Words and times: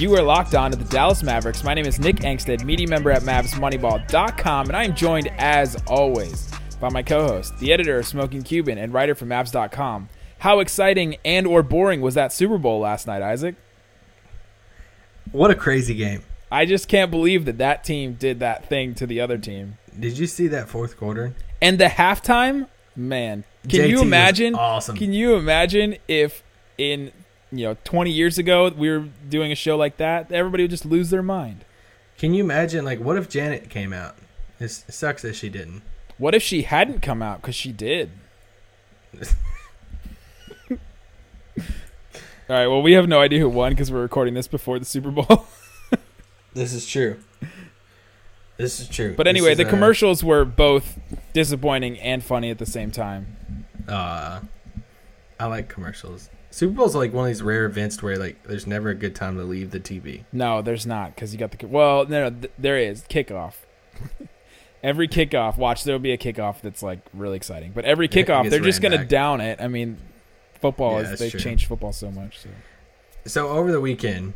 You 0.00 0.16
are 0.16 0.22
locked 0.22 0.54
on 0.54 0.70
to 0.70 0.78
the 0.78 0.86
Dallas 0.86 1.22
Mavericks. 1.22 1.62
My 1.62 1.74
name 1.74 1.84
is 1.84 1.98
Nick 2.00 2.16
Angstadt, 2.20 2.64
media 2.64 2.88
member 2.88 3.10
at 3.10 3.20
MavsMoneyball.com, 3.20 4.68
and 4.68 4.74
I 4.74 4.84
am 4.84 4.94
joined, 4.94 5.30
as 5.36 5.76
always, 5.86 6.50
by 6.80 6.88
my 6.88 7.02
co-host, 7.02 7.58
the 7.58 7.70
editor 7.70 7.98
of 7.98 8.06
Smoking 8.06 8.42
Cuban 8.42 8.78
and 8.78 8.94
writer 8.94 9.14
for 9.14 9.26
Mavs.com. 9.26 10.08
How 10.38 10.60
exciting 10.60 11.18
and 11.22 11.46
or 11.46 11.62
boring 11.62 12.00
was 12.00 12.14
that 12.14 12.32
Super 12.32 12.56
Bowl 12.56 12.80
last 12.80 13.06
night, 13.06 13.20
Isaac? 13.20 13.56
What 15.32 15.50
a 15.50 15.54
crazy 15.54 15.94
game. 15.94 16.22
I 16.50 16.64
just 16.64 16.88
can't 16.88 17.10
believe 17.10 17.44
that 17.44 17.58
that 17.58 17.84
team 17.84 18.14
did 18.14 18.40
that 18.40 18.66
thing 18.70 18.94
to 18.94 19.06
the 19.06 19.20
other 19.20 19.36
team. 19.36 19.76
Did 19.98 20.16
you 20.16 20.26
see 20.26 20.46
that 20.46 20.70
fourth 20.70 20.96
quarter? 20.96 21.34
And 21.60 21.78
the 21.78 21.88
halftime, 21.88 22.68
man, 22.96 23.44
can 23.68 23.80
JT 23.80 23.90
you 23.90 24.00
imagine? 24.00 24.54
awesome. 24.54 24.96
Can 24.96 25.12
you 25.12 25.34
imagine 25.34 25.98
if 26.08 26.42
in 26.78 27.12
you 27.52 27.64
know 27.66 27.76
20 27.84 28.10
years 28.10 28.38
ago 28.38 28.68
we 28.76 28.88
were 28.90 29.08
doing 29.28 29.52
a 29.52 29.54
show 29.54 29.76
like 29.76 29.96
that? 29.98 30.30
Everybody 30.32 30.64
would 30.64 30.70
just 30.70 30.86
lose 30.86 31.10
their 31.10 31.22
mind. 31.22 31.64
Can 32.18 32.34
you 32.34 32.44
imagine, 32.44 32.84
like, 32.84 33.00
what 33.00 33.16
if 33.16 33.28
Janet 33.30 33.70
came 33.70 33.92
out? 33.92 34.16
It 34.58 34.68
sucks 34.68 35.22
that 35.22 35.34
she 35.34 35.48
didn't. 35.48 35.82
What 36.18 36.34
if 36.34 36.42
she 36.42 36.62
hadn't 36.62 37.00
come 37.00 37.22
out? 37.22 37.40
Because 37.40 37.54
she 37.54 37.72
did. 37.72 38.10
All 40.70 40.76
right. 42.48 42.66
Well, 42.66 42.82
we 42.82 42.92
have 42.92 43.08
no 43.08 43.20
idea 43.20 43.38
who 43.40 43.48
won 43.48 43.72
because 43.72 43.90
we're 43.90 44.02
recording 44.02 44.34
this 44.34 44.48
before 44.48 44.78
the 44.78 44.84
Super 44.84 45.10
Bowl. 45.10 45.46
This 46.52 46.72
is 46.72 46.84
true. 46.84 47.20
This 48.56 48.80
is 48.80 48.88
true. 48.88 49.14
but 49.16 49.28
anyway, 49.28 49.54
the 49.54 49.64
uh, 49.64 49.70
commercials 49.70 50.24
were 50.24 50.44
both 50.44 50.98
disappointing 51.32 51.96
and 52.00 52.24
funny 52.24 52.50
at 52.50 52.58
the 52.58 52.66
same 52.66 52.90
time. 52.90 53.66
Uh, 53.86 54.40
I 55.38 55.46
like 55.46 55.68
commercials. 55.68 56.28
Super 56.50 56.72
Bowl's 56.74 56.96
like 56.96 57.12
one 57.12 57.24
of 57.24 57.28
these 57.28 57.42
rare 57.42 57.64
events 57.64 58.02
where 58.02 58.16
like 58.16 58.42
there's 58.44 58.66
never 58.66 58.88
a 58.90 58.94
good 58.94 59.14
time 59.14 59.36
to 59.36 59.44
leave 59.44 59.70
the 59.70 59.80
TV. 59.80 60.24
No, 60.32 60.62
there's 60.62 60.86
not 60.86 61.14
because 61.14 61.32
you 61.32 61.38
got 61.38 61.52
the 61.52 61.66
well. 61.66 62.06
No, 62.06 62.28
no, 62.28 62.40
th- 62.40 62.52
there 62.58 62.76
is 62.78 63.02
kickoff. 63.08 63.54
every 64.82 65.08
kickoff, 65.08 65.56
watch 65.56 65.84
there 65.84 65.94
will 65.94 66.00
be 66.00 66.12
a 66.12 66.18
kickoff 66.18 66.60
that's 66.60 66.82
like 66.82 67.00
really 67.14 67.36
exciting. 67.36 67.72
But 67.72 67.84
every 67.84 68.08
kickoff, 68.16 68.50
they're 68.50 68.60
just 68.60 68.82
gonna 68.82 68.98
back. 68.98 69.08
down 69.08 69.40
it. 69.40 69.60
I 69.60 69.68
mean, 69.68 69.98
football 70.60 71.00
Yeah, 71.02 71.12
is 71.12 71.18
they've 71.20 71.30
true. 71.30 71.40
changed 71.40 71.66
football 71.68 71.92
so 71.92 72.10
much. 72.10 72.38
So. 72.40 72.48
So 73.26 73.48
over 73.48 73.70
the 73.70 73.80
weekend, 73.80 74.32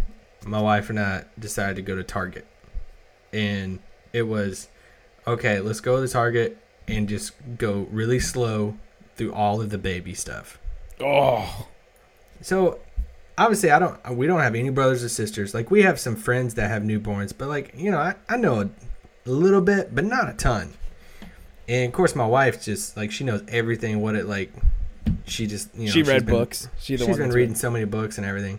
my 0.46 0.60
wife 0.60 0.90
and 0.90 1.00
I 1.00 1.24
decided 1.38 1.76
to 1.76 1.82
go 1.82 1.96
to 1.96 2.04
Target, 2.04 2.46
and 3.32 3.80
it 4.12 4.22
was 4.22 4.68
okay. 5.26 5.58
Let's 5.60 5.80
go 5.80 6.00
to 6.04 6.12
Target 6.12 6.58
and 6.86 7.08
just 7.08 7.32
go 7.58 7.88
really 7.90 8.20
slow 8.20 8.76
through 9.16 9.32
all 9.32 9.60
of 9.60 9.70
the 9.70 9.78
baby 9.78 10.12
stuff. 10.14 10.58
Oh, 11.00 11.66
So 12.44 12.78
obviously 13.38 13.70
I 13.70 13.78
don't 13.78 14.16
we 14.16 14.26
don't 14.26 14.40
have 14.40 14.54
any 14.54 14.68
brothers 14.68 15.02
or 15.02 15.08
sisters. 15.08 15.54
Like 15.54 15.70
we 15.70 15.82
have 15.82 15.98
some 15.98 16.14
friends 16.14 16.54
that 16.54 16.68
have 16.68 16.82
newborns, 16.82 17.32
but 17.36 17.48
like, 17.48 17.72
you 17.74 17.90
know, 17.90 17.98
I, 17.98 18.14
I 18.28 18.36
know 18.36 18.60
a, 18.60 18.70
a 19.26 19.30
little 19.30 19.62
bit, 19.62 19.94
but 19.94 20.04
not 20.04 20.28
a 20.28 20.34
ton. 20.34 20.74
And 21.66 21.86
of 21.86 21.92
course 21.92 22.14
my 22.14 22.26
wife 22.26 22.62
just 22.62 22.96
like 22.96 23.10
she 23.10 23.24
knows 23.24 23.42
everything 23.48 24.00
what 24.02 24.14
it 24.14 24.26
like 24.26 24.52
she 25.26 25.46
just 25.46 25.74
you 25.74 25.86
know 25.86 25.90
she 25.92 26.02
read 26.02 26.26
been- 26.26 26.34
books. 26.34 26.68
She 26.78 26.96
the 26.96 27.06
she's 27.06 27.08
one 27.08 27.18
been 27.18 27.30
reading 27.30 27.50
read- 27.52 27.58
so 27.58 27.70
many 27.70 27.86
books 27.86 28.18
and 28.18 28.26
everything. 28.26 28.58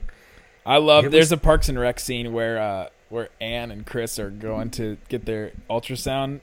I 0.66 0.78
love. 0.78 1.06
It 1.06 1.12
There's 1.12 1.26
was- 1.28 1.34
a 1.34 1.38
Parks 1.38 1.70
and 1.70 1.80
Rec 1.80 2.00
scene 2.00 2.34
where 2.34 2.58
uh 2.60 2.90
where 3.10 3.30
Anne 3.40 3.70
and 3.70 3.86
Chris 3.86 4.18
are 4.18 4.32
going 4.32 4.72
to 4.72 4.98
get 5.10 5.26
their 5.26 5.52
ultrasound. 5.70 6.40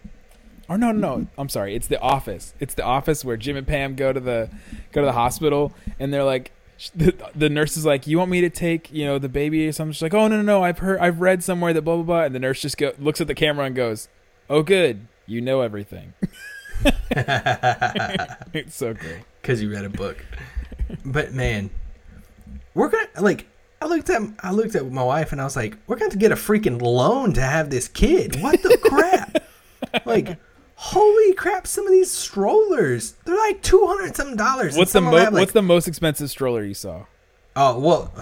Or 0.69 0.79
no, 0.79 0.93
no, 0.93 1.17
no. 1.17 1.27
I'm 1.37 1.49
sorry. 1.49 1.75
It's 1.75 1.89
the 1.89 1.99
office. 2.01 2.55
It's 2.61 2.75
the 2.75 2.85
office 2.85 3.25
where 3.25 3.37
Jim 3.37 3.57
and 3.57 3.67
Pam 3.67 3.97
go 3.97 4.13
to 4.13 4.21
the 4.21 4.49
go 4.93 5.01
to 5.01 5.07
the 5.07 5.13
hospital, 5.13 5.73
and 5.99 6.15
they're 6.15 6.23
like, 6.23 6.53
the, 6.91 7.15
the 7.35 7.49
nurse 7.49 7.77
is 7.77 7.87
like, 7.87 8.07
"You 8.07 8.19
want 8.19 8.31
me 8.31 8.41
to 8.41 8.51
take 8.51 8.93
you 8.93 9.05
know 9.05 9.19
the 9.19 9.29
baby 9.29 9.67
or 9.67 9.73
something?" 9.73 9.93
She's 9.93 10.03
like, 10.03 10.15
"Oh 10.15 10.29
no, 10.29 10.37
no, 10.37 10.43
no. 10.43 10.65
I've 10.65 10.79
heard, 10.79 10.99
I've 11.01 11.21
read 11.21 11.45
somewhere 11.45 11.73
that 11.73 11.83
blah 11.83 11.97
blah 11.97 12.05
blah." 12.05 12.23
And 12.25 12.35
the 12.35 12.41
nurse 12.41 12.61
just 12.61 12.79
go 12.79 12.93
looks 12.99 13.21
at 13.21 13.27
the 13.27 13.35
camera 13.35 13.67
and 13.67 13.77
goes, 13.77 14.09
"Oh 14.51 14.63
good, 14.63 15.07
you 15.27 15.41
know 15.41 15.61
everything." 15.61 16.15
it's 18.55 18.75
so 18.75 18.95
great. 18.95 19.23
because 19.41 19.63
you 19.63 19.71
read 19.71 19.85
a 19.85 19.91
book. 19.91 20.25
but 21.05 21.33
man, 21.33 21.71
we're 22.75 22.89
gonna 22.89 23.09
like. 23.21 23.47
I 23.81 23.87
looked 23.87 24.11
at 24.11 24.23
I 24.41 24.53
looked 24.53 24.77
at 24.77 24.91
my 24.93 25.03
wife 25.03 25.33
and 25.33 25.41
I 25.41 25.45
was 25.45 25.57
like, 25.57 25.77
we're 25.89 25.97
going 25.97 26.13
to 26.13 26.17
get 26.17 26.31
a 26.31 26.37
freaking 26.37 26.81
loan 26.81 27.33
to 27.33 27.41
have 27.41 27.69
this 27.69 27.89
kid. 27.89 28.41
What 28.41 28.63
the 28.63 28.79
crap? 28.81 29.43
like, 30.07 30.39
holy 30.87 31.33
crap! 31.35 31.67
Some 31.67 31.87
of 31.87 31.93
these 31.93 32.11
strollers, 32.11 33.15
they're 33.25 33.37
like 33.37 33.63
two 33.63 33.87
hundred 33.87 34.17
something 34.17 34.37
dollars. 34.37 34.77
What's 34.77 34.93
the 34.93 35.01
mo- 35.01 35.11
like- 35.13 35.33
What's 35.33 35.53
the 35.53 35.63
most 35.63 35.87
expensive 35.89 36.31
stroller 36.31 36.65
you 36.65 36.75
saw? 36.75 37.05
Oh 37.55 37.79
well, 37.79 38.13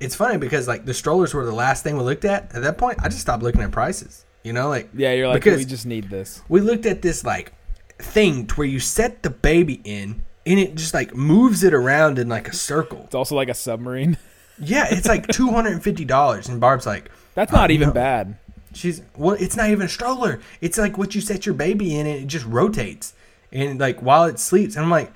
it's 0.00 0.14
funny 0.14 0.38
because 0.38 0.68
like 0.68 0.84
the 0.84 0.94
strollers 0.94 1.34
were 1.34 1.44
the 1.44 1.52
last 1.52 1.82
thing 1.84 1.96
we 1.96 2.04
looked 2.04 2.24
at. 2.24 2.54
At 2.54 2.62
that 2.62 2.78
point, 2.78 2.98
I 3.02 3.08
just 3.08 3.20
stopped 3.20 3.42
looking 3.42 3.60
at 3.62 3.70
prices. 3.72 4.24
You 4.44 4.52
know, 4.52 4.68
like 4.68 4.88
Yeah, 4.94 5.12
you're 5.12 5.28
like, 5.28 5.44
we 5.44 5.64
just 5.64 5.84
need 5.86 6.08
this. 6.08 6.42
we 6.48 6.60
looked 6.60 6.86
at 6.86 7.02
this 7.02 7.24
like 7.24 7.52
thing 7.98 8.46
to 8.46 8.54
where 8.54 8.66
you 8.68 8.78
set 8.80 9.22
the 9.24 9.30
baby 9.30 9.80
in 9.84 10.22
and 10.46 10.58
it 10.60 10.76
just 10.76 10.94
like 10.94 11.14
moves 11.14 11.64
it 11.64 11.74
around 11.74 12.18
in 12.18 12.28
like 12.28 12.48
a 12.48 12.54
circle. 12.54 13.02
It's 13.04 13.14
also 13.16 13.34
like 13.34 13.48
a 13.48 13.54
submarine. 13.54 14.16
Yeah, 14.60 14.86
it's 14.90 15.08
like 15.08 15.26
two 15.32 15.50
hundred 15.50 15.72
and 15.72 15.82
fifty 15.82 16.04
dollars, 16.04 16.48
and 16.48 16.60
Barb's 16.60 16.86
like, 16.86 17.10
That's 17.34 17.50
not 17.52 17.70
Uh, 17.70 17.74
even 17.74 17.90
bad. 17.90 18.38
She's 18.78 19.02
well, 19.16 19.36
it's 19.38 19.56
not 19.56 19.70
even 19.70 19.86
a 19.86 19.88
stroller. 19.88 20.40
It's 20.60 20.78
like 20.78 20.96
what 20.98 21.14
you 21.14 21.20
set 21.20 21.44
your 21.46 21.54
baby 21.54 21.96
in, 21.98 22.06
and 22.06 22.20
it 22.22 22.26
just 22.26 22.46
rotates, 22.46 23.14
and 23.52 23.78
like 23.80 24.00
while 24.00 24.24
it 24.24 24.38
sleeps, 24.38 24.76
and 24.76 24.84
I'm 24.84 24.90
like, 24.90 25.12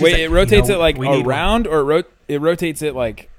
Wait, 0.00 0.12
like, 0.12 0.20
it 0.22 0.28
rotates 0.30 0.68
"No, 0.68 0.74
it 0.74 0.78
like 0.78 0.96
we 0.98 1.08
need 1.08 1.24
one." 1.24 1.26
around, 1.26 1.66
or 1.66 1.80
it, 1.80 1.84
rot- 1.84 2.10
it 2.28 2.40
rotates 2.40 2.82
it 2.82 2.94
like 2.94 3.30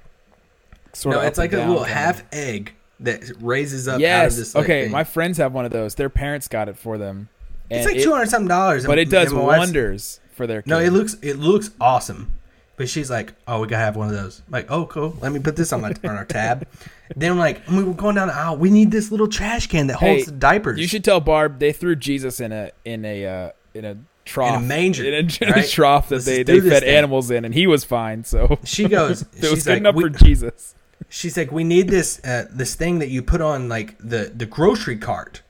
sort 0.94 1.16
No, 1.16 1.22
of. 1.22 1.28
it's 1.28 1.38
like 1.38 1.54
a 1.54 1.58
little 1.58 1.84
half 1.84 2.24
egg 2.32 2.74
that 3.02 3.24
raises 3.42 3.88
up 3.88 3.94
out 3.94 3.96
of 3.96 4.02
Yes. 4.02 4.38
this. 4.38 4.56
Like, 4.56 4.64
okay, 4.64 4.84
thing. 4.84 4.92
my 4.92 5.04
friends 5.04 5.38
have 5.38 5.52
one 5.54 5.66
of 5.66 5.72
those. 5.72 5.96
Their 5.96 6.10
parents 6.10 6.48
got 6.48 6.70
it 6.70 6.78
for 6.78 6.98
them. 6.98 7.28
it's 7.70 7.86
like 7.86 8.02
two 8.02 8.12
hundred 8.12 8.30
something 8.30 8.48
dollars, 8.48 8.86
but 8.86 8.98
it 8.98 9.10
does 9.10 9.34
wonders 9.34 10.20
for 10.34 10.48
their. 10.48 10.62
Kid. 10.62 10.70
No, 10.70 10.80
it 10.80 10.92
looks 10.92 11.16
it 11.22 11.38
looks 11.38 11.72
awesome. 11.82 12.32
But 12.78 12.90
she's 12.90 13.10
like, 13.10 13.34
"Oh, 13.48 13.62
we 13.62 13.68
gotta 13.68 13.84
have 13.84 13.96
one 13.96 14.10
of 14.10 14.14
those." 14.14 14.42
I'm 14.48 14.52
like, 14.52 14.70
"Oh, 14.70 14.86
cool. 14.86 15.16
Let 15.22 15.32
me 15.32 15.40
put 15.40 15.56
this 15.56 15.72
on 15.72 15.82
my 15.82 15.94
on 16.04 16.10
our 16.18 16.26
tab." 16.26 16.68
then 17.16 17.32
I'm 17.32 17.38
like, 17.38 17.62
we 17.70 17.84
were 17.84 17.94
going 17.94 18.16
down 18.16 18.28
the 18.30 18.34
aisle. 18.36 18.58
We 18.58 18.70
need 18.72 18.92
this 18.92 19.12
little 19.12 19.28
trash 19.28 19.68
can 19.68 19.88
that 19.88 19.98
Hey, 20.00 20.16
holds 20.16 20.26
the 20.26 20.32
diapers. 20.34 20.80
You 20.80 20.88
should 20.88 21.04
tell 21.04 21.20
Barb 21.22 21.60
they 21.60 21.72
threw 21.72 21.96
Jesus 21.96 22.40
in 22.40 22.52
a 22.52 22.72
in 22.84 23.06
a 23.06 23.26
uh, 23.26 23.52
in 23.74 23.86
a 23.86 23.98
trough 24.26 24.62
manger, 24.64 25.04
in 25.06 25.14
a, 25.14 25.18
in 25.20 25.50
a 25.50 25.52
right? 25.54 25.70
trough 25.70 26.10
that 26.10 26.16
Let's 26.16 26.26
they, 26.26 26.38
just 26.44 26.48
they 26.48 26.54
do 26.56 26.62
this 26.62 26.74
fed 26.74 26.84
thing. 26.84 26.96
animals 26.96 27.32
in, 27.32 27.46
and 27.46 27.54
he 27.54 27.68
was 27.68 27.84
fine. 27.86 28.24
So 28.24 28.60
She 28.66 28.88
goes. 28.90 29.22
it 29.34 29.42
was 29.42 29.50
she's 29.52 29.64
good 29.64 29.70
like, 29.72 29.78
enough 29.80 29.96
we- 29.96 30.04
for 30.04 30.10
Jesus. 30.10 30.76
She's 31.10 31.38
like, 31.38 31.52
we 31.52 31.64
need 31.64 31.88
this 31.90 32.20
uh, 32.26 32.48
this 32.52 32.76
thing 32.76 33.00
that 33.00 33.10
you 33.10 33.22
put 33.22 33.40
on 33.40 33.70
like 33.70 33.96
the 34.00 34.32
the 34.36 34.46
grocery 34.46 34.98
cart 34.98 35.42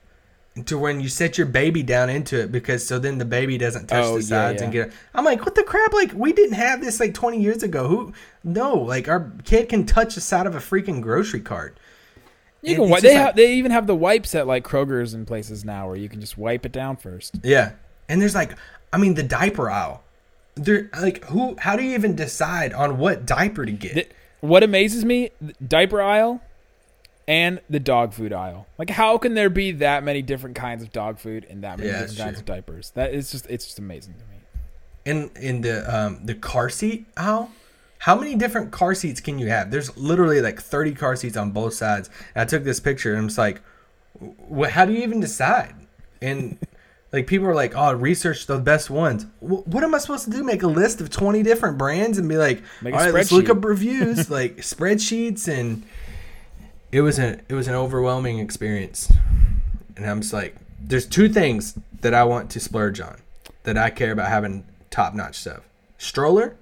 to 0.64 0.78
when 0.78 1.00
you 1.00 1.08
set 1.08 1.36
your 1.36 1.46
baby 1.46 1.82
down 1.82 2.08
into 2.08 2.40
it 2.40 2.50
because 2.50 2.86
so 2.86 2.98
then 2.98 3.18
the 3.18 3.24
baby 3.26 3.58
doesn't 3.58 3.88
touch 3.88 4.04
Oh, 4.04 4.16
the 4.16 4.22
sides 4.22 4.60
yeah. 4.60 4.64
and 4.64 4.72
get. 4.72 4.92
I'm 5.14 5.24
like, 5.24 5.44
what 5.44 5.54
the 5.54 5.62
crap? 5.62 5.92
Like 5.92 6.12
we 6.14 6.32
didn't 6.32 6.54
have 6.56 6.80
this 6.80 6.98
like 6.98 7.12
20 7.12 7.40
years 7.40 7.62
ago. 7.62 7.86
Who? 7.88 8.12
No, 8.42 8.74
like 8.76 9.08
our 9.08 9.30
kid 9.44 9.68
can 9.68 9.84
touch 9.84 10.14
the 10.14 10.20
side 10.22 10.46
of 10.46 10.54
a 10.54 10.58
freaking 10.58 11.02
grocery 11.02 11.40
cart. 11.40 11.76
You 12.62 12.70
And 12.70 12.76
can. 12.76 12.84
it's 12.84 12.90
Wi- 12.90 12.96
just 12.96 13.02
they 13.02 13.14
like- 13.18 13.26
have, 13.26 13.36
they 13.36 13.54
even 13.54 13.70
have 13.72 13.86
the 13.86 13.94
wipes 13.96 14.34
at 14.34 14.46
like 14.46 14.64
Kroger's 14.64 15.12
and 15.12 15.26
places 15.26 15.64
now 15.64 15.88
where 15.88 15.96
you 15.96 16.08
can 16.08 16.20
just 16.20 16.38
wipe 16.38 16.64
it 16.64 16.72
down 16.72 16.96
first. 16.96 17.36
Yeah, 17.42 17.72
and 18.08 18.22
there's 18.22 18.34
like, 18.34 18.52
I 18.92 18.96
mean, 18.98 19.14
the 19.14 19.22
diaper 19.22 19.70
aisle. 19.70 20.02
There, 20.54 20.88
like, 20.98 21.22
who? 21.26 21.54
How 21.58 21.76
do 21.76 21.82
you 21.82 21.92
even 21.92 22.16
decide 22.16 22.72
on 22.72 22.96
what 22.96 23.26
diaper 23.26 23.66
to 23.66 23.72
get? 23.72 23.92
Th- 23.92 24.10
what 24.40 24.62
amazes 24.62 25.04
me, 25.04 25.30
diaper 25.66 26.00
aisle 26.00 26.40
and 27.28 27.60
the 27.68 27.80
dog 27.80 28.12
food 28.12 28.32
aisle. 28.32 28.66
Like, 28.78 28.90
how 28.90 29.18
can 29.18 29.34
there 29.34 29.50
be 29.50 29.72
that 29.72 30.04
many 30.04 30.22
different 30.22 30.56
kinds 30.56 30.82
of 30.82 30.92
dog 30.92 31.18
food 31.18 31.46
and 31.50 31.62
that 31.64 31.78
many 31.78 31.90
Yeah, 31.90 32.00
different 32.02 32.18
kinds 32.18 32.32
true. 32.34 32.40
of 32.40 32.44
diapers? 32.46 32.90
That 32.94 33.12
is 33.14 33.30
just, 33.32 33.46
it's 33.50 33.64
just 33.64 33.78
amazing 33.78 34.14
to 34.14 34.24
me. 34.24 34.36
in 35.04 35.30
in 35.40 35.60
the 35.62 35.76
um 35.94 36.20
the 36.26 36.34
car 36.34 36.68
seat 36.68 37.06
aisle. 37.16 37.50
How 37.98 38.14
many 38.14 38.34
different 38.34 38.70
car 38.72 38.94
seats 38.94 39.20
can 39.20 39.38
you 39.38 39.46
have? 39.48 39.70
There's 39.70 39.96
literally 39.96 40.40
like 40.40 40.60
30 40.60 40.94
car 40.94 41.16
seats 41.16 41.36
on 41.36 41.50
both 41.50 41.74
sides. 41.74 42.10
And 42.34 42.42
I 42.42 42.44
took 42.44 42.62
this 42.62 42.78
picture 42.78 43.10
and 43.12 43.18
I'm 43.22 43.28
just 43.28 43.38
like, 43.38 43.62
how 44.70 44.84
do 44.84 44.92
you 44.92 45.02
even 45.02 45.18
decide? 45.20 45.74
And 46.20 46.58
like 47.12 47.26
people 47.26 47.46
are 47.46 47.54
like, 47.54 47.72
oh, 47.74 47.92
research 47.94 48.46
the 48.46 48.58
best 48.58 48.90
ones. 48.90 49.24
Wh- 49.40 49.66
what 49.66 49.82
am 49.82 49.94
I 49.94 49.98
supposed 49.98 50.24
to 50.26 50.30
do? 50.30 50.44
Make 50.44 50.62
a 50.62 50.66
list 50.68 51.00
of 51.00 51.08
20 51.10 51.42
different 51.42 51.78
brands 51.78 52.18
and 52.18 52.28
be 52.28 52.36
like, 52.36 52.62
Make 52.82 52.94
all 52.94 53.00
right, 53.00 53.14
let's 53.14 53.32
look 53.32 53.48
up 53.48 53.64
reviews, 53.64 54.30
like 54.38 54.58
spreadsheets 54.58 55.48
and 55.48 55.82
it 56.92 57.00
was 57.00 57.18
an 57.18 57.42
it 57.48 57.54
was 57.54 57.68
an 57.68 57.74
overwhelming 57.74 58.38
experience, 58.38 59.12
and 59.96 60.06
I'm 60.06 60.20
just 60.20 60.32
like, 60.32 60.56
there's 60.80 61.06
two 61.06 61.28
things 61.28 61.78
that 62.00 62.14
I 62.14 62.24
want 62.24 62.50
to 62.50 62.60
splurge 62.60 63.00
on, 63.00 63.18
that 63.64 63.76
I 63.76 63.90
care 63.90 64.12
about 64.12 64.28
having 64.28 64.64
top 64.90 65.14
notch 65.14 65.36
stuff. 65.36 65.62
Stroller, 65.98 66.56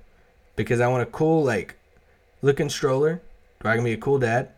because 0.57 0.81
I 0.81 0.89
want 0.89 1.03
a 1.03 1.07
cool 1.07 1.45
like 1.45 1.77
looking 2.43 2.69
stroller, 2.69 3.21
so 3.63 3.69
I 3.69 3.75
can 3.77 3.85
be 3.85 3.93
a 3.93 3.99
cool 3.99 4.19
dad. 4.19 4.51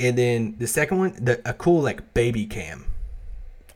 And 0.00 0.16
then 0.16 0.54
the 0.58 0.66
second 0.66 0.98
one, 0.98 1.24
the 1.24 1.40
a 1.48 1.52
cool 1.52 1.82
like 1.82 2.14
baby 2.14 2.46
cam. 2.46 2.86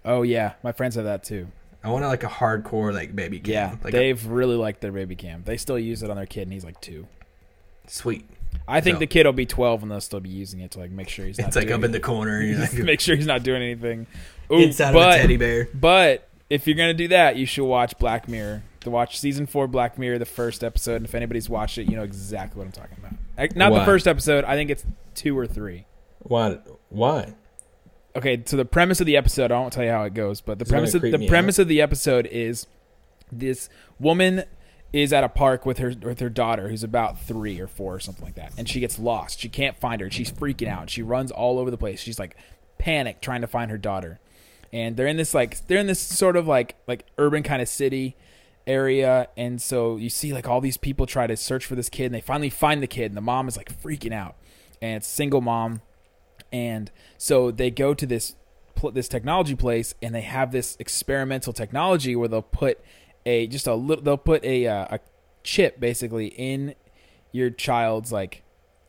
Oh 0.04 0.22
yeah, 0.22 0.54
my 0.62 0.72
friends 0.72 0.96
have 0.96 1.04
that 1.04 1.24
too. 1.24 1.48
I 1.84 1.90
want 1.90 2.04
like 2.04 2.22
a 2.22 2.28
hardcore 2.28 2.92
like 2.92 3.14
baby 3.14 3.40
cam. 3.40 3.52
Yeah, 3.52 3.76
like 3.82 3.92
they've 3.92 4.24
really 4.26 4.56
liked 4.56 4.80
their 4.80 4.92
baby 4.92 5.16
cam. 5.16 5.42
They 5.44 5.56
still 5.56 5.78
use 5.78 6.02
it 6.02 6.10
on 6.10 6.16
their 6.16 6.26
kid, 6.26 6.42
and 6.42 6.52
he's 6.52 6.64
like 6.64 6.80
two. 6.80 7.06
sweet. 7.86 8.28
I 8.66 8.80
think 8.80 8.98
the 8.98 9.06
kid 9.06 9.26
will 9.26 9.32
be 9.32 9.46
twelve, 9.46 9.82
and 9.82 9.90
they'll 9.90 10.00
still 10.00 10.20
be 10.20 10.30
using 10.30 10.60
it 10.60 10.72
to 10.72 10.80
like 10.80 10.90
make 10.90 11.08
sure 11.08 11.26
he's 11.26 11.38
not. 11.38 11.48
It's 11.48 11.56
like 11.56 11.70
up 11.70 11.82
in 11.82 11.92
the 11.92 12.00
corner. 12.00 12.40
You 12.42 12.56
know, 12.58 12.84
make 12.84 13.00
sure 13.00 13.16
he's 13.16 13.26
not 13.26 13.42
doing 13.42 13.62
anything. 13.62 14.06
Ooh, 14.50 14.58
inside 14.58 14.92
but, 14.92 15.08
of 15.08 15.14
a 15.14 15.18
teddy 15.18 15.36
bear. 15.36 15.68
But 15.74 16.28
if 16.50 16.66
you're 16.66 16.76
gonna 16.76 16.94
do 16.94 17.08
that, 17.08 17.36
you 17.36 17.46
should 17.46 17.64
watch 17.64 17.98
Black 17.98 18.28
Mirror. 18.28 18.62
To 18.80 18.90
watch 18.90 19.20
season 19.20 19.46
four 19.46 19.68
Black 19.68 19.96
Mirror, 19.96 20.18
the 20.18 20.24
first 20.24 20.64
episode. 20.64 20.96
And 20.96 21.04
if 21.04 21.14
anybody's 21.14 21.48
watched 21.48 21.78
it, 21.78 21.88
you 21.88 21.94
know 21.94 22.02
exactly 22.02 22.58
what 22.58 22.66
I'm 22.66 22.72
talking 22.72 22.96
about. 22.98 23.12
Like, 23.38 23.54
Not 23.54 23.72
the 23.72 23.84
first 23.84 24.08
episode. 24.08 24.44
I 24.44 24.56
think 24.56 24.70
it's 24.70 24.84
two 25.14 25.38
or 25.38 25.46
three. 25.46 25.86
Why? 26.18 26.58
Why? 26.88 27.34
Okay, 28.14 28.42
so 28.44 28.56
the 28.56 28.64
premise 28.64 29.00
of 29.00 29.06
the 29.06 29.16
episode, 29.16 29.52
I 29.52 29.58
won't 29.58 29.72
tell 29.72 29.84
you 29.84 29.90
how 29.90 30.02
it 30.02 30.14
goes, 30.14 30.40
but 30.40 30.58
the 30.58 30.64
It's 30.64 30.70
premise 30.70 30.94
of, 30.94 31.02
the 31.02 31.28
premise 31.28 31.58
of 31.58 31.68
the 31.68 31.80
episode 31.80 32.26
is 32.26 32.66
this 33.30 33.70
woman 33.98 34.44
is 34.92 35.12
at 35.12 35.24
a 35.24 35.28
park 35.28 35.64
with 35.64 35.78
her 35.78 35.94
with 36.02 36.20
her 36.20 36.28
daughter 36.28 36.68
who's 36.68 36.82
about 36.82 37.20
3 37.20 37.58
or 37.60 37.66
4 37.66 37.94
or 37.94 38.00
something 38.00 38.24
like 38.24 38.34
that 38.34 38.52
and 38.58 38.68
she 38.68 38.80
gets 38.80 38.98
lost. 38.98 39.40
She 39.40 39.48
can't 39.48 39.78
find 39.78 40.00
her. 40.00 40.10
She's 40.10 40.30
freaking 40.30 40.68
out. 40.68 40.90
She 40.90 41.02
runs 41.02 41.30
all 41.30 41.58
over 41.58 41.70
the 41.70 41.78
place. 41.78 42.00
She's 42.00 42.18
like 42.18 42.36
panic 42.78 43.20
trying 43.20 43.40
to 43.40 43.46
find 43.46 43.70
her 43.70 43.78
daughter. 43.78 44.20
And 44.72 44.96
they're 44.96 45.06
in 45.06 45.16
this 45.16 45.34
like 45.34 45.66
they're 45.66 45.78
in 45.78 45.86
this 45.86 46.00
sort 46.00 46.36
of 46.36 46.46
like 46.46 46.76
like 46.86 47.06
urban 47.18 47.42
kind 47.42 47.62
of 47.62 47.68
city 47.68 48.16
area 48.64 49.26
and 49.36 49.60
so 49.60 49.96
you 49.96 50.08
see 50.08 50.32
like 50.32 50.46
all 50.46 50.60
these 50.60 50.76
people 50.76 51.04
try 51.04 51.26
to 51.26 51.36
search 51.36 51.66
for 51.66 51.74
this 51.74 51.88
kid 51.88 52.06
and 52.06 52.14
they 52.14 52.20
finally 52.20 52.48
find 52.50 52.80
the 52.80 52.86
kid 52.86 53.06
and 53.06 53.16
the 53.16 53.22
mom 53.22 53.48
is 53.48 53.56
like 53.56 53.82
freaking 53.82 54.12
out. 54.12 54.36
And 54.80 54.96
it's 54.98 55.08
single 55.08 55.40
mom 55.40 55.80
and 56.52 56.90
so 57.16 57.50
they 57.50 57.70
go 57.70 57.94
to 57.94 58.06
this 58.06 58.34
this 58.92 59.08
technology 59.08 59.54
place 59.54 59.94
and 60.02 60.14
they 60.14 60.22
have 60.22 60.50
this 60.50 60.76
experimental 60.80 61.52
technology 61.52 62.16
where 62.16 62.26
they'll 62.26 62.42
put 62.42 62.80
a 63.26 63.46
just 63.46 63.66
a 63.66 63.74
little 63.74 64.02
they'll 64.04 64.16
put 64.16 64.44
a 64.44 64.66
uh, 64.66 64.86
a 64.96 65.00
chip 65.44 65.78
basically 65.80 66.26
in 66.28 66.74
your 67.32 67.50
child's 67.50 68.12
like 68.12 68.42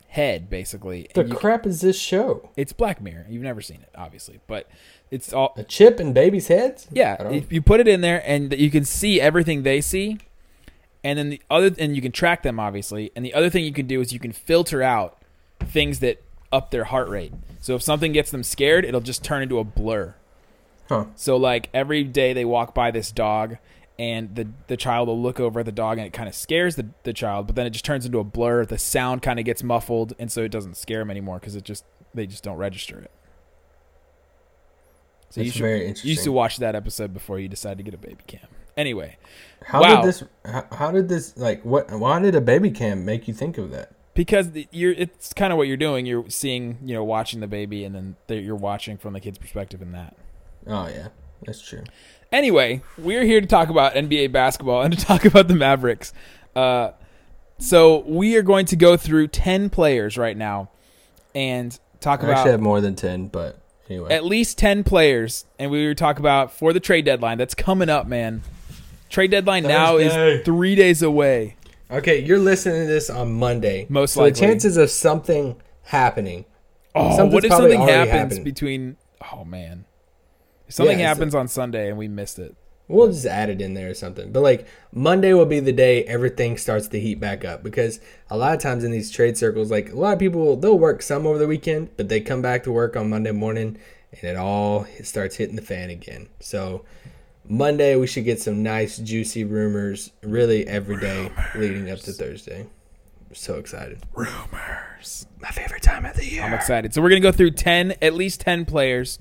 head 0.08 0.48
basically 0.48 1.08
The 1.14 1.24
you- 1.24 1.34
crap 1.34 1.66
is 1.66 1.80
this 1.80 1.98
show? 1.98 2.50
it's 2.56 2.72
black 2.72 3.00
mirror 3.00 3.26
you've 3.28 3.42
never 3.42 3.60
seen 3.60 3.78
it 3.82 3.88
obviously 3.96 4.38
but 4.46 4.68
it's 5.10 5.32
all 5.32 5.54
A 5.56 5.64
chip 5.64 6.00
in 6.00 6.12
babies' 6.12 6.48
heads? 6.48 6.88
yeah, 6.92 7.28
if 7.30 7.52
you 7.52 7.62
put 7.62 7.78
it 7.80 7.86
in 7.88 8.00
there 8.00 8.22
and 8.26 8.52
you 8.52 8.70
can 8.70 8.84
see 8.84 9.20
everything 9.20 9.62
they 9.62 9.80
see, 9.80 10.18
and 11.04 11.16
then 11.18 11.30
the 11.30 11.40
other 11.48 11.70
and 11.78 11.94
you 11.94 12.02
can 12.02 12.10
track 12.10 12.42
them 12.42 12.58
obviously. 12.58 13.12
And 13.14 13.24
the 13.24 13.32
other 13.34 13.48
thing 13.48 13.62
you 13.64 13.72
can 13.72 13.86
do 13.86 14.00
is 14.00 14.12
you 14.12 14.18
can 14.18 14.32
filter 14.32 14.82
out 14.82 15.18
things 15.60 16.00
that 16.00 16.20
up 16.50 16.72
their 16.72 16.84
heart 16.84 17.08
rate. 17.08 17.32
So 17.60 17.76
if 17.76 17.82
something 17.82 18.10
gets 18.12 18.30
them 18.32 18.42
scared, 18.42 18.84
it'll 18.84 19.02
just 19.02 19.22
turn 19.22 19.42
into 19.42 19.58
a 19.60 19.64
blur. 19.64 20.16
Huh. 20.88 21.04
So 21.14 21.36
like 21.36 21.68
every 21.72 22.02
day 22.02 22.32
they 22.32 22.44
walk 22.44 22.74
by 22.74 22.90
this 22.90 23.12
dog 23.12 23.58
and 23.98 24.34
the 24.34 24.48
the 24.66 24.76
child 24.76 25.08
will 25.08 25.20
look 25.20 25.38
over 25.38 25.60
at 25.60 25.66
the 25.66 25.72
dog 25.72 25.98
and 25.98 26.06
it 26.06 26.12
kind 26.12 26.28
of 26.28 26.34
scares 26.34 26.76
the, 26.76 26.88
the 27.04 27.12
child, 27.12 27.46
but 27.46 27.56
then 27.56 27.66
it 27.66 27.70
just 27.70 27.84
turns 27.84 28.04
into 28.04 28.18
a 28.18 28.24
blur. 28.24 28.64
The 28.64 28.78
sound 28.78 29.22
kind 29.22 29.38
of 29.38 29.44
gets 29.44 29.62
muffled 29.62 30.14
and 30.18 30.30
so 30.32 30.42
it 30.42 30.50
doesn't 30.50 30.76
scare 30.76 30.98
them 31.00 31.10
anymore 31.10 31.38
because 31.38 31.54
it 31.56 31.64
just 31.64 31.84
they 32.12 32.26
just 32.26 32.42
don't 32.42 32.56
register 32.56 32.98
it. 32.98 33.10
So 35.30 35.40
you 35.40 35.46
That's 35.46 35.56
should, 35.56 35.62
very 35.62 35.86
you 35.88 35.94
used 36.10 36.24
to 36.24 36.32
watch 36.32 36.58
that 36.58 36.74
episode 36.76 37.12
before 37.12 37.38
you 37.40 37.48
decide 37.48 37.76
to 37.78 37.82
get 37.84 37.94
a 37.94 37.98
baby 37.98 38.22
cam. 38.26 38.46
Anyway, 38.76 39.16
How 39.64 39.82
Wow. 39.82 39.96
did 39.96 40.08
this? 40.08 40.24
How, 40.44 40.66
how 40.72 40.90
did 40.90 41.08
this? 41.08 41.36
Like, 41.36 41.62
what? 41.64 41.90
Why 41.92 42.18
did 42.20 42.34
a 42.34 42.40
baby 42.40 42.70
cam 42.70 43.04
make 43.04 43.28
you 43.28 43.34
think 43.34 43.58
of 43.58 43.70
that? 43.70 43.90
because 44.14 44.50
you're 44.70 44.92
it's 44.92 45.32
kind 45.32 45.52
of 45.52 45.56
what 45.56 45.66
you're 45.66 45.76
doing. 45.76 46.06
You're 46.06 46.28
seeing, 46.30 46.78
you 46.84 46.94
know, 46.94 47.02
watching 47.02 47.40
the 47.40 47.48
baby, 47.48 47.84
and 47.84 47.94
then 47.94 48.16
you're 48.28 48.54
watching 48.54 48.96
from 48.96 49.12
the 49.12 49.20
kid's 49.20 49.38
perspective 49.38 49.82
in 49.82 49.90
that. 49.92 50.16
Oh 50.66 50.86
yeah, 50.88 51.08
that's 51.44 51.60
true. 51.60 51.82
Anyway, 52.34 52.82
we're 52.98 53.24
here 53.24 53.40
to 53.40 53.46
talk 53.46 53.68
about 53.68 53.94
NBA 53.94 54.32
basketball 54.32 54.82
and 54.82 54.96
to 54.96 55.04
talk 55.04 55.24
about 55.24 55.46
the 55.46 55.54
Mavericks. 55.54 56.12
Uh, 56.56 56.90
so 57.58 58.00
we 58.00 58.36
are 58.36 58.42
going 58.42 58.66
to 58.66 58.76
go 58.76 58.96
through 58.96 59.28
ten 59.28 59.70
players 59.70 60.18
right 60.18 60.36
now, 60.36 60.70
and 61.34 61.78
talk 62.00 62.20
about. 62.20 62.28
I 62.28 62.32
about 62.32 62.38
actually 62.40 62.50
have 62.52 62.60
more 62.60 62.80
than 62.80 62.96
ten, 62.96 63.28
but 63.28 63.60
anyway. 63.88 64.12
at 64.12 64.24
least 64.24 64.56
10 64.58 64.82
players 64.82 65.44
and 65.58 65.70
we 65.70 65.86
were 65.86 65.94
talk 65.94 66.18
about 66.18 66.50
for 66.50 66.72
the 66.72 66.80
trade 66.80 67.04
deadline 67.04 67.36
that's 67.36 67.54
coming 67.54 67.90
up 67.90 68.06
man 68.06 68.40
trade 69.10 69.30
deadline 69.30 69.62
now 69.62 69.98
is 69.98 70.42
three 70.42 70.74
days 70.74 71.02
away 71.02 71.54
okay, 71.90 72.18
you're 72.18 72.38
listening 72.38 72.82
to 72.82 72.86
this 72.86 73.10
on 73.10 73.32
Monday. 73.34 73.86
Most 73.88 74.14
so 74.14 74.20
likely. 74.20 74.32
the 74.32 74.46
chances 74.46 74.76
of 74.76 74.90
something 74.90 75.56
happening. 75.82 76.44
oh 76.94 77.26
what 77.26 77.44
if 77.44 77.52
something 77.52 77.80
happens 77.80 78.10
happened. 78.10 78.44
between 78.44 78.96
oh 79.32 79.44
man 79.44 79.84
if 80.68 80.74
something 80.74 80.98
Yeah, 80.98 81.08
happens 81.08 81.34
on 81.34 81.48
sunday 81.48 81.88
and 81.88 81.98
we 81.98 82.08
missed 82.08 82.38
it 82.38 82.54
We'll 82.86 83.08
just 83.10 83.24
add 83.24 83.48
it 83.48 83.62
in 83.62 83.72
there 83.72 83.88
or 83.88 83.94
something. 83.94 84.30
But 84.30 84.42
like 84.42 84.66
Monday 84.92 85.32
will 85.32 85.46
be 85.46 85.58
the 85.58 85.72
day 85.72 86.04
everything 86.04 86.58
starts 86.58 86.86
to 86.88 87.00
heat 87.00 87.14
back 87.18 87.42
up 87.42 87.62
because 87.62 87.98
a 88.28 88.36
lot 88.36 88.54
of 88.54 88.60
times 88.60 88.84
in 88.84 88.90
these 88.90 89.10
trade 89.10 89.38
circles, 89.38 89.70
like 89.70 89.90
a 89.90 89.94
lot 89.96 90.12
of 90.12 90.18
people, 90.18 90.54
they'll 90.56 90.78
work 90.78 91.00
some 91.00 91.26
over 91.26 91.38
the 91.38 91.46
weekend, 91.46 91.96
but 91.96 92.10
they 92.10 92.20
come 92.20 92.42
back 92.42 92.62
to 92.64 92.72
work 92.72 92.94
on 92.94 93.08
Monday 93.08 93.32
morning 93.32 93.78
and 94.12 94.24
it 94.24 94.36
all 94.36 94.86
starts 95.02 95.36
hitting 95.36 95.56
the 95.56 95.62
fan 95.62 95.88
again. 95.88 96.28
So 96.40 96.84
Monday 97.48 97.96
we 97.96 98.06
should 98.06 98.24
get 98.26 98.38
some 98.38 98.62
nice 98.62 98.98
juicy 98.98 99.44
rumors 99.44 100.12
really 100.22 100.66
every 100.66 101.00
day 101.00 101.32
leading 101.54 101.90
up 101.90 102.00
to 102.00 102.12
Thursday. 102.12 102.66
so 103.32 103.54
excited. 103.54 104.02
rumors 104.12 105.26
My 105.40 105.48
favorite 105.48 105.82
time 105.82 106.04
of 106.04 106.16
the 106.16 106.26
year. 106.26 106.42
i'm 106.42 106.52
excited 106.52 106.92
so 106.94 107.00
we're 107.02 107.08
gonna 107.08 107.20
go 107.20 107.32
through 107.32 107.52
10 107.52 107.94
at 108.02 108.12
least 108.12 108.42
10 108.42 108.64
players 108.66 109.18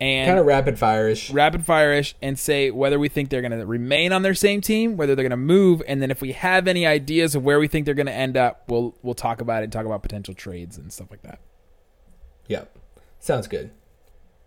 and 0.00 0.26
Kind 0.28 0.38
of 0.40 0.46
rapid 0.46 0.78
fire 0.78 1.08
ish. 1.08 1.30
rapid 1.30 1.64
fire 1.64 1.92
ish 1.92 2.14
and 2.22 2.38
say 2.38 2.70
whether 2.70 2.98
we 2.98 3.08
think 3.08 3.28
they're 3.28 3.42
going 3.42 3.58
to 3.58 3.66
remain 3.66 4.12
on 4.12 4.22
their 4.22 4.34
same 4.34 4.60
team, 4.60 4.96
whether 4.96 5.14
they're 5.14 5.22
going 5.22 5.30
to 5.30 5.36
move, 5.36 5.82
and 5.86 6.00
then 6.00 6.10
if 6.10 6.20
we 6.22 6.32
have 6.32 6.66
any 6.66 6.86
ideas 6.86 7.34
of 7.34 7.44
where 7.44 7.58
we 7.60 7.68
think 7.68 7.84
they're 7.84 7.94
going 7.94 8.06
to 8.06 8.12
end 8.12 8.36
up, 8.36 8.64
we'll 8.68 8.94
we'll 9.02 9.14
talk 9.14 9.40
about 9.40 9.62
it 9.62 9.64
and 9.64 9.72
talk 9.72 9.84
about 9.86 10.02
potential 10.02 10.32
trades 10.34 10.78
and 10.78 10.92
stuff 10.92 11.10
like 11.10 11.22
that. 11.22 11.40
Yep. 12.48 12.76
Sounds 13.20 13.46
good. 13.46 13.70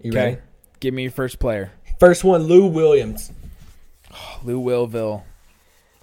You 0.01 0.11
Okay, 0.11 0.19
ready? 0.25 0.37
give 0.79 0.93
me 0.93 1.03
your 1.03 1.11
first 1.11 1.39
player, 1.39 1.71
First 1.99 2.23
one, 2.23 2.43
Lou 2.43 2.65
Williams. 2.67 3.31
Lou 4.43 4.59
Willville. 4.61 5.23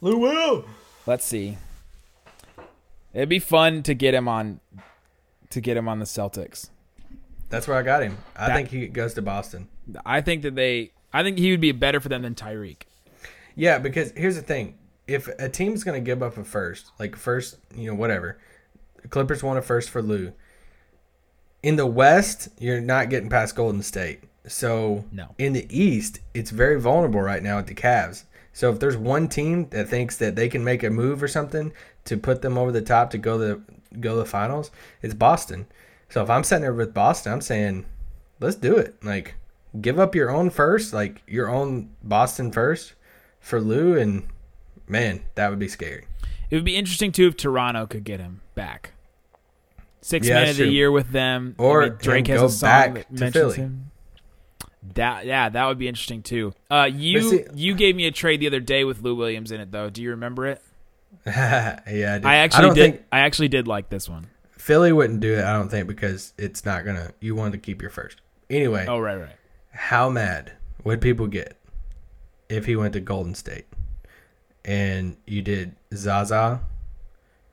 Lou 0.00 0.16
Will. 0.18 0.64
Let's 1.06 1.24
see. 1.24 1.58
It'd 3.12 3.28
be 3.28 3.38
fun 3.40 3.82
to 3.82 3.94
get 3.94 4.14
him 4.14 4.28
on 4.28 4.60
to 5.50 5.60
get 5.60 5.76
him 5.76 5.88
on 5.88 5.98
the 5.98 6.04
Celtics. 6.04 6.70
That's 7.50 7.68
where 7.68 7.76
I 7.76 7.82
got 7.82 8.02
him. 8.02 8.16
I 8.36 8.46
That- 8.48 8.56
think 8.56 8.68
he 8.70 8.86
goes 8.88 9.14
to 9.14 9.22
Boston. 9.22 9.68
I 10.06 10.20
think 10.20 10.42
that 10.42 10.54
they. 10.54 10.92
I 11.12 11.22
think 11.22 11.38
he 11.38 11.50
would 11.50 11.60
be 11.60 11.72
better 11.72 11.98
for 12.00 12.08
them 12.08 12.22
than 12.22 12.34
Tyreke. 12.34 12.82
Yeah, 13.56 13.78
because 13.78 14.12
here's 14.16 14.36
the 14.36 14.42
thing: 14.42 14.78
if 15.08 15.28
a 15.38 15.48
team's 15.48 15.82
gonna 15.84 16.00
give 16.00 16.22
up 16.22 16.38
a 16.38 16.44
first, 16.44 16.92
like 16.98 17.16
first, 17.16 17.58
you 17.74 17.88
know, 17.90 17.94
whatever, 17.96 18.38
the 19.02 19.08
Clippers 19.08 19.42
want 19.42 19.58
a 19.58 19.62
first 19.62 19.90
for 19.90 20.00
Lou. 20.00 20.32
In 21.62 21.76
the 21.76 21.86
West, 21.86 22.48
you're 22.58 22.80
not 22.80 23.10
getting 23.10 23.28
past 23.28 23.54
Golden 23.56 23.82
State. 23.82 24.20
So 24.46 25.04
No. 25.12 25.34
in 25.36 25.52
the 25.52 25.66
East, 25.68 26.20
it's 26.32 26.50
very 26.50 26.80
vulnerable 26.80 27.20
right 27.20 27.42
now 27.42 27.58
at 27.58 27.66
the 27.66 27.74
Cavs. 27.74 28.24
So 28.52 28.72
if 28.72 28.78
there's 28.80 28.96
one 28.96 29.28
team 29.28 29.68
that 29.70 29.88
thinks 29.88 30.16
that 30.16 30.36
they 30.36 30.48
can 30.48 30.64
make 30.64 30.82
a 30.82 30.90
move 30.90 31.22
or 31.22 31.28
something 31.28 31.72
to 32.06 32.16
put 32.16 32.40
them 32.42 32.56
over 32.56 32.72
the 32.72 32.80
top 32.82 33.10
to 33.10 33.18
go 33.18 33.36
the 33.36 33.60
go 33.98 34.16
the 34.16 34.24
finals, 34.24 34.70
it's 35.02 35.14
Boston. 35.14 35.66
So 36.10 36.22
if 36.22 36.30
I'm 36.30 36.44
sitting 36.44 36.62
there 36.62 36.74
with 36.74 36.92
Boston, 36.92 37.32
I'm 37.32 37.40
saying, 37.40 37.86
let's 38.40 38.56
do 38.56 38.76
it. 38.76 39.02
Like, 39.04 39.34
give 39.80 39.98
up 39.98 40.14
your 40.14 40.30
own 40.30 40.50
first, 40.50 40.92
like 40.92 41.22
your 41.26 41.48
own 41.48 41.90
Boston 42.02 42.50
first 42.52 42.94
for 43.40 43.60
Lou, 43.60 43.96
and 43.96 44.26
man, 44.88 45.22
that 45.36 45.50
would 45.50 45.58
be 45.60 45.68
scary. 45.68 46.06
It 46.50 46.56
would 46.56 46.64
be 46.64 46.76
interesting 46.76 47.12
too 47.12 47.28
if 47.28 47.36
Toronto 47.36 47.86
could 47.86 48.02
get 48.04 48.18
him 48.20 48.40
back. 48.56 48.92
Six 50.00 50.26
Yeah, 50.26 50.34
man 50.34 50.48
of 50.48 50.56
the 50.56 50.64
true. 50.64 50.72
year 50.72 50.90
with 50.90 51.10
them. 51.12 51.54
Or 51.58 51.84
I 51.84 51.88
Drake 51.90 52.26
has 52.26 52.42
a 52.42 52.48
song 52.48 52.68
back 52.68 52.94
that 52.94 53.10
mentions 53.12 53.32
Philly. 53.34 53.56
him. 53.56 53.90
That 54.94 55.26
yeah, 55.26 55.48
that 55.50 55.66
would 55.66 55.78
be 55.78 55.86
interesting 55.88 56.22
too. 56.22 56.54
Uh, 56.70 56.88
you 56.92 57.20
see- 57.22 57.44
you 57.54 57.74
gave 57.74 57.94
me 57.94 58.06
a 58.06 58.10
trade 58.10 58.40
the 58.40 58.46
other 58.46 58.60
day 58.60 58.82
with 58.84 59.02
Lou 59.02 59.14
Williams 59.14 59.52
in 59.52 59.60
it 59.60 59.70
though. 59.70 59.90
Do 59.90 60.02
you 60.02 60.10
remember 60.10 60.46
it? 60.46 60.62
yeah, 61.26 61.80
I. 61.86 62.20
I 62.24 62.36
actually 62.36 62.62
don't 62.66 62.74
did. 62.74 62.92
think 62.94 63.04
I 63.12 63.20
actually 63.20 63.48
did 63.48 63.68
like 63.68 63.90
this 63.90 64.08
one. 64.08 64.26
Philly 64.70 64.92
wouldn't 64.92 65.18
do 65.18 65.34
it. 65.34 65.42
I 65.42 65.52
don't 65.52 65.68
think 65.68 65.88
because 65.88 66.32
it's 66.38 66.64
not 66.64 66.84
gonna. 66.84 67.12
You 67.18 67.34
wanted 67.34 67.54
to 67.54 67.58
keep 67.58 67.82
your 67.82 67.90
first 67.90 68.20
anyway. 68.48 68.86
Oh 68.88 69.00
right, 69.00 69.16
right. 69.16 69.34
How 69.72 70.08
mad 70.08 70.52
would 70.84 71.00
people 71.00 71.26
get 71.26 71.56
if 72.48 72.66
he 72.66 72.76
went 72.76 72.92
to 72.92 73.00
Golden 73.00 73.34
State 73.34 73.66
and 74.64 75.16
you 75.26 75.42
did 75.42 75.74
Zaza 75.92 76.60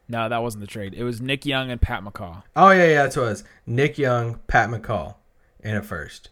No, 0.08 0.30
that 0.30 0.44
wasn't 0.44 0.62
the 0.62 0.68
trade. 0.68 0.94
It 0.94 1.04
was 1.04 1.20
Nick 1.20 1.44
Young 1.44 1.72
and 1.72 1.82
Pat 1.82 2.04
McCaw. 2.04 2.44
Oh 2.56 2.70
yeah, 2.70 2.86
yeah, 2.86 3.02
that's 3.02 3.18
what 3.18 3.24
it 3.24 3.30
was. 3.30 3.44
Nick 3.66 3.98
Young, 3.98 4.40
Pat 4.46 4.70
McCaw, 4.70 5.16
and 5.62 5.76
a 5.76 5.82
first. 5.82 6.30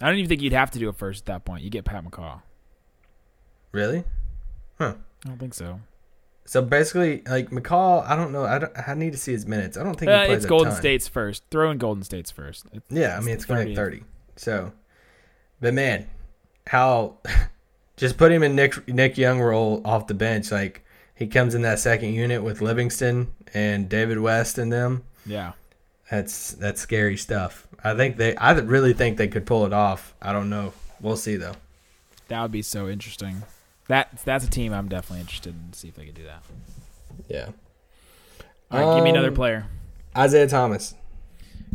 I 0.00 0.06
don't 0.06 0.18
even 0.18 0.28
think 0.28 0.40
you'd 0.40 0.52
have 0.52 0.70
to 0.70 0.78
do 0.78 0.88
a 0.88 0.92
first 0.92 1.22
at 1.22 1.26
that 1.26 1.44
point. 1.44 1.64
You 1.64 1.70
get 1.70 1.84
Pat 1.84 2.04
McCaw. 2.04 2.42
Really? 3.72 4.04
Huh. 4.78 4.94
I 5.24 5.28
don't 5.30 5.38
think 5.38 5.54
so. 5.54 5.80
So 6.50 6.60
basically, 6.60 7.22
like 7.30 7.50
McCaw, 7.50 8.04
I 8.04 8.16
don't 8.16 8.32
know. 8.32 8.44
I, 8.44 8.58
don't, 8.58 8.72
I 8.88 8.94
need 8.94 9.12
to 9.12 9.18
see 9.18 9.30
his 9.30 9.46
minutes. 9.46 9.76
I 9.76 9.84
don't 9.84 9.94
think 9.94 10.10
Uh, 10.10 10.22
he 10.22 10.26
plays 10.26 10.36
it's 10.38 10.46
Golden 10.46 10.72
ton. 10.72 10.80
State's 10.80 11.06
first. 11.06 11.44
Throw 11.48 11.70
in 11.70 11.78
Golden 11.78 12.02
State's 12.02 12.32
first. 12.32 12.66
It's- 12.72 12.82
Yeah, 12.90 13.16
I 13.16 13.20
mean 13.20 13.34
it's 13.36 13.44
going 13.44 13.60
to 13.60 13.66
be 13.66 13.76
thirty. 13.76 14.02
So, 14.34 14.72
but 15.60 15.74
man, 15.74 16.08
how 16.66 17.18
just 17.96 18.18
put 18.18 18.32
him 18.32 18.42
in 18.42 18.56
Nick 18.56 18.88
Nick 18.88 19.16
Young 19.16 19.40
role 19.40 19.80
off 19.84 20.08
the 20.08 20.14
bench. 20.14 20.50
Like 20.50 20.84
he 21.14 21.28
comes 21.28 21.54
in 21.54 21.62
that 21.62 21.78
second 21.78 22.14
unit 22.14 22.42
with 22.42 22.60
Livingston 22.60 23.30
and 23.54 23.88
David 23.88 24.18
West 24.18 24.58
and 24.58 24.72
them. 24.72 25.04
Yeah. 25.24 25.52
That's 26.10 26.50
that's 26.54 26.80
scary 26.80 27.16
stuff. 27.16 27.68
I 27.84 27.94
think 27.94 28.16
they. 28.16 28.34
I 28.34 28.54
really 28.58 28.92
think 28.92 29.18
they 29.18 29.28
could 29.28 29.46
pull 29.46 29.66
it 29.66 29.72
off. 29.72 30.16
I 30.20 30.32
don't 30.32 30.50
know. 30.50 30.72
We'll 31.00 31.16
see 31.16 31.36
though. 31.36 31.54
That 32.26 32.42
would 32.42 32.50
be 32.50 32.62
so 32.62 32.88
interesting. 32.88 33.44
That 33.90 34.20
that's 34.24 34.44
a 34.46 34.50
team 34.50 34.72
I'm 34.72 34.88
definitely 34.88 35.18
interested 35.18 35.52
in 35.52 35.72
to 35.72 35.76
see 35.78 35.88
if 35.88 35.96
they 35.96 36.04
could 36.06 36.14
do 36.14 36.22
that. 36.22 36.44
Yeah. 37.28 37.48
All 38.70 38.78
right, 38.78 38.94
give 38.94 39.02
me 39.02 39.10
another 39.10 39.28
Um, 39.28 39.34
player. 39.34 39.66
Isaiah 40.16 40.46
Thomas. 40.46 40.94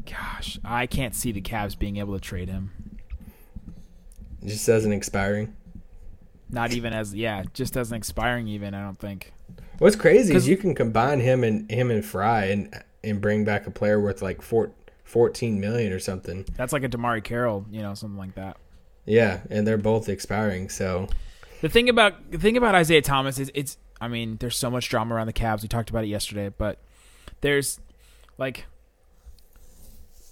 Gosh, 0.09 0.57
I 0.63 0.87
can't 0.87 1.13
see 1.13 1.33
the 1.33 1.41
Cavs 1.41 1.77
being 1.77 1.97
able 1.97 2.13
to 2.13 2.21
trade 2.21 2.47
him. 2.47 2.71
Just 4.45 4.69
as 4.69 4.85
an 4.85 4.93
expiring. 4.93 5.57
Not 6.49 6.71
even 6.71 6.93
as 6.93 7.13
yeah, 7.13 7.43
just 7.53 7.75
as 7.75 7.91
an 7.91 7.97
expiring 7.97 8.47
even. 8.47 8.73
I 8.73 8.81
don't 8.81 8.97
think. 8.97 9.33
What's 9.79 9.97
crazy 9.97 10.33
is 10.33 10.47
you 10.47 10.55
can 10.55 10.73
combine 10.73 11.19
him 11.19 11.43
and 11.43 11.69
him 11.69 11.91
and 11.91 12.05
Frye 12.05 12.45
and 12.45 12.81
and 13.03 13.19
bring 13.19 13.43
back 13.43 13.67
a 13.67 13.71
player 13.71 13.99
worth 13.99 14.21
like 14.21 14.41
four, 14.41 14.71
14 15.03 15.59
million 15.59 15.91
or 15.91 15.99
something. 15.99 16.45
That's 16.55 16.71
like 16.71 16.85
a 16.85 16.87
DeMarre 16.89 17.25
Carroll, 17.25 17.65
you 17.69 17.81
know, 17.81 17.93
something 17.93 18.17
like 18.17 18.35
that. 18.35 18.55
Yeah, 19.05 19.41
and 19.49 19.67
they're 19.67 19.77
both 19.77 20.07
expiring. 20.07 20.69
So 20.69 21.09
The 21.61 21.69
thing 21.69 21.89
about 21.89 22.31
the 22.31 22.37
thing 22.37 22.57
about 22.57 22.75
Isaiah 22.75 23.01
Thomas 23.01 23.39
is 23.39 23.51
it's 23.53 23.77
I 23.99 24.07
mean, 24.07 24.37
there's 24.39 24.57
so 24.57 24.69
much 24.69 24.89
drama 24.89 25.15
around 25.15 25.27
the 25.27 25.33
Cavs. 25.33 25.61
We 25.61 25.67
talked 25.67 25.89
about 25.89 26.03
it 26.03 26.07
yesterday, 26.07 26.49
but 26.55 26.79
there's 27.41 27.79
like 28.37 28.65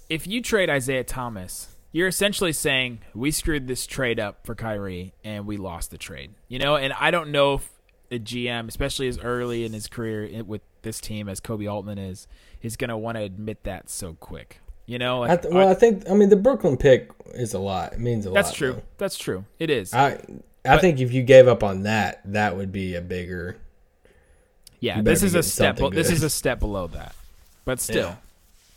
if 0.08 0.26
you 0.26 0.42
trade 0.42 0.68
Isaiah 0.68 1.04
Thomas, 1.04 1.74
you're 1.92 2.08
essentially 2.08 2.52
saying 2.52 3.00
we 3.14 3.30
screwed 3.30 3.66
this 3.66 3.86
trade 3.86 4.20
up 4.20 4.44
for 4.44 4.54
Kyrie 4.54 5.14
and 5.24 5.46
we 5.46 5.56
lost 5.56 5.90
the 5.90 5.98
trade. 5.98 6.34
You 6.48 6.58
know, 6.58 6.76
and 6.76 6.92
I 6.92 7.10
don't 7.10 7.30
know 7.30 7.54
if 7.54 7.70
a 8.10 8.18
GM, 8.18 8.68
especially 8.68 9.08
as 9.08 9.18
early 9.18 9.64
in 9.64 9.72
his 9.72 9.86
career 9.86 10.44
with 10.44 10.62
this 10.82 11.00
team 11.00 11.28
as 11.28 11.40
Koby 11.40 11.70
Altman 11.70 11.98
is, 11.98 12.26
is 12.62 12.76
going 12.76 12.90
to 12.90 12.96
want 12.96 13.16
to 13.16 13.22
admit 13.22 13.64
that 13.64 13.88
so 13.88 14.14
quick. 14.14 14.60
You 14.86 14.98
know, 14.98 15.20
like, 15.20 15.30
I 15.30 15.36
th- 15.36 15.54
well, 15.54 15.68
I 15.68 15.74
think 15.74 16.10
I 16.10 16.14
mean 16.14 16.28
the 16.28 16.36
Brooklyn 16.36 16.76
pick 16.76 17.10
is 17.32 17.54
a 17.54 17.58
lot. 17.58 17.94
It 17.94 18.00
means 18.00 18.26
a 18.26 18.30
that's 18.30 18.34
lot. 18.34 18.42
That's 18.44 18.56
true. 18.56 18.72
though. 18.72 18.82
That's 18.98 19.16
true. 19.16 19.44
It 19.58 19.70
is. 19.70 19.94
I 19.94 20.20
I 20.64 20.74
But- 20.76 20.80
think 20.80 21.00
if 21.00 21.12
you 21.12 21.22
gave 21.22 21.46
up 21.48 21.62
on 21.62 21.82
that, 21.82 22.20
that 22.24 22.56
would 22.56 22.72
be 22.72 22.94
a 22.94 23.00
bigger. 23.00 23.56
yeah, 24.80 25.00
this 25.02 25.22
is 25.22 25.34
a 25.34 25.42
step. 25.42 25.78
something 25.78 25.94
This 25.96 26.10
is 26.10 26.22
a 26.22 26.30
step 26.30 26.58
below 26.60 26.86
that, 26.88 27.14
but 27.64 27.80
still, 27.80 28.08
Yeah. 28.08 28.14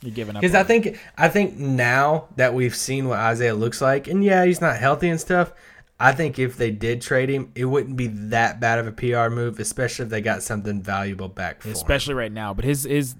you're 0.01 0.13
giving 0.15 0.35
up. 0.35 0.41
Because 0.41 0.55
I 0.55 0.61
it. 0.61 0.67
think 0.67 0.99
I 1.17 1.27
think 1.29 1.57
now 1.57 2.25
that 2.35 2.53
we've 2.53 2.75
seen 2.75 3.07
what 3.07 3.19
Isaiah 3.19 3.55
looks 3.55 3.81
like, 3.81 4.07
and 4.07 4.23
yeah, 4.23 4.45
he's 4.45 4.61
not 4.61 4.77
healthy 4.77 5.09
and 5.09 5.19
stuff. 5.19 5.51
I 5.99 6.11
think 6.11 6.37
if 6.37 6.57
they 6.57 6.69
did 6.71 7.01
trade 7.01 7.27
him, 7.29 7.51
it 7.55 7.65
wouldn't 7.65 7.95
be 7.97 8.05
that 8.07 8.59
bad 8.59 8.77
of 8.79 8.85
a 8.85 8.91
PR 8.91 9.29
move, 9.33 9.59
especially 9.59 10.03
if 10.03 10.09
they 10.11 10.21
got 10.21 10.43
something 10.43 10.81
valuable 10.81 11.27
back 11.27 11.61
for 11.61 11.69
him. 11.69 11.73
especially 11.73 12.13
right 12.13 12.31
now. 12.31 12.53
But 12.53 12.65
his 12.65 12.83
his 12.83 13.15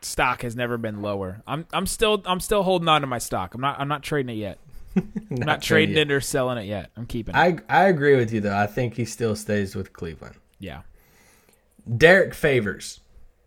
stock 0.00 0.42
has 0.42 0.56
never 0.56 0.76
been 0.78 1.02
lower. 1.02 1.42
I'm 1.46 1.66
I'm 1.72 1.86
still 1.86 2.22
I'm 2.24 2.40
still 2.40 2.62
holding 2.62 2.88
on 2.88 3.00
to 3.02 3.06
my 3.06 3.18
stock. 3.18 3.54
I'm 3.54 3.60
not 3.60 3.78
I'm 3.80 3.88
not 3.88 4.02
trading 4.02 4.34
it 4.36 4.38
yet. 4.40 4.58
I'm 5.30 5.36
not, 5.36 5.62
trading 5.62 5.96
it 5.96 6.10
or 6.10 6.20
selling 6.20 6.58
it 6.58 6.66
yet. 6.66 6.90
I'm 6.96 7.06
keeping 7.06 7.34
it. 7.34 7.38
I 7.38 7.58
I 7.68 7.88
agree 7.88 8.16
with 8.16 8.32
you 8.32 8.40
though. 8.40 8.56
I 8.56 8.66
think 8.66 8.94
he 8.94 9.04
still 9.04 9.36
stays 9.36 9.74
with 9.74 9.92
Cleveland. 9.92 10.36
yeah. 10.58 10.82
Derrick 11.96 12.34
Favors. 12.34 13.00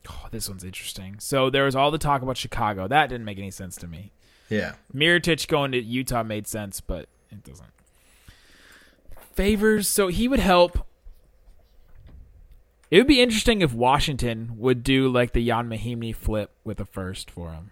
Oh, 0.10 0.28
this 0.32 0.50
one's 0.50 0.64
interesting. 0.64 1.18
So 1.20 1.52
there 1.52 1.66
was 1.66 1.76
all 1.76 1.92
the 1.92 2.00
talk 2.00 2.24
about 2.24 2.38
Chicago. 2.38 2.88
That 2.88 3.08
didn't 3.08 3.26
make 3.26 3.38
any 3.38 3.52
sense 3.52 3.76
to 3.78 3.88
me. 3.88 4.12
Yeah. 4.50 4.74
Mirotic 4.94 5.48
going 5.48 5.72
to 5.74 5.80
Utah 5.80 6.24
made 6.24 6.48
sense, 6.48 6.82
but 6.82 7.08
it 7.30 7.44
doesn't. 7.44 7.70
Favors, 9.34 9.88
so 9.88 10.08
he 10.08 10.28
would 10.28 10.40
help. 10.40 10.86
It 12.90 12.98
would 12.98 13.08
be 13.08 13.22
interesting 13.22 13.62
if 13.62 13.74
Washington 13.74 14.54
would 14.58 14.84
do 14.84 15.08
like 15.08 15.34
the 15.34 15.44
Ian 15.46 15.70
Mahinmi 15.70 16.16
flip 16.16 16.52
with 16.64 16.80
a 16.80 16.86
first 16.86 17.30
for 17.32 17.52
him. 17.52 17.72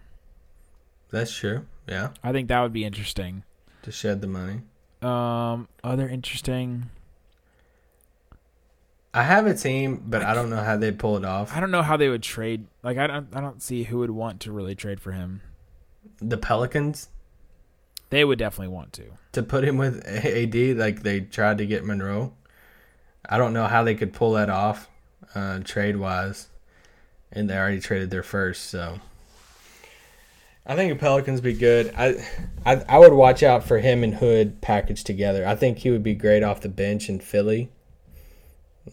That's 1.10 1.34
true. 1.34 1.66
Yeah. 1.88 2.10
I 2.22 2.32
think 2.32 2.48
that 2.48 2.60
would 2.62 2.72
be 2.72 2.84
interesting. 2.84 3.42
To 3.82 3.92
shed 3.92 4.20
the 4.20 4.26
money. 4.26 4.60
Um, 5.02 5.68
other 5.82 6.08
interesting. 6.08 6.90
I 9.12 9.22
have 9.24 9.46
a 9.46 9.54
team, 9.54 10.04
but 10.06 10.22
I 10.22 10.34
don't 10.34 10.50
know 10.50 10.62
how 10.62 10.76
they 10.76 10.92
pull 10.92 11.16
it 11.16 11.24
off. 11.24 11.56
I 11.56 11.60
don't 11.60 11.70
know 11.70 11.82
how 11.82 11.96
they 11.96 12.08
would 12.08 12.22
trade. 12.22 12.66
Like 12.82 12.98
I 12.98 13.06
don't, 13.06 13.34
I 13.34 13.40
don't 13.40 13.62
see 13.62 13.84
who 13.84 13.98
would 13.98 14.10
want 14.10 14.40
to 14.40 14.52
really 14.52 14.74
trade 14.74 15.00
for 15.00 15.12
him. 15.12 15.40
The 16.18 16.36
Pelicans 16.36 17.08
They 18.10 18.24
would 18.24 18.38
definitely 18.38 18.72
want 18.74 18.92
to. 18.94 19.04
to 19.32 19.42
put 19.42 19.64
him 19.64 19.78
with 19.78 20.06
AD 20.06 20.54
like 20.76 21.02
they 21.02 21.20
tried 21.20 21.58
to 21.58 21.66
get 21.66 21.84
Monroe. 21.84 22.34
I 23.28 23.38
don't 23.38 23.52
know 23.52 23.66
how 23.66 23.82
they 23.82 23.94
could 23.94 24.12
pull 24.12 24.32
that 24.32 24.50
off, 24.50 24.88
uh, 25.34 25.60
trade 25.60 25.96
wise, 25.96 26.48
and 27.32 27.48
they 27.48 27.56
already 27.56 27.80
traded 27.80 28.10
their 28.10 28.22
first. 28.22 28.66
So 28.66 29.00
I 30.70 30.76
think 30.76 30.92
the 30.92 30.98
Pelicans 31.00 31.40
be 31.40 31.52
good. 31.52 31.92
I, 31.96 32.24
I 32.64 32.76
I 32.88 32.98
would 32.98 33.12
watch 33.12 33.42
out 33.42 33.64
for 33.64 33.80
him 33.80 34.04
and 34.04 34.14
Hood 34.14 34.60
packaged 34.60 35.04
together. 35.04 35.44
I 35.44 35.56
think 35.56 35.78
he 35.78 35.90
would 35.90 36.04
be 36.04 36.14
great 36.14 36.44
off 36.44 36.60
the 36.60 36.68
bench 36.68 37.08
in 37.08 37.18
Philly. 37.18 37.72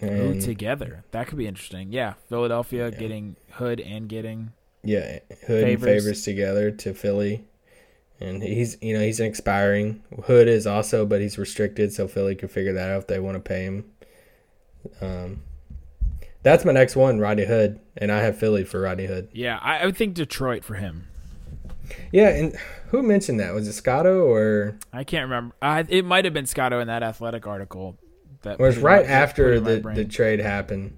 Ooh, 0.02 0.42
together. 0.42 1.04
That 1.12 1.28
could 1.28 1.38
be 1.38 1.46
interesting. 1.46 1.94
Yeah, 1.94 2.14
Philadelphia 2.30 2.90
getting 2.90 3.36
Hood 3.52 3.80
and 3.80 4.10
getting 4.10 4.54
yeah, 4.84 5.20
Hood 5.46 5.64
Favors. 5.64 5.70
and 5.70 5.84
Favors 5.84 6.22
together 6.24 6.72
to 6.72 6.96
Philly. 6.96 7.44
And 8.20 8.42
he's, 8.42 8.78
you 8.82 8.96
know, 8.96 9.04
he's 9.04 9.20
an 9.20 9.28
expiring. 9.28 10.02
Hood 10.26 10.48
is 10.48 10.66
also, 10.66 11.06
but 11.06 11.22
he's 11.22 11.38
restricted, 11.38 11.94
so 11.94 12.08
Philly 12.08 12.34
can 12.34 12.50
figure 12.50 12.74
that 12.74 12.90
out 12.90 13.02
if 13.02 13.08
they 13.08 13.20
want 13.20 13.36
to 13.36 13.40
pay 13.40 13.66
him. 13.66 13.86
Um, 15.00 15.44
that's 16.42 16.66
my 16.66 16.72
next 16.72 16.96
one, 16.96 17.20
Roddy 17.20 17.46
Hood, 17.46 17.80
and 17.96 18.12
I 18.12 18.22
have 18.22 18.36
Philly 18.36 18.64
for 18.64 18.82
Roddy 18.82 19.06
Hood. 19.06 19.30
Yeah, 19.32 19.60
I, 19.62 19.80
I 19.80 19.86
would 19.86 19.96
think 19.96 20.16
Detroit 20.16 20.64
for 20.64 20.76
him. 20.76 21.10
Yeah, 22.12 22.30
and 22.30 22.56
who 22.90 23.04
mentioned 23.04 23.40
that? 23.40 23.54
Was 23.54 23.68
it 23.68 23.74
Scotto 23.74 24.26
or? 24.26 24.78
I 24.94 25.04
can't 25.04 25.24
remember. 25.24 25.56
I, 25.62 25.86
it 25.88 26.06
might 26.06 26.26
have 26.26 26.34
been 26.34 26.46
Scotto 26.46 26.80
in 26.80 26.88
that 26.88 27.04
athletic 27.04 27.46
article. 27.48 27.98
That 28.44 28.60
was 28.60 28.76
put 28.76 28.78
it 28.78 28.80
in 28.80 28.86
right 28.86 29.06
my- 29.08 29.12
after 29.12 29.44
put 29.44 29.54
it 29.54 29.58
in 29.78 29.84
my 29.84 29.94
the, 29.94 30.04
the 30.04 30.10
trade 30.10 30.40
happened. 30.40 30.98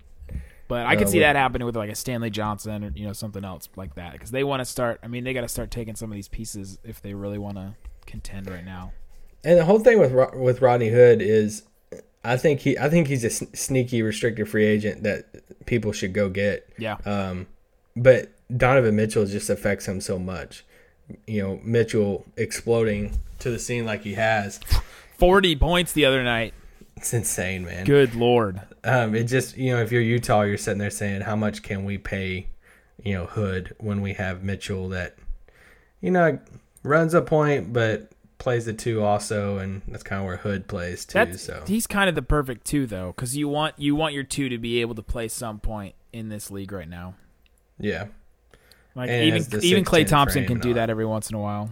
But 0.67 0.86
I 0.86 0.96
could 0.98 1.08
uh, 1.08 1.10
see 1.10 1.17
with- 1.17 1.24
that 1.24 1.36
happening 1.36 1.65
with 1.65 1.75
like 1.75 1.89
a 1.89 1.96
Stanley 1.96 2.29
Johnson 2.29 2.84
or 2.84 2.91
you 2.93 3.08
know 3.08 3.13
something 3.13 3.43
else 3.43 3.67
like 3.75 3.96
that 3.96 4.13
because 4.13 4.29
they 4.31 4.43
want 4.43 4.60
to 4.62 4.65
start. 4.65 5.00
I 5.03 5.08
mean, 5.08 5.24
they 5.24 5.34
got 5.34 5.41
to 5.41 5.48
start 5.48 5.72
taking 5.72 5.96
some 5.96 6.12
of 6.12 6.15
these 6.15 6.27
pieces 6.27 6.77
if 6.84 7.01
they 7.01 7.13
really 7.15 7.38
want 7.39 7.58
to 7.58 7.74
contend 8.05 8.50
right 8.50 8.63
now. 8.65 8.91
And 9.43 9.58
the 9.58 9.65
whole 9.65 9.79
thing 9.79 10.00
with 10.00 10.13
with 10.36 10.62
Rodney 10.62 10.89
Hood 10.89 11.22
is, 11.24 11.63
I 12.24 12.38
think 12.38 12.60
he 12.60 12.77
I 12.77 12.89
think 12.89 13.08
he's 13.08 13.24
a 13.24 13.29
sn- 13.31 13.53
sneaky 13.55 14.03
restricted 14.03 14.48
free 14.48 14.65
agent 14.65 15.01
that 15.03 15.65
people 15.65 15.91
should 15.91 16.13
go 16.13 16.29
get. 16.29 16.69
Yeah, 16.77 16.98
Um, 17.05 17.48
but 17.96 18.31
Donovan 18.55 18.96
Mitchell 18.96 19.25
just 19.25 19.50
affects 19.50 19.88
him 19.88 20.01
so 20.01 20.19
much. 20.19 20.65
You 21.28 21.42
know, 21.42 21.60
Mitchell 21.63 22.25
exploding 22.38 23.20
to 23.39 23.51
the 23.51 23.60
scene 23.60 23.86
like 23.86 24.04
he 24.04 24.13
has. 24.16 24.60
forty 25.18 25.56
points 25.56 25.94
the 25.94 26.06
other 26.06 26.24
night. 26.24 26.54
It's 26.98 27.13
insane, 27.13 27.66
man. 27.66 27.86
Good 27.86 28.13
lord. 28.16 28.62
Um, 28.84 29.16
it 29.16 29.24
just 29.24 29.58
you 29.58 29.72
know, 29.72 29.82
if 29.82 29.92
you're 29.92 30.01
Utah, 30.01 30.42
you're 30.42 30.58
sitting 30.58 30.80
there 30.80 30.89
saying, 30.89 31.22
how 31.22 31.36
much 31.36 31.63
can 31.63 31.86
we 31.86 31.98
pay, 31.98 32.48
you 33.04 33.13
know, 33.13 33.25
Hood 33.25 33.75
when 33.80 34.01
we 34.01 34.13
have 34.13 34.44
Mitchell 34.44 34.89
that, 34.89 35.16
you 36.01 36.12
know, 36.12 36.39
runs 36.84 37.13
a 37.13 37.22
point 37.22 37.72
but 37.74 38.12
plays 38.38 38.66
the 38.66 38.74
two 38.74 39.04
also, 39.04 39.58
and 39.58 39.82
that's 39.88 40.04
kind 40.04 40.22
of 40.22 40.25
where 40.25 40.38
Hood 40.38 40.68
plays 40.68 41.06
too. 41.06 41.13
That's 41.13 41.42
so 41.42 41.63
he's 41.68 41.88
kind 41.88 42.10
of 42.10 42.16
the 42.16 42.22
perfect 42.22 42.66
two 42.66 42.86
though 42.86 43.13
because 43.16 43.36
you 43.36 43.48
want 43.48 43.75
you 43.78 43.96
want 43.96 44.13
your 44.13 44.24
two 44.24 44.50
to 44.50 44.58
be 44.58 44.82
able 44.82 44.96
to 44.96 45.04
play 45.04 45.28
some 45.28 45.60
point 45.60 45.96
in 46.12 46.30
this 46.30 46.50
league 46.50 46.72
right 46.72 46.89
now. 46.89 47.16
yeah, 47.80 48.08
Like 49.00 49.10
And 49.10 49.24
even 49.25 49.63
even 49.63 49.84
Klay 49.86 50.06
Thompson 50.08 50.46
can 50.46 50.60
do 50.60 50.74
that 50.75 50.89
every 50.89 51.06
once 51.06 51.29
in 51.29 51.36
a 51.36 51.39
while. 51.39 51.72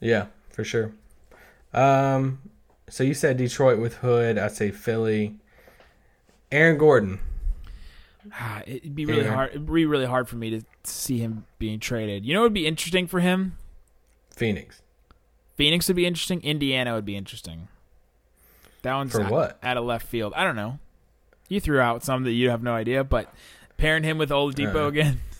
yeah, 0.00 0.26
for 0.50 0.64
sure. 0.64 0.92
Um, 1.74 2.38
so 2.88 3.02
you 3.04 3.14
said 3.14 3.36
Detroit 3.36 3.78
with 3.78 3.96
Hood. 3.96 4.38
I 4.38 4.48
say 4.48 4.70
Philly. 4.70 5.34
Aaron 6.52 6.78
Gordon. 6.78 7.18
Ah, 8.32 8.60
It'd 8.66 8.94
be 8.96 9.06
really 9.06 9.22
Yeah. 9.22 9.34
hard. 9.34 9.50
It'd 9.50 9.72
be 9.72 9.86
really 9.86 10.04
hard 10.06 10.28
for 10.28 10.34
me 10.34 10.50
to 10.50 10.62
see 10.82 11.18
him 11.18 11.44
being 11.60 11.78
traded. 11.78 12.24
You 12.26 12.34
know, 12.34 12.40
what 12.40 12.46
would 12.46 12.54
be 12.54 12.66
interesting 12.66 13.06
for 13.06 13.20
him. 13.20 13.56
Phoenix. 14.34 14.82
Phoenix 15.54 15.86
would 15.86 15.94
be 15.96 16.06
interesting. 16.06 16.40
Indiana 16.42 16.94
would 16.94 17.04
be 17.04 17.14
interesting. 17.16 17.68
That 18.82 18.94
one's 18.96 19.12
For 19.12 19.22
out, 19.22 19.30
what? 19.30 19.58
out 19.62 19.76
of 19.76 19.84
left 19.84 20.06
field. 20.08 20.32
I 20.36 20.42
don't 20.42 20.56
know. 20.56 20.80
You 21.48 21.60
threw 21.60 21.78
out 21.78 22.02
some 22.02 22.24
that 22.24 22.32
you 22.32 22.50
have 22.50 22.64
no 22.64 22.74
idea, 22.74 23.04
but 23.04 23.32
pairing 23.76 24.02
him 24.02 24.18
with 24.18 24.30
Oladipo 24.30 24.74
Uh. 24.74 24.88
again, 24.88 25.20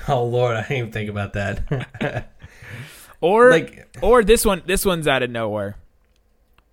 Oh 0.08 0.24
Lord, 0.24 0.56
I 0.56 0.62
didn't 0.62 0.76
even 0.76 0.92
think 0.92 1.10
about 1.10 1.32
that. 1.32 2.30
or 3.20 3.50
like, 3.50 3.88
or 4.02 4.22
this 4.22 4.44
one. 4.44 4.62
This 4.64 4.84
one's 4.84 5.08
out 5.08 5.22
of 5.22 5.30
nowhere. 5.30 5.76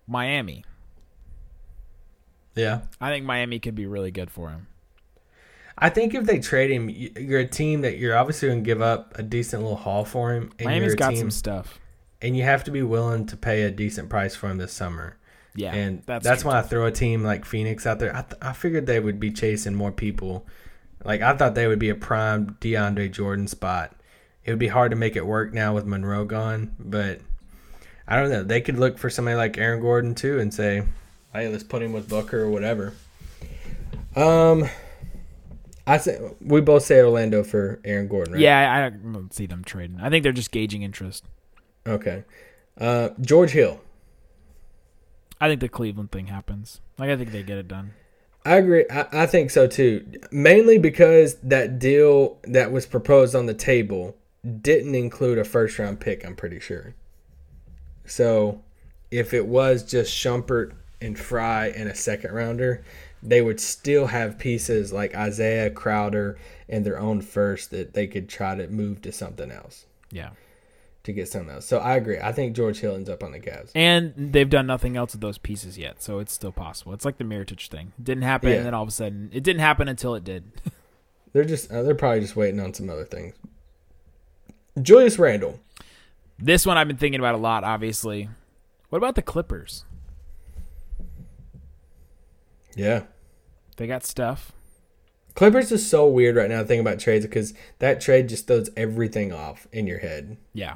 Miami. 0.06 0.66
yeah. 2.56 2.82
I 3.00 3.10
think 3.10 3.26
Miami 3.26 3.60
could 3.60 3.76
be 3.76 3.86
really 3.86 4.12
good 4.12 4.30
for 4.30 4.50
him. 4.50 4.68
I 5.78 5.90
think 5.90 6.14
if 6.14 6.26
they 6.26 6.40
trade 6.40 6.70
him, 6.70 6.90
you're 6.90 7.40
a 7.40 7.48
team 7.48 7.82
that 7.82 7.98
you're 7.98 8.16
obviously 8.16 8.50
going 8.50 8.64
to 8.64 8.66
give 8.66 8.82
up 8.82 9.18
a 9.18 9.24
decent 9.24 9.64
little 9.64 9.78
haul 9.78 10.06
for 10.06 10.34
him, 10.34 10.52
and 10.60 10.68
Miami's 10.68 10.96
got 10.96 11.10
team, 11.10 11.20
some 11.20 11.32
stuff. 11.32 11.80
and 12.22 12.38
you 12.38 12.44
have 12.44 12.64
to 12.66 12.72
be 12.72 12.84
willing 12.84 13.26
to 13.28 13.38
pay 13.38 13.64
a 13.64 13.72
decent 13.72 14.10
price 14.10 14.36
for 14.36 14.50
him 14.50 14.58
this 14.58 14.72
summer. 14.72 15.18
Yeah, 15.56 15.74
and 15.74 16.04
that's, 16.06 16.24
that's, 16.24 16.46
why 16.46 16.60
I 16.60 16.62
throw 16.62 16.86
a 16.86 16.92
team 16.92 17.24
like 17.24 17.46
Phoenix 17.46 17.86
out 17.86 18.00
there. 18.00 18.16
I, 18.16 18.22
th- 18.22 18.42
I 18.42 18.54
figured 18.54 18.86
they 18.86 19.00
would 19.00 19.20
be 19.20 19.32
chasing 19.32 19.74
more 19.74 19.92
people. 19.92 20.46
Like 21.06 21.22
I 21.22 21.36
thought 21.36 21.56
they 21.56 21.68
would 21.68 21.80
be 21.80 21.90
a 21.90 21.96
prime 21.96 22.58
DeAndre 22.62 23.12
Jordan 23.12 23.48
spot. 23.48 23.96
It 24.46 24.52
would 24.52 24.60
be 24.60 24.68
hard 24.68 24.92
to 24.92 24.98
make 24.98 25.16
it 25.16 25.26
work 25.26 25.54
now 25.54 25.74
with 25.74 25.86
Monroe 25.86 26.26
gone, 26.26 26.76
but 26.80 27.20
I 28.08 28.18
don't 28.20 28.30
know. 28.30 28.44
They 28.44 28.62
could 28.62 28.78
look 28.78 28.98
for 28.98 29.10
somebody 29.10 29.36
like 29.38 29.58
Aaron 29.58 29.80
Gordon 29.82 30.16
too 30.16 30.40
and 30.40 30.54
say, 30.54 30.84
"Hey, 31.34 31.48
let's 31.48 31.64
put 31.64 31.82
him 31.82 31.94
with 31.94 32.10
Booker 32.10 32.42
or 32.42 32.50
whatever." 32.50 32.94
Um, 34.16 34.66
I 35.88 35.98
say 35.98 36.20
we 36.42 36.62
both 36.62 36.84
say 36.84 37.02
Orlando 37.02 37.44
for 37.44 37.80
Aaron 37.84 38.08
Gordon, 38.08 38.34
right? 38.34 38.42
Yeah, 38.42 38.74
I 38.74 38.90
don't- 38.90 39.10
I 39.10 39.14
don't 39.14 39.34
see 39.34 39.46
them 39.46 39.64
trading. 39.64 40.00
I 40.02 40.10
think 40.10 40.24
they're 40.24 40.32
just 40.32 40.52
gauging 40.52 40.84
interest. 40.84 41.26
Okay. 41.88 42.24
Uh, 42.78 43.10
George 43.22 43.52
Hill. 43.52 43.82
I 45.42 45.48
think 45.50 45.60
the 45.62 45.70
Cleveland 45.70 46.12
thing 46.12 46.28
happens. 46.28 46.80
Like 46.98 47.10
I 47.10 47.18
think 47.18 47.32
they 47.32 47.44
get 47.44 47.58
it 47.58 47.68
done. 47.68 47.92
I 48.46 48.58
agree. 48.58 48.86
I, 48.90 49.24
I 49.24 49.26
think 49.26 49.52
so 49.52 49.68
too. 49.68 50.06
Mainly 50.32 50.78
because 50.78 51.36
that 51.36 51.80
deal 51.80 52.38
that 52.44 52.72
was 52.72 52.86
proposed 52.86 53.36
on 53.36 53.46
the 53.46 53.54
table 53.54 54.16
didn't 54.62 54.96
include 54.96 55.38
a 55.38 55.44
first 55.44 55.80
round 55.80 56.00
pick, 56.00 56.26
I'm 56.26 56.36
pretty 56.36 56.60
sure. 56.60 56.96
So 58.06 58.62
if 59.12 59.34
it 59.34 59.48
was 59.48 59.84
just 59.84 60.14
Shumpert 60.14 60.74
and 61.02 61.18
Frye 61.18 61.68
and 61.68 61.88
a 61.88 61.96
second 61.96 62.34
rounder, 62.34 62.84
they 63.22 63.42
would 63.42 63.60
still 63.60 64.08
have 64.08 64.38
pieces 64.38 64.92
like 64.92 65.16
Isaiah 65.16 65.70
Crowder 65.70 66.38
and 66.68 66.86
their 66.86 67.00
own 67.00 67.22
first 67.22 67.72
that 67.72 67.94
they 67.94 68.08
could 68.08 68.28
try 68.28 68.56
to 68.56 68.68
move 68.68 69.02
to 69.04 69.12
something 69.12 69.52
else 69.52 69.86
Yeah, 70.12 70.32
to 71.04 71.12
get 71.14 71.28
something 71.28 71.54
else. 71.54 71.66
So 71.66 71.80
I 71.80 71.96
agree. 71.98 72.18
I 72.20 72.32
think 72.32 72.56
George 72.56 72.80
Hill 72.80 72.96
ends 72.96 73.10
up 73.10 73.24
on 73.24 73.32
the 73.34 73.40
Cavs. 73.40 73.72
and 73.76 74.14
they've 74.16 74.50
done 74.50 74.66
nothing 74.68 74.96
else 74.96 75.12
with 75.14 75.22
those 75.22 75.38
pieces 75.38 75.78
yet, 75.78 76.02
so 76.02 76.20
it's 76.20 76.32
still 76.34 76.52
possible. 76.52 76.94
It's 76.94 77.04
like 77.06 77.18
the 77.18 77.24
Mirotic 77.26 77.68
thing. 77.68 77.92
It 77.98 78.04
didn't 78.06 78.24
happen, 78.24 78.50
Yeah. 78.50 78.56
and 78.58 78.66
then 78.66 78.74
all 78.74 78.84
of 78.84 78.90
a 78.90 78.92
sudden, 78.94 79.30
it 79.34 79.44
didn't 79.44 79.60
happen 79.62 79.88
until 79.88 80.16
it 80.16 80.24
did. 80.24 80.44
They're 81.34 81.44
just 81.46 81.72
uh, 81.72 81.82
they're 81.82 81.96
probably 81.96 82.20
just 82.20 82.36
waiting 82.36 82.60
on 82.60 82.76
some 82.76 82.92
other 82.92 83.06
things. 83.06 83.34
Julius 84.80 85.18
Randle. 85.18 85.60
this 86.38 86.64
one 86.64 86.78
I've 86.78 86.88
been 86.88 86.98
thinking 86.98 87.20
about 87.20 87.34
a 87.34 87.40
lot. 87.40 87.64
Obviously, 87.64 88.30
what 88.90 89.00
about 89.00 89.16
the 89.16 89.24
Clippers? 89.24 89.84
Yeah. 92.76 93.04
They 93.78 93.88
got 93.88 94.06
stuff. 94.06 94.52
Clippers 95.36 95.72
is 95.72 95.88
so 95.88 96.08
weird 96.08 96.36
right 96.36 96.50
now 96.50 96.60
thinking 96.60 96.82
about 96.82 97.00
trades 97.00 97.26
because 97.26 97.54
that 97.80 98.00
trade 98.00 98.30
just 98.30 98.46
throws 98.46 98.70
everything 98.78 99.34
off 99.34 99.68
in 99.72 99.88
your 99.88 99.98
head. 100.00 100.38
Yeah, 100.54 100.76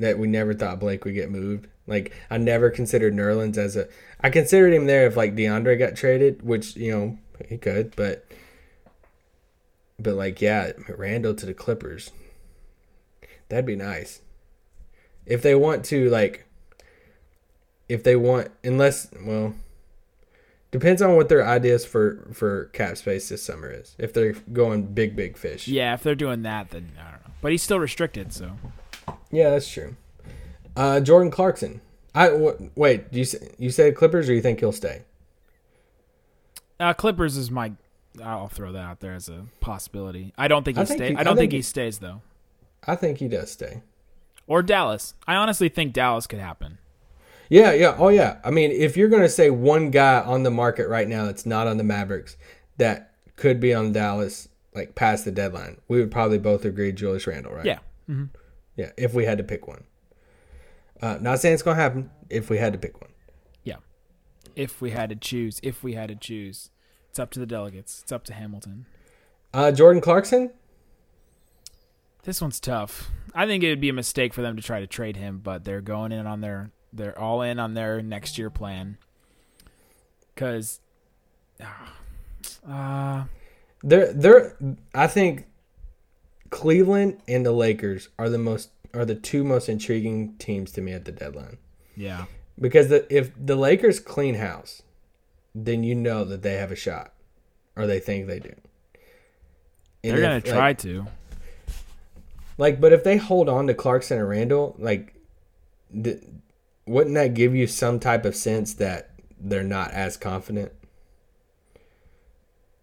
That 0.00 0.18
we 0.18 0.26
never 0.26 0.54
thought 0.54 0.80
Blake 0.80 1.04
would 1.04 1.14
get 1.14 1.30
moved. 1.30 1.68
Like 1.86 2.12
I 2.30 2.38
never 2.38 2.70
considered 2.70 3.14
Nerlens 3.14 3.56
as 3.56 3.76
a. 3.76 3.86
I 4.20 4.30
considered 4.30 4.72
him 4.72 4.86
there 4.86 5.06
if 5.06 5.16
like 5.16 5.36
DeAndre 5.36 5.78
got 5.78 5.94
traded, 5.94 6.42
which 6.42 6.74
you 6.76 6.90
know 6.90 7.18
he 7.48 7.56
could, 7.58 7.94
but. 7.96 8.26
But 9.98 10.14
like 10.14 10.40
yeah, 10.40 10.72
Randle 10.88 11.34
to 11.34 11.46
the 11.46 11.52
Clippers. 11.54 12.10
That'd 13.50 13.66
be 13.66 13.76
nice. 13.76 14.22
If 15.26 15.42
they 15.42 15.54
want 15.54 15.84
to 15.86 16.08
like. 16.08 16.46
If 17.88 18.02
they 18.02 18.16
want, 18.16 18.50
unless 18.64 19.08
well. 19.24 19.54
Depends 20.70 21.02
on 21.02 21.16
what 21.16 21.28
their 21.28 21.44
ideas 21.44 21.84
for 21.84 22.28
for 22.32 22.66
cap 22.66 22.96
space 22.96 23.28
this 23.28 23.42
summer 23.42 23.70
is. 23.70 23.96
If 23.98 24.12
they're 24.14 24.34
going 24.52 24.86
big 24.94 25.16
big 25.16 25.36
fish. 25.36 25.66
yeah. 25.68 25.92
If 25.94 26.04
they're 26.04 26.14
doing 26.14 26.42
that, 26.42 26.70
then 26.70 26.92
I 26.98 27.10
don't 27.10 27.26
know. 27.26 27.34
But 27.42 27.50
he's 27.50 27.62
still 27.62 27.80
restricted, 27.80 28.32
so 28.32 28.52
Yeah, 29.30 29.50
that's 29.50 29.68
true. 29.70 29.96
Uh, 30.76 31.00
Jordan 31.00 31.30
Clarkson. 31.30 31.80
I 32.14 32.28
w- 32.30 32.70
wait. 32.74 33.12
Do 33.12 33.18
you 33.18 33.24
say, 33.24 33.50
you 33.58 33.70
said 33.70 33.94
Clippers 33.94 34.28
or 34.28 34.34
you 34.34 34.40
think 34.42 34.60
he'll 34.60 34.72
stay? 34.72 35.02
uh, 36.78 36.94
Clippers 36.94 37.36
is 37.36 37.50
my. 37.50 37.72
I'll 38.22 38.48
throw 38.48 38.72
that 38.72 38.80
out 38.82 39.00
there 39.00 39.14
as 39.14 39.28
a 39.28 39.44
possibility. 39.60 40.32
I 40.36 40.48
don't 40.48 40.64
think 40.64 40.76
he 40.76 40.82
I 40.82 40.84
think 40.84 40.98
stays. 40.98 41.10
he- 41.10 41.16
I 41.16 41.22
don't 41.22 41.34
I 41.34 41.40
think, 41.40 41.52
think 41.52 41.58
he 41.58 41.62
stays 41.62 41.98
though. 41.98 42.22
I 42.86 42.96
think 42.96 43.18
he 43.18 43.28
does 43.28 43.50
stay. 43.50 43.82
Or 44.46 44.62
Dallas. 44.62 45.14
I 45.28 45.36
honestly 45.36 45.68
think 45.68 45.92
Dallas 45.92 46.26
could 46.26 46.40
happen. 46.40 46.78
Yeah, 47.48 47.72
yeah. 47.72 47.94
Oh, 47.98 48.08
yeah. 48.08 48.38
I 48.44 48.50
mean, 48.50 48.70
if 48.72 48.96
you're 48.96 49.08
gonna 49.08 49.28
say 49.28 49.50
one 49.50 49.90
guy 49.90 50.20
on 50.20 50.42
the 50.42 50.50
market 50.50 50.88
right 50.88 51.06
now 51.06 51.26
that's 51.26 51.46
not 51.46 51.66
on 51.68 51.76
the 51.76 51.84
Mavericks 51.84 52.36
that 52.78 53.12
could 53.36 53.60
be 53.60 53.72
on 53.74 53.92
Dallas 53.92 54.48
like 54.74 54.94
past 54.96 55.24
the 55.24 55.30
deadline, 55.30 55.76
we 55.88 56.00
would 56.00 56.10
probably 56.10 56.38
both 56.38 56.64
agree 56.64 56.90
Julius 56.92 57.26
Randle, 57.26 57.52
right? 57.52 57.64
Yeah. 57.66 57.78
Yeah. 58.76 58.90
If 58.96 59.14
we 59.14 59.24
had 59.24 59.38
to 59.38 59.44
pick 59.44 59.66
one. 59.66 59.84
Uh, 61.02 61.18
not 61.20 61.40
saying 61.40 61.54
it's 61.54 61.62
gonna 61.62 61.80
happen. 61.80 62.10
If 62.28 62.50
we 62.50 62.58
had 62.58 62.72
to 62.72 62.78
pick 62.78 63.00
one. 63.00 63.10
Yeah. 63.64 63.76
If 64.54 64.80
we 64.80 64.90
had 64.90 65.08
to 65.10 65.16
choose, 65.16 65.60
if 65.62 65.82
we 65.82 65.94
had 65.94 66.08
to 66.08 66.16
choose, 66.16 66.70
it's 67.08 67.18
up 67.18 67.30
to 67.32 67.40
the 67.40 67.46
delegates. 67.46 68.00
It's 68.02 68.12
up 68.12 68.24
to 68.24 68.34
Hamilton. 68.34 68.86
Uh, 69.52 69.72
Jordan 69.72 70.00
Clarkson. 70.00 70.50
This 72.24 72.40
one's 72.40 72.60
tough. 72.60 73.10
I 73.34 73.46
think 73.46 73.64
it 73.64 73.70
would 73.70 73.80
be 73.80 73.88
a 73.88 73.94
mistake 73.94 74.34
for 74.34 74.42
them 74.42 74.56
to 74.56 74.62
try 74.62 74.80
to 74.80 74.86
trade 74.86 75.16
him, 75.16 75.40
but 75.42 75.64
they're 75.64 75.80
going 75.80 76.12
in 76.12 76.26
on 76.26 76.40
their 76.40 76.70
they're 76.92 77.18
all 77.18 77.40
in 77.42 77.58
on 77.58 77.74
their 77.74 78.02
next 78.02 78.36
year 78.36 78.50
plan. 78.50 78.98
Cuz 80.36 80.80
uh 82.68 83.24
They're 83.82 84.12
they're 84.12 84.56
I 84.94 85.06
think 85.06 85.46
Cleveland 86.50 87.20
and 87.28 87.46
the 87.46 87.52
Lakers 87.52 88.08
are 88.18 88.28
the 88.28 88.38
most 88.38 88.70
are 88.92 89.04
the 89.04 89.14
two 89.14 89.44
most 89.44 89.68
intriguing 89.68 90.34
teams 90.38 90.72
to 90.72 90.80
me 90.80 90.92
at 90.92 91.04
the 91.04 91.12
deadline. 91.12 91.58
yeah. 91.96 92.24
Because 92.60 92.88
the, 92.88 93.06
if 93.16 93.30
the 93.42 93.56
Lakers 93.56 94.00
clean 94.00 94.34
house, 94.34 94.82
then 95.54 95.82
you 95.82 95.94
know 95.94 96.24
that 96.26 96.42
they 96.42 96.54
have 96.54 96.70
a 96.70 96.76
shot, 96.76 97.12
or 97.74 97.86
they 97.86 97.98
think 98.00 98.26
they 98.26 98.38
do. 98.38 98.52
And 100.04 100.12
They're 100.12 100.20
gonna 100.20 100.40
try 100.42 100.68
like, 100.68 100.78
to. 100.80 101.06
like, 102.58 102.80
but 102.80 102.92
if 102.92 103.02
they 103.02 103.16
hold 103.16 103.48
on 103.48 103.66
to 103.68 103.72
Clarkson 103.74 104.18
and 104.18 104.28
Randle, 104.28 104.76
like, 104.78 105.14
th- 105.94 106.22
wouldn't 106.86 107.14
that 107.14 107.32
give 107.32 107.54
you 107.54 107.66
some 107.66 107.98
type 107.98 108.26
of 108.26 108.36
sense 108.36 108.74
that 108.74 109.10
they're 109.40 109.62
not 109.62 109.92
as 109.92 110.18
confident 110.18 110.72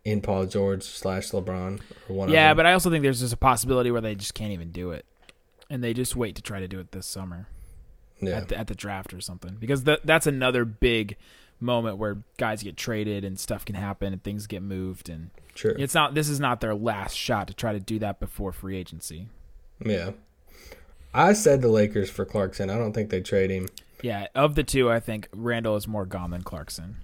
in 0.07 0.21
Paul 0.21 0.45
George 0.45 0.83
slash 0.83 1.31
LeBron 1.31 1.81
or 2.07 2.15
one 2.15 2.29
Yeah, 2.29 2.53
but 2.53 2.65
I 2.65 2.71
also 2.71 2.89
think 2.89 3.03
there's 3.03 3.19
just 3.19 3.33
a 3.33 3.37
possibility 3.37 3.91
where 3.91 3.99
they 3.99 4.15
just 4.15 4.33
can't 4.33 4.53
even 4.53 4.71
do 4.71 4.91
it. 4.91 5.05
And 5.69 5.83
they 5.83 5.93
just 5.93 6.15
wait 6.15 6.37
to 6.37 6.41
try 6.41 6.61
to 6.61 6.67
do 6.67 6.79
it 6.79 6.93
this 6.93 7.05
summer. 7.05 7.47
yeah, 8.21 8.37
at 8.37 8.47
the, 8.47 8.57
at 8.57 8.67
the 8.67 8.73
draft 8.73 9.13
or 9.13 9.19
something 9.19 9.57
because 9.59 9.83
that 9.83 10.05
that's 10.05 10.25
another 10.25 10.63
big 10.63 11.17
moment 11.59 11.97
where 11.97 12.19
guys 12.37 12.63
get 12.63 12.77
traded 12.77 13.25
and 13.25 13.37
stuff 13.37 13.65
can 13.65 13.75
happen 13.75 14.13
and 14.13 14.23
things 14.23 14.47
get 14.47 14.61
moved 14.63 15.09
and 15.09 15.29
true. 15.55 15.75
it's 15.77 15.93
not 15.93 16.13
this 16.13 16.29
is 16.29 16.39
not 16.39 16.61
their 16.61 16.73
last 16.73 17.15
shot 17.15 17.47
to 17.47 17.53
try 17.53 17.73
to 17.73 17.79
do 17.79 17.99
that 17.99 18.19
before 18.21 18.53
free 18.53 18.77
agency. 18.77 19.27
Yeah. 19.85 20.11
I 21.13 21.33
said 21.33 21.61
the 21.61 21.67
Lakers 21.67 22.09
for 22.09 22.23
Clarkson. 22.23 22.69
I 22.69 22.77
don't 22.77 22.93
think 22.93 23.09
they 23.09 23.21
trade 23.21 23.49
him. 23.49 23.67
Yeah, 24.01 24.27
of 24.33 24.55
the 24.55 24.63
two, 24.63 24.89
I 24.89 24.99
think 24.99 25.27
Randle 25.33 25.75
is 25.75 25.87
more 25.87 26.05
gone 26.05 26.31
than 26.31 26.43
Clarkson. 26.43 26.97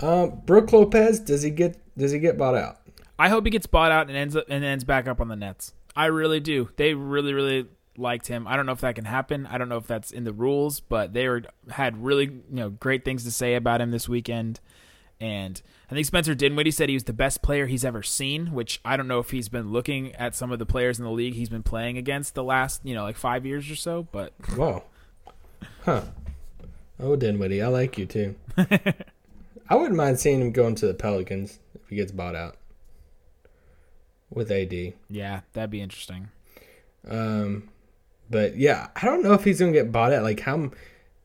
Um, 0.00 0.40
Brooke 0.44 0.72
Lopez, 0.72 1.20
does 1.20 1.42
he 1.42 1.50
get 1.50 1.76
does 1.96 2.12
he 2.12 2.18
get 2.18 2.36
bought 2.36 2.54
out? 2.54 2.78
I 3.18 3.28
hope 3.28 3.44
he 3.44 3.50
gets 3.50 3.66
bought 3.66 3.92
out 3.92 4.08
and 4.08 4.16
ends 4.16 4.34
up 4.36 4.44
and 4.48 4.64
ends 4.64 4.84
back 4.84 5.06
up 5.06 5.20
on 5.20 5.28
the 5.28 5.36
Nets. 5.36 5.72
I 5.94 6.06
really 6.06 6.40
do. 6.40 6.70
They 6.76 6.94
really 6.94 7.32
really 7.32 7.66
liked 7.96 8.26
him. 8.26 8.46
I 8.48 8.56
don't 8.56 8.66
know 8.66 8.72
if 8.72 8.80
that 8.80 8.96
can 8.96 9.04
happen. 9.04 9.46
I 9.46 9.56
don't 9.58 9.68
know 9.68 9.76
if 9.76 9.86
that's 9.86 10.10
in 10.10 10.24
the 10.24 10.32
rules, 10.32 10.80
but 10.80 11.12
they 11.12 11.28
were 11.28 11.42
had 11.70 12.04
really 12.04 12.24
you 12.24 12.42
know 12.50 12.70
great 12.70 13.04
things 13.04 13.24
to 13.24 13.30
say 13.30 13.54
about 13.54 13.80
him 13.80 13.90
this 13.90 14.08
weekend. 14.08 14.60
And 15.20 15.62
I 15.90 15.94
think 15.94 16.06
Spencer 16.06 16.34
Dinwiddie 16.34 16.72
said 16.72 16.88
he 16.88 16.96
was 16.96 17.04
the 17.04 17.12
best 17.12 17.40
player 17.40 17.66
he's 17.66 17.84
ever 17.84 18.02
seen, 18.02 18.48
which 18.48 18.80
I 18.84 18.96
don't 18.96 19.06
know 19.06 19.20
if 19.20 19.30
he's 19.30 19.48
been 19.48 19.70
looking 19.70 20.12
at 20.16 20.34
some 20.34 20.50
of 20.50 20.58
the 20.58 20.66
players 20.66 20.98
in 20.98 21.04
the 21.04 21.10
league 21.10 21.34
he's 21.34 21.48
been 21.48 21.62
playing 21.62 21.96
against 21.96 22.34
the 22.34 22.42
last, 22.42 22.80
you 22.84 22.94
know, 22.94 23.04
like 23.04 23.16
5 23.16 23.46
years 23.46 23.70
or 23.70 23.76
so, 23.76 24.08
but 24.10 24.32
Wow. 24.56 24.82
Huh. 25.84 26.02
Oh, 26.98 27.14
Dinwiddie, 27.14 27.62
I 27.62 27.68
like 27.68 27.96
you 27.96 28.06
too. 28.06 28.34
I 29.68 29.76
wouldn't 29.76 29.96
mind 29.96 30.18
seeing 30.20 30.40
him 30.40 30.52
going 30.52 30.74
to 30.76 30.86
the 30.86 30.94
Pelicans 30.94 31.58
if 31.74 31.88
he 31.88 31.96
gets 31.96 32.12
bought 32.12 32.34
out 32.34 32.56
with 34.30 34.50
AD. 34.50 34.72
yeah, 35.08 35.40
that'd 35.52 35.70
be 35.70 35.80
interesting. 35.80 36.28
Um, 37.08 37.68
but 38.30 38.56
yeah, 38.56 38.88
I 38.96 39.04
don't 39.04 39.22
know 39.22 39.34
if 39.34 39.44
he's 39.44 39.60
gonna 39.60 39.72
get 39.72 39.92
bought 39.92 40.12
out. 40.12 40.22
Like, 40.22 40.40
how 40.40 40.70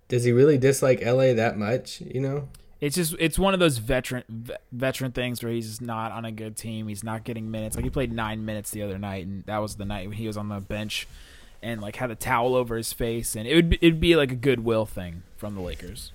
does 0.08 0.24
he 0.24 0.32
really 0.32 0.58
dislike 0.58 1.02
LA 1.04 1.34
that 1.34 1.58
much? 1.58 2.02
You 2.02 2.22
know? 2.22 2.50
It's 2.82 2.96
just 2.96 3.16
it's 3.20 3.38
one 3.38 3.54
of 3.54 3.60
those 3.60 3.78
veteran 3.78 4.24
ve- 4.30 4.56
veteran 4.72 5.12
things 5.12 5.44
where 5.44 5.52
he's 5.52 5.82
not 5.82 6.12
on 6.12 6.24
a 6.24 6.32
good 6.32 6.56
team. 6.56 6.88
He's 6.88 7.04
not 7.04 7.24
getting 7.24 7.52
minutes. 7.52 7.76
Like 7.76 7.84
he 7.84 7.90
played 7.90 8.14
nine 8.14 8.46
minutes 8.46 8.72
the 8.72 8.84
other 8.84 8.98
night, 8.98 9.26
and 9.26 9.46
that 9.46 9.58
was 9.58 9.76
the 9.76 9.86
night 9.86 10.08
when 10.08 10.18
he 10.18 10.28
was 10.28 10.38
on 10.38 10.50
the 10.50 10.60
bench 10.60 11.08
and 11.62 11.82
like 11.82 11.98
had 11.98 12.10
a 12.10 12.16
towel 12.16 12.56
over 12.56 12.78
his 12.78 12.94
face, 12.94 13.36
and 13.36 13.48
it 13.48 13.56
would 13.56 13.70
be, 13.70 13.78
it'd 13.82 14.00
be 14.00 14.16
like 14.16 14.32
a 14.32 14.36
goodwill 14.36 14.86
thing 14.86 15.24
from 15.36 15.56
the 15.56 15.62
Lakers. 15.62 16.12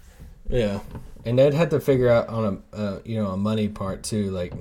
Yeah, 0.48 0.80
and 1.24 1.38
they'd 1.38 1.54
have 1.54 1.70
to 1.70 1.80
figure 1.80 2.11
out 2.11 2.28
on 2.28 2.62
a 2.72 2.76
uh, 2.76 2.98
you 3.04 3.22
know 3.22 3.28
a 3.28 3.37
money 3.37 3.68
part 3.68 4.02
too, 4.02 4.30
like 4.30 4.52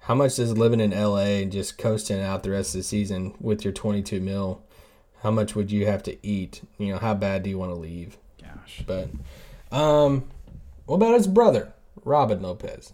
how 0.00 0.14
much 0.14 0.36
does 0.36 0.56
living 0.56 0.80
in 0.80 0.90
LA 0.90 1.38
and 1.38 1.52
just 1.52 1.78
coasting 1.78 2.20
out 2.20 2.42
the 2.42 2.50
rest 2.50 2.74
of 2.74 2.80
the 2.80 2.82
season 2.82 3.34
with 3.40 3.64
your 3.64 3.72
22 3.72 4.20
mil, 4.20 4.62
how 5.22 5.30
much 5.30 5.54
would 5.54 5.70
you 5.70 5.86
have 5.86 6.02
to 6.02 6.26
eat? 6.26 6.62
You 6.78 6.92
know, 6.92 6.98
how 6.98 7.14
bad 7.14 7.42
do 7.42 7.50
you 7.50 7.58
want 7.58 7.70
to 7.70 7.76
leave? 7.76 8.16
Gosh, 8.42 8.82
But, 8.86 9.10
um, 9.70 10.28
what 10.86 10.96
about 10.96 11.14
his 11.14 11.28
brother, 11.28 11.74
Robin 12.04 12.42
Lopez? 12.42 12.92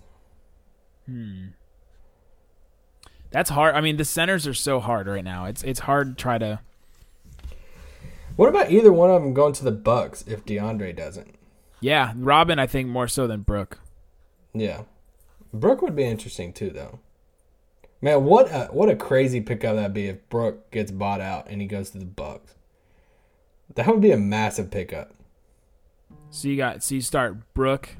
Hmm. 1.06 1.46
that's 3.30 3.48
hard. 3.50 3.76
I 3.76 3.80
mean, 3.80 3.96
the 3.96 4.04
centers 4.04 4.46
are 4.46 4.52
so 4.52 4.80
hard 4.80 5.06
right 5.06 5.22
now. 5.24 5.44
It's 5.44 5.62
it's 5.62 5.80
hard 5.80 6.18
to 6.18 6.22
try 6.22 6.36
to. 6.36 6.58
What 8.34 8.48
about 8.48 8.72
either 8.72 8.92
one 8.92 9.10
of 9.10 9.22
them 9.22 9.32
going 9.32 9.52
to 9.54 9.64
the 9.64 9.72
Bucks 9.72 10.24
if 10.26 10.44
DeAndre 10.44 10.94
doesn't? 10.94 11.35
Yeah, 11.80 12.12
Robin, 12.16 12.58
I 12.58 12.66
think 12.66 12.88
more 12.88 13.08
so 13.08 13.26
than 13.26 13.42
Brooke. 13.42 13.78
Yeah, 14.54 14.82
Brooke 15.52 15.82
would 15.82 15.96
be 15.96 16.04
interesting 16.04 16.52
too, 16.52 16.70
though. 16.70 17.00
Man, 18.00 18.24
what 18.24 18.48
a 18.50 18.68
what 18.72 18.88
a 18.88 18.96
crazy 18.96 19.40
pickup 19.40 19.76
that'd 19.76 19.94
be 19.94 20.06
if 20.06 20.28
Brooke 20.28 20.70
gets 20.70 20.90
bought 20.90 21.20
out 21.20 21.48
and 21.48 21.60
he 21.60 21.66
goes 21.66 21.90
to 21.90 21.98
the 21.98 22.04
Bucks. 22.04 22.54
That 23.74 23.88
would 23.88 24.00
be 24.00 24.12
a 24.12 24.16
massive 24.16 24.70
pickup. 24.70 25.12
So 26.30 26.48
you 26.48 26.56
got 26.56 26.82
so 26.82 26.94
you 26.94 27.00
start 27.00 27.52
Brooke. 27.54 27.96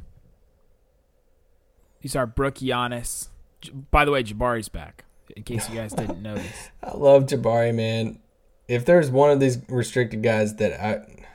You 2.03 2.09
start 2.09 2.37
Brooke 2.37 2.57
Giannis. 2.57 3.29
By 3.91 4.05
the 4.05 4.11
way, 4.11 4.23
Jabari's 4.23 4.69
back. 4.69 5.05
In 5.35 5.43
case 5.43 5.69
you 5.69 5.75
guys 5.75 5.93
didn't 5.93 6.23
notice. 6.23 6.71
I 6.83 6.93
love 6.97 7.25
Jabari, 7.27 7.75
man. 7.75 8.21
If 8.69 8.85
there's 8.85 9.11
one 9.11 9.31
of 9.31 9.41
these 9.41 9.59
restricted 9.69 10.23
guys 10.23 10.57
that 10.57 10.81
I, 10.81 11.26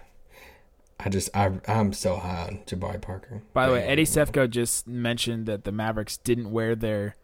I 1.03 1.09
just 1.09 1.29
I 1.35 1.51
I'm 1.67 1.93
so 1.93 2.17
high 2.17 2.47
on 2.47 2.59
Jabari 2.65 3.01
Parker. 3.01 3.41
By 3.53 3.67
the 3.67 3.73
way, 3.73 3.83
Eddie 3.83 4.05
Sefko 4.05 4.49
just 4.49 4.87
mentioned 4.87 5.45
that 5.47 5.63
the 5.63 5.71
Mavericks 5.71 6.17
didn't 6.17 6.51
wear 6.51 6.75
their 6.75 7.15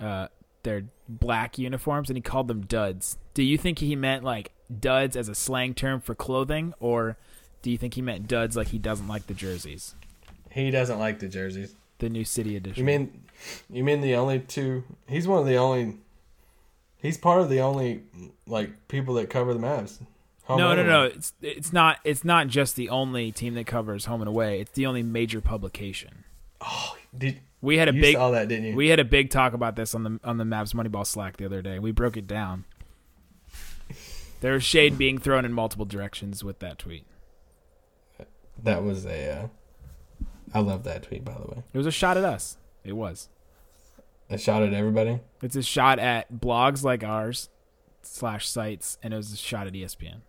uh, 0.00 0.28
their 0.62 0.84
black 1.08 1.58
uniforms, 1.58 2.08
and 2.08 2.16
he 2.16 2.22
called 2.22 2.48
them 2.48 2.62
duds. 2.62 3.18
Do 3.34 3.42
you 3.42 3.58
think 3.58 3.80
he 3.80 3.94
meant 3.96 4.24
like 4.24 4.52
duds 4.80 5.16
as 5.16 5.28
a 5.28 5.34
slang 5.34 5.74
term 5.74 6.00
for 6.00 6.14
clothing, 6.14 6.72
or 6.80 7.16
do 7.60 7.70
you 7.70 7.78
think 7.78 7.94
he 7.94 8.02
meant 8.02 8.28
duds 8.28 8.56
like 8.56 8.68
he 8.68 8.78
doesn't 8.78 9.08
like 9.08 9.26
the 9.26 9.34
jerseys, 9.34 9.94
he 10.50 10.70
doesn't 10.70 10.98
like 10.98 11.18
the 11.18 11.28
jerseys. 11.28 11.74
the 11.98 12.08
new 12.08 12.24
city 12.24 12.56
edition? 12.56 12.78
You 12.78 12.84
mean, 12.84 13.24
you 13.70 13.84
mean 13.84 14.00
the 14.00 14.14
only 14.14 14.40
two? 14.40 14.84
He's 15.06 15.28
one 15.28 15.40
of 15.40 15.46
the 15.46 15.56
only. 15.56 15.98
He's 16.96 17.18
part 17.18 17.40
of 17.40 17.50
the 17.50 17.60
only 17.60 18.04
like 18.46 18.88
people 18.88 19.14
that 19.14 19.28
cover 19.28 19.52
the 19.52 19.60
Mavs. 19.60 19.98
Home 20.44 20.58
no, 20.58 20.74
no, 20.74 20.82
no. 20.84 21.04
It's 21.04 21.32
it's 21.40 21.72
not 21.72 21.98
it's 22.04 22.24
not 22.24 22.48
just 22.48 22.74
the 22.76 22.88
only 22.88 23.30
team 23.30 23.54
that 23.54 23.66
covers 23.66 24.06
home 24.06 24.20
and 24.20 24.28
away. 24.28 24.60
It's 24.60 24.72
the 24.72 24.86
only 24.86 25.02
major 25.02 25.40
publication. 25.40 26.24
Oh, 26.60 26.96
Did 27.16 27.40
We 27.60 27.78
had 27.78 27.88
a 27.88 27.94
you 27.94 28.00
big 28.00 28.16
saw 28.16 28.30
that, 28.32 28.48
didn't 28.48 28.66
you? 28.66 28.74
we 28.76 28.88
had 28.88 28.98
a 29.00 29.04
big 29.04 29.30
talk 29.30 29.52
about 29.52 29.76
this 29.76 29.94
on 29.94 30.02
the 30.02 30.20
on 30.24 30.38
the 30.38 30.44
Mavs 30.44 30.74
Moneyball 30.74 31.06
Slack 31.06 31.36
the 31.36 31.44
other 31.44 31.62
day. 31.62 31.78
We 31.78 31.92
broke 31.92 32.16
it 32.16 32.26
down. 32.26 32.64
There 34.40 34.54
was 34.54 34.64
shade 34.64 34.98
being 34.98 35.18
thrown 35.18 35.44
in 35.44 35.52
multiple 35.52 35.84
directions 35.84 36.42
with 36.42 36.58
that 36.58 36.78
tweet. 36.78 37.04
that 38.62 38.82
was 38.82 39.06
a. 39.06 39.30
Uh, 39.30 39.46
I 40.52 40.58
love 40.58 40.82
that 40.84 41.04
tweet, 41.04 41.24
by 41.24 41.34
the 41.34 41.46
way. 41.46 41.62
It 41.72 41.78
was 41.78 41.86
a 41.86 41.92
shot 41.92 42.16
at 42.16 42.24
us. 42.24 42.56
It 42.84 42.94
was. 42.94 43.28
A 44.28 44.36
shot 44.36 44.62
at 44.64 44.74
everybody. 44.74 45.20
It's 45.42 45.54
a 45.56 45.62
shot 45.62 45.98
at 46.00 46.32
blogs 46.32 46.82
like 46.82 47.04
ours 47.04 47.48
slash 48.02 48.48
sites, 48.48 48.98
and 49.02 49.14
it 49.14 49.16
was 49.16 49.32
a 49.32 49.36
shot 49.36 49.66
at 49.68 49.74
ESPN. 49.74 50.22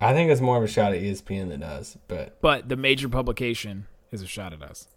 I 0.00 0.12
think 0.12 0.30
it's 0.30 0.40
more 0.40 0.58
of 0.58 0.62
a 0.62 0.68
shot 0.68 0.92
at 0.92 1.00
ESPN 1.00 1.48
than 1.48 1.62
us, 1.62 1.96
but 2.08 2.38
But 2.40 2.68
the 2.68 2.76
major 2.76 3.08
publication 3.08 3.86
is 4.10 4.22
a 4.22 4.26
shot 4.26 4.52
at 4.52 4.62
us. 4.62 4.88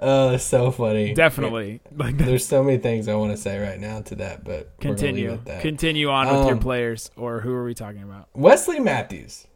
oh, 0.00 0.30
it's 0.34 0.44
so 0.44 0.70
funny. 0.70 1.14
Definitely. 1.14 1.80
Like 1.96 2.16
There's 2.16 2.46
so 2.46 2.62
many 2.62 2.78
things 2.78 3.08
I 3.08 3.14
want 3.14 3.32
to 3.32 3.36
say 3.36 3.58
right 3.58 3.78
now 3.80 4.00
to 4.02 4.14
that, 4.16 4.44
but 4.44 4.50
we're 4.50 4.60
leave 4.60 4.66
it 4.66 4.72
continue. 4.80 5.32
at 5.32 5.44
that. 5.46 5.62
Continue 5.62 6.08
on 6.10 6.26
with 6.28 6.44
your 6.46 6.54
Um, 6.54 6.60
players 6.60 7.10
or 7.16 7.40
who 7.40 7.52
are 7.52 7.64
we 7.64 7.74
talking 7.74 8.02
about? 8.02 8.28
Wesley 8.34 8.78
Matthews, 8.78 9.46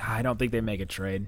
I 0.00 0.22
don't 0.22 0.38
think 0.38 0.52
they 0.52 0.60
make 0.60 0.80
a 0.80 0.86
trade. 0.86 1.26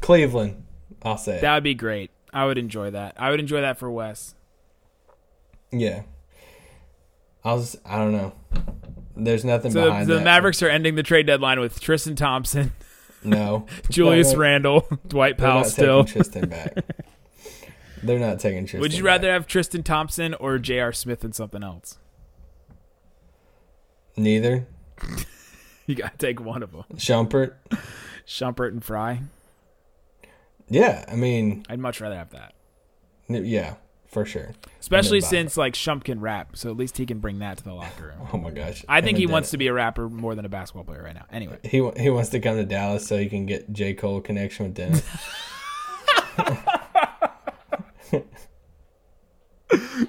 Cleveland. 0.00 0.64
I'll 1.02 1.16
say. 1.16 1.40
That 1.40 1.54
would 1.54 1.64
be 1.64 1.74
great. 1.74 2.10
I 2.32 2.44
would 2.46 2.58
enjoy 2.58 2.90
that. 2.90 3.14
I 3.18 3.30
would 3.30 3.40
enjoy 3.40 3.60
that 3.62 3.78
for 3.78 3.90
Wes. 3.90 4.34
yeah. 5.72 6.02
I 7.44 7.52
was. 7.54 7.76
I 7.84 7.98
don't 7.98 8.12
know. 8.12 8.32
There's 9.16 9.44
nothing 9.44 9.70
So 9.72 9.80
the, 9.80 9.86
behind 9.86 10.08
the 10.08 10.14
that. 10.14 10.24
Mavericks 10.24 10.62
are 10.62 10.68
ending 10.68 10.94
the 10.94 11.02
trade 11.02 11.26
deadline 11.26 11.60
with 11.60 11.80
Tristan 11.80 12.16
Thompson, 12.16 12.72
No. 13.22 13.66
Julius 13.90 14.32
No, 14.32 14.38
Randle, 14.38 14.88
Dwight 15.08 15.36
Powell 15.38 15.60
not 15.60 15.66
still. 15.66 16.04
taking 16.04 16.22
Tristan 16.22 16.48
back. 16.48 16.74
They're 18.02 18.18
not 18.18 18.40
taking 18.40 18.62
Tristan. 18.64 18.80
Would 18.80 18.92
you 18.94 19.00
back. 19.02 19.06
rather 19.12 19.32
have 19.32 19.46
Tristan 19.46 19.82
Thompson 19.82 20.32
or 20.34 20.58
J.R. 20.58 20.92
Smith 20.92 21.22
and 21.22 21.34
something 21.34 21.62
else? 21.62 21.98
Neither. 24.16 24.66
You 25.86 25.94
got 25.94 26.18
to 26.18 26.26
take 26.26 26.40
one 26.40 26.62
of 26.62 26.72
them. 26.72 26.84
Shumpert. 26.96 27.54
Shumpert 28.26 28.68
and 28.68 28.82
Frye. 28.84 29.20
Yeah, 30.68 31.04
I 31.08 31.16
mean, 31.16 31.64
I'd 31.68 31.78
much 31.80 32.00
rather 32.00 32.14
have 32.16 32.30
that. 32.30 32.54
yeah, 33.28 33.74
for 34.10 34.24
sure. 34.24 34.50
Especially 34.80 35.20
since 35.20 35.56
like 35.56 35.74
Shump 35.74 36.04
can 36.04 36.20
rap, 36.20 36.56
so 36.56 36.70
at 36.70 36.76
least 36.76 36.98
he 36.98 37.06
can 37.06 37.20
bring 37.20 37.38
that 37.38 37.58
to 37.58 37.64
the 37.64 37.72
locker 37.72 38.14
room. 38.16 38.28
Oh 38.32 38.38
my 38.38 38.50
gosh. 38.50 38.84
I 38.88 39.00
think 39.00 39.18
he 39.18 39.26
wants 39.26 39.50
to 39.50 39.58
be 39.58 39.68
a 39.68 39.72
rapper 39.72 40.08
more 40.08 40.34
than 40.34 40.44
a 40.44 40.48
basketball 40.48 40.84
player 40.84 41.02
right 41.02 41.14
now. 41.14 41.26
Anyway, 41.32 41.58
He 41.62 41.88
he 41.96 42.10
wants 42.10 42.30
to 42.30 42.40
come 42.40 42.56
to 42.56 42.64
Dallas 42.64 43.06
so 43.06 43.16
he 43.16 43.28
can 43.28 43.46
get 43.46 43.72
J 43.72 43.94
Cole 43.94 44.20
connection 44.20 44.66
with 44.66 44.74
Dennis. 44.74 45.02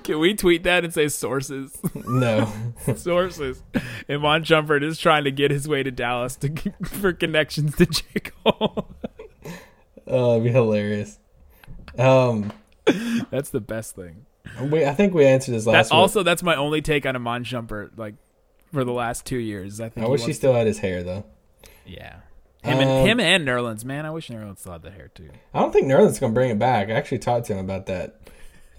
can 0.04 0.20
we 0.20 0.34
tweet 0.34 0.64
that 0.64 0.84
and 0.84 0.94
say 0.94 1.08
sources? 1.08 1.78
no, 1.96 2.52
sources. 2.96 3.62
And 4.08 4.22
Von 4.22 4.44
Shumpert 4.44 4.84
is 4.84 4.98
trying 4.98 5.24
to 5.26 5.32
get 5.32 5.52
his 5.52 5.68
way 5.68 5.84
to 5.84 5.92
Dallas 5.92 6.36
to 6.38 6.52
for 6.84 7.14
connections 7.14 7.76
to 7.78 7.86
J. 7.86 8.04
Cole. 8.24 8.90
oh, 10.08 10.32
it'd 10.34 10.44
be 10.46 10.52
hilarious. 10.52 11.20
Um, 11.98 12.52
That's 13.30 13.50
the 13.52 13.62
best 13.62 13.96
thing. 13.96 14.26
we 14.62 14.86
I 14.86 14.94
think 14.94 15.14
we 15.14 15.26
answered 15.26 15.54
his 15.54 15.68
last 15.68 15.90
That, 15.90 15.96
one. 15.96 16.02
also, 16.02 16.24
that's 16.24 16.44
my 16.44 16.56
only 16.56 16.82
take 16.82 17.06
on 17.06 17.16
Iman 17.16 17.44
Shumpert. 17.44 17.92
Like 17.98 18.16
for 18.74 18.84
the 18.84 18.92
last 18.94 19.26
two 19.26 19.38
years, 19.38 19.80
I 19.80 19.90
think. 19.90 20.06
I 20.06 20.10
wish 20.10 20.26
he 20.26 20.34
still 20.34 20.54
had 20.54 20.68
his 20.68 20.80
hair 20.80 21.04
though. 21.04 21.26
Yeah. 21.86 22.18
Him 22.64 22.78
Um, 22.78 22.84
and 22.88 23.08
him 23.08 23.20
and 23.20 23.48
Nerlens, 23.48 23.84
man. 23.86 24.06
I 24.06 24.12
wish 24.12 24.28
Nerlens 24.30 24.60
still 24.60 24.74
had 24.74 24.84
the 24.84 24.92
hair 24.92 25.10
too. 25.14 25.30
I 25.54 25.60
don't 25.60 25.72
think 25.72 25.88
Nerlens 25.88 26.20
gonna 26.20 26.34
bring 26.34 26.52
it 26.52 26.60
back. 26.60 26.90
I 26.90 26.94
actually 26.94 27.20
talked 27.20 27.48
to 27.48 27.54
him 27.54 27.60
about 27.60 27.88
that. 27.88 28.20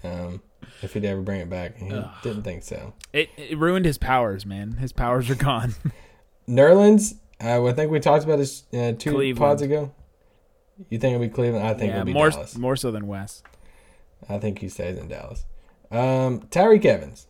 Um, 0.03 0.41
if 0.81 0.93
he'd 0.93 1.05
ever 1.05 1.21
bring 1.21 1.39
it 1.41 1.49
back, 1.49 1.79
and 1.79 1.91
he 1.91 2.01
didn't 2.23 2.43
think 2.43 2.63
so. 2.63 2.93
It, 3.13 3.29
it 3.37 3.57
ruined 3.57 3.85
his 3.85 3.97
powers, 3.97 4.45
man. 4.45 4.73
His 4.73 4.91
powers 4.93 5.29
are 5.29 5.35
gone. 5.35 5.75
Nerlens, 6.47 7.15
uh, 7.43 7.65
I 7.65 7.73
think 7.73 7.91
we 7.91 7.99
talked 7.99 8.23
about 8.25 8.37
this 8.37 8.63
uh, 8.73 8.93
two 8.97 9.11
Cleveland. 9.11 9.37
pods 9.37 9.61
ago. 9.61 9.91
You 10.89 10.97
think 10.99 11.15
it'll 11.15 11.25
be 11.27 11.33
Cleveland? 11.33 11.65
I 11.65 11.73
think 11.73 11.89
yeah, 11.89 11.95
it'll 12.01 12.05
be 12.05 12.13
more 12.13 12.29
Dallas. 12.31 12.57
more 12.57 12.75
so 12.75 12.91
than 12.91 13.07
Wes. 13.07 13.43
I 14.29 14.37
think 14.39 14.59
he 14.59 14.69
stays 14.69 14.97
in 14.97 15.07
Dallas. 15.07 15.45
Um, 15.91 16.41
Tyreke 16.49 16.85
Evans. 16.85 17.27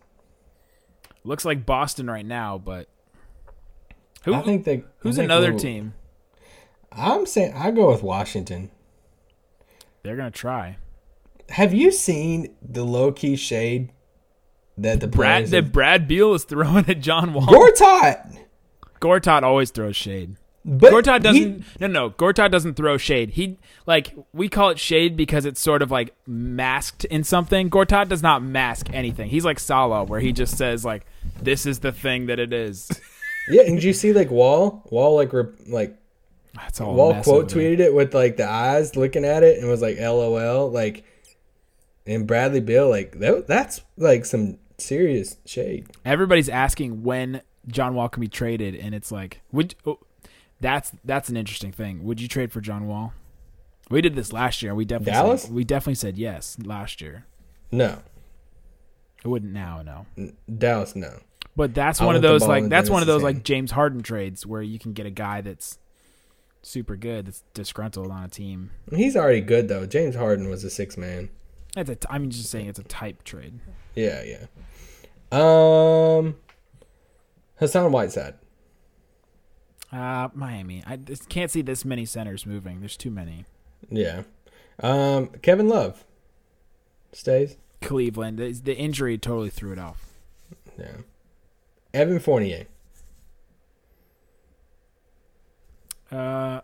Looks 1.23 1.45
like 1.45 1.65
Boston 1.65 2.07
right 2.07 2.25
now, 2.25 2.57
but 2.57 2.87
who? 4.23 4.33
I 4.33 4.41
think 4.41 4.65
they. 4.65 4.83
Who's 4.99 5.15
think 5.15 5.25
another 5.25 5.53
team? 5.57 5.93
I'm 6.91 7.25
saying 7.25 7.53
I 7.55 7.71
go 7.71 7.89
with 7.91 8.03
Washington. 8.03 8.71
They're 10.03 10.15
gonna 10.17 10.31
try. 10.31 10.77
Have 11.49 11.73
you 11.73 11.91
seen 11.91 12.55
the 12.61 12.83
low 12.83 13.11
key 13.11 13.35
shade 13.35 13.91
that 14.77 14.99
the 14.99 15.07
Brad 15.07 15.47
that 15.47 15.63
have- 15.63 15.71
Brad 15.71 16.07
Beal 16.07 16.33
is 16.33 16.43
throwing 16.43 16.87
at 16.89 16.99
John 16.99 17.33
Wall. 17.33 17.45
Gortat? 17.47 18.37
Gortat 18.99 19.43
always 19.43 19.71
throws 19.71 19.95
shade. 19.95 20.35
But 20.65 20.93
Gortat 20.93 21.21
doesn't. 21.21 21.65
no, 21.79 21.87
no. 21.87 22.09
Gortat 22.11 22.49
doesn't 22.51 22.75
throw 22.75 22.97
shade. 22.97 23.31
He 23.31 23.57
like 23.85 24.15
we 24.31 24.47
call 24.47 24.69
it 24.69 24.79
shade 24.79 25.17
because 25.17 25.45
it's 25.45 25.59
sort 25.59 25.81
of 25.81 25.91
like 25.91 26.15
masked 26.25 27.03
in 27.05 27.23
something. 27.23 27.69
Gortat 27.69 28.07
does 28.07 28.23
not 28.23 28.41
mask 28.41 28.87
anything. 28.93 29.29
He's 29.29 29.43
like 29.43 29.59
Salah, 29.59 30.05
where 30.05 30.21
he 30.21 30.31
just 30.31 30.57
says 30.57 30.85
like, 30.85 31.05
"This 31.41 31.65
is 31.65 31.79
the 31.79 31.91
thing 31.91 32.27
that 32.27 32.39
it 32.39 32.53
is." 32.53 32.89
yeah, 33.49 33.63
and 33.63 33.75
did 33.75 33.83
you 33.83 33.93
see 33.93 34.13
like 34.13 34.31
Wall? 34.31 34.87
Wall 34.89 35.15
like 35.15 35.33
rep, 35.33 35.51
like 35.67 35.97
That's 36.55 36.79
all. 36.79 36.95
Wall 36.95 37.21
quote 37.21 37.49
tweeted 37.49 37.79
it 37.79 37.93
with 37.93 38.13
like 38.13 38.37
the 38.37 38.47
eyes 38.47 38.95
looking 38.95 39.25
at 39.25 39.43
it 39.43 39.59
and 39.59 39.67
was 39.67 39.81
like 39.81 39.97
LOL 39.99 40.69
like. 40.69 41.03
And 42.05 42.27
Bradley 42.27 42.59
Beal 42.59 42.89
like 42.89 43.19
that, 43.19 43.47
that's 43.47 43.79
like 43.95 44.25
some 44.25 44.57
serious 44.77 45.37
shade. 45.45 45.87
Everybody's 46.03 46.49
asking 46.49 47.03
when 47.03 47.41
John 47.67 47.95
Wall 47.95 48.09
can 48.09 48.19
be 48.19 48.27
traded, 48.27 48.75
and 48.75 48.93
it's 48.93 49.09
like, 49.09 49.39
would 49.53 49.75
oh, 49.85 49.99
That's 50.63 50.93
that's 51.03 51.27
an 51.27 51.35
interesting 51.35 51.73
thing. 51.73 52.05
Would 52.05 52.21
you 52.21 52.29
trade 52.29 52.53
for 52.53 52.61
John 52.61 52.87
Wall? 52.87 53.13
We 53.89 53.99
did 53.99 54.15
this 54.15 54.31
last 54.31 54.63
year. 54.63 54.73
We 54.73 54.85
definitely 54.85 55.11
Dallas? 55.11 55.41
Said, 55.43 55.51
we 55.51 55.65
definitely 55.65 55.95
said 55.95 56.17
yes 56.17 56.57
last 56.63 57.01
year. 57.01 57.25
No, 57.69 57.99
I 59.25 59.27
wouldn't 59.27 59.51
now, 59.51 59.81
no. 59.81 60.31
Dallas. 60.57 60.95
No. 60.95 61.19
But 61.57 61.73
that's 61.75 61.99
I 61.99 62.05
one 62.05 62.15
of 62.15 62.21
those 62.21 62.47
like 62.47 62.69
that's 62.69 62.89
one 62.89 63.01
of 63.01 63.07
those 63.07 63.21
like. 63.21 63.43
James 63.43 63.71
Harden 63.71 64.03
trades 64.03 64.45
where 64.45 64.61
you 64.61 64.79
can 64.79 64.93
get 64.93 65.05
a 65.05 65.11
guy 65.11 65.41
that's 65.41 65.79
super 66.61 66.95
good 66.95 67.25
that's 67.27 67.43
disgruntled 67.53 68.09
on 68.09 68.23
a 68.23 68.29
team. 68.29 68.71
He's 68.95 69.17
already 69.17 69.41
good 69.41 69.67
though. 69.67 69.85
James 69.85 70.15
Harden 70.15 70.49
was 70.49 70.63
a 70.63 70.69
six 70.69 70.97
man. 70.97 71.29
It's 71.75 71.89
a 71.89 71.95
t- 71.95 72.07
I'm 72.09 72.29
just 72.29 72.49
saying 72.49 72.67
it's 72.67 72.79
a 72.79 72.83
type 72.83 73.25
trade. 73.25 73.59
Yeah, 73.95 74.23
yeah. 74.23 74.45
Um, 75.29 76.37
Hassan 77.57 77.91
Whiteside. 77.91 78.35
Uh, 79.93 80.29
Miami. 80.33 80.83
I 80.87 80.95
just 80.95 81.29
can't 81.29 81.51
see 81.51 81.61
this 81.61 81.85
many 81.85 82.05
centers 82.05 82.45
moving. 82.47 82.79
There's 82.79 82.97
too 82.97 83.11
many. 83.11 83.45
Yeah. 83.89 84.23
Um, 84.81 85.27
Kevin 85.43 85.69
Love 85.69 86.03
stays. 87.11 87.57
Cleveland. 87.81 88.39
The, 88.39 88.51
the 88.53 88.75
injury 88.75 89.17
totally 89.19 89.51
threw 89.51 89.71
it 89.71 89.77
off. 89.79 90.05
Yeah. 90.79 90.97
Evan 91.93 92.19
Fournier. 92.19 92.65
Uh, 96.11 96.61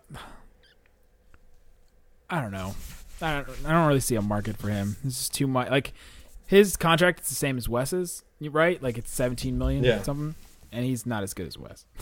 I 2.28 2.40
don't 2.40 2.50
know. 2.52 2.74
I 3.22 3.34
don't, 3.42 3.48
I 3.66 3.72
don't 3.72 3.86
really 3.86 4.00
see 4.00 4.14
a 4.16 4.22
market 4.22 4.56
for 4.56 4.68
him. 4.70 4.96
This 5.04 5.20
is 5.22 5.28
too 5.28 5.46
much. 5.46 5.70
Like 5.70 5.92
his 6.46 6.76
contract 6.76 7.20
is 7.22 7.28
the 7.28 7.34
same 7.34 7.56
as 7.58 7.68
Wes's, 7.68 8.24
right? 8.40 8.82
Like 8.82 8.98
it's 8.98 9.12
17 9.12 9.56
million 9.58 9.84
Yeah. 9.84 10.02
something, 10.02 10.34
and 10.72 10.84
he's 10.84 11.04
not 11.06 11.22
as 11.22 11.34
good 11.34 11.46
as 11.46 11.56
Wes. 11.58 11.84